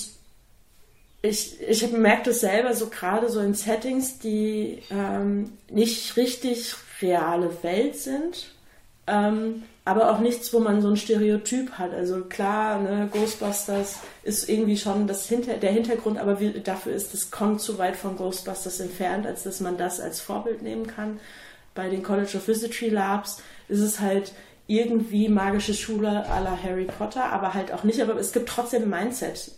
[1.22, 7.62] ich, ich merke das selber so gerade so in Settings, die ähm, nicht richtig reale
[7.62, 8.54] Welt sind,
[9.06, 11.92] ähm, aber auch nichts, wo man so ein Stereotyp hat.
[11.92, 17.14] Also klar, ne, Ghostbusters ist irgendwie schon das Hinter der Hintergrund, aber wie, dafür ist
[17.14, 21.18] es kommt zu weit von Ghostbusters entfernt, als dass man das als Vorbild nehmen kann.
[21.74, 24.32] Bei den College of Wizardry Labs ist es halt
[24.66, 28.00] irgendwie magische Schule à la Harry Potter, aber halt auch nicht.
[28.00, 29.52] Aber es gibt trotzdem ein Mindset.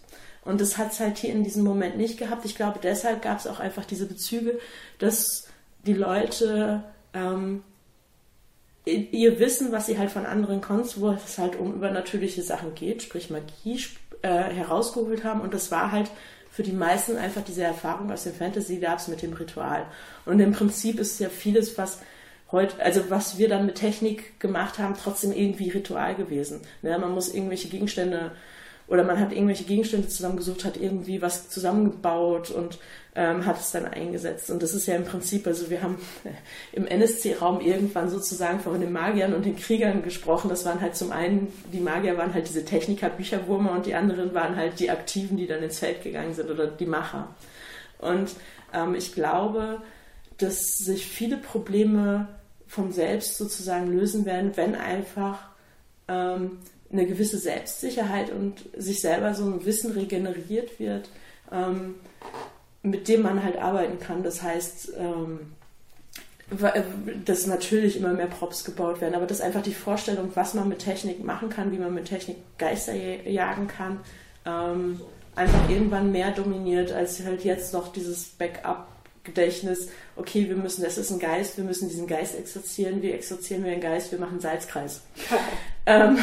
[0.45, 2.45] Und das hat es halt hier in diesem Moment nicht gehabt.
[2.45, 4.59] Ich glaube, deshalb gab es auch einfach diese Bezüge,
[4.99, 5.47] dass
[5.85, 6.83] die Leute
[7.13, 7.63] ähm,
[8.85, 13.03] ihr Wissen, was sie halt von anderen Kunst, wo es halt um übernatürliche Sachen geht,
[13.03, 13.81] sprich Magie,
[14.23, 15.41] äh, herausgeholt haben.
[15.41, 16.11] Und das war halt
[16.51, 19.87] für die meisten einfach diese Erfahrung aus dem Fantasy Labs mit dem Ritual.
[20.27, 22.01] Und im Prinzip ist ja vieles, was
[22.51, 26.61] heute, also was wir dann mit Technik gemacht haben, trotzdem irgendwie Ritual gewesen.
[26.83, 26.99] Ne?
[26.99, 28.33] Man muss irgendwelche Gegenstände
[28.87, 32.79] oder man hat irgendwelche Gegenstände zusammengesucht, hat irgendwie was zusammengebaut und
[33.15, 34.51] ähm, hat es dann eingesetzt.
[34.51, 35.99] Und das ist ja im Prinzip, also wir haben
[36.73, 40.49] im NSC-Raum irgendwann sozusagen von den Magiern und den Kriegern gesprochen.
[40.49, 44.35] Das waren halt zum einen, die Magier waren halt diese Techniker, Bücherwurmer und die anderen
[44.35, 47.29] waren halt die Aktiven, die dann ins Feld gegangen sind oder die Macher.
[47.99, 48.31] Und
[48.73, 49.83] ähm, ich glaube,
[50.39, 52.29] dass sich viele Probleme
[52.67, 55.51] vom Selbst sozusagen lösen werden, wenn einfach
[56.09, 56.59] ähm,
[56.93, 61.09] eine gewisse Selbstsicherheit und sich selber so ein Wissen regeneriert wird,
[61.51, 61.95] ähm,
[62.83, 64.23] mit dem man halt arbeiten kann.
[64.23, 65.41] Das heißt, ähm,
[67.25, 70.81] dass natürlich immer mehr Props gebaut werden, aber dass einfach die Vorstellung, was man mit
[70.81, 74.01] Technik machen kann, wie man mit Technik Geister jagen kann,
[74.45, 75.01] ähm,
[75.35, 78.89] einfach irgendwann mehr dominiert, als halt jetzt noch dieses Backup
[79.25, 83.65] Gedächtnis, okay, wir müssen, das ist ein Geist, wir müssen diesen Geist exorzieren, wie exorzieren
[83.65, 85.03] wir einen Geist, wir machen Salzkreis.
[85.87, 86.19] Ähm,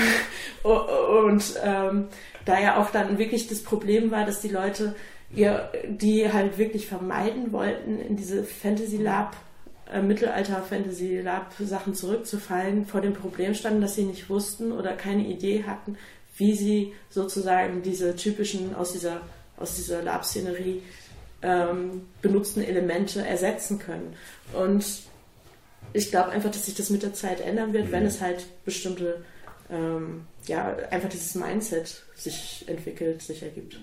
[0.64, 2.08] und ähm,
[2.46, 4.96] da ja auch dann wirklich das Problem war, dass die Leute,
[5.34, 9.36] ihr, die halt wirklich vermeiden wollten, in diese Fantasy Lab,
[9.92, 14.94] äh, Mittelalter Fantasy Lab Sachen zurückzufallen, vor dem Problem standen, dass sie nicht wussten oder
[14.94, 15.98] keine Idee hatten,
[16.38, 19.22] wie sie sozusagen diese typischen aus dieser
[19.60, 20.82] aus dieser Lab-Szenerie
[21.42, 24.16] ähm, benutzten Elemente ersetzen können.
[24.54, 24.86] Und
[25.94, 27.92] ich glaube einfach, dass sich das mit der Zeit ändern wird, mhm.
[27.92, 29.24] wenn es halt bestimmte,
[29.70, 33.80] ähm, ja, einfach dieses Mindset sich entwickelt, sich ergibt.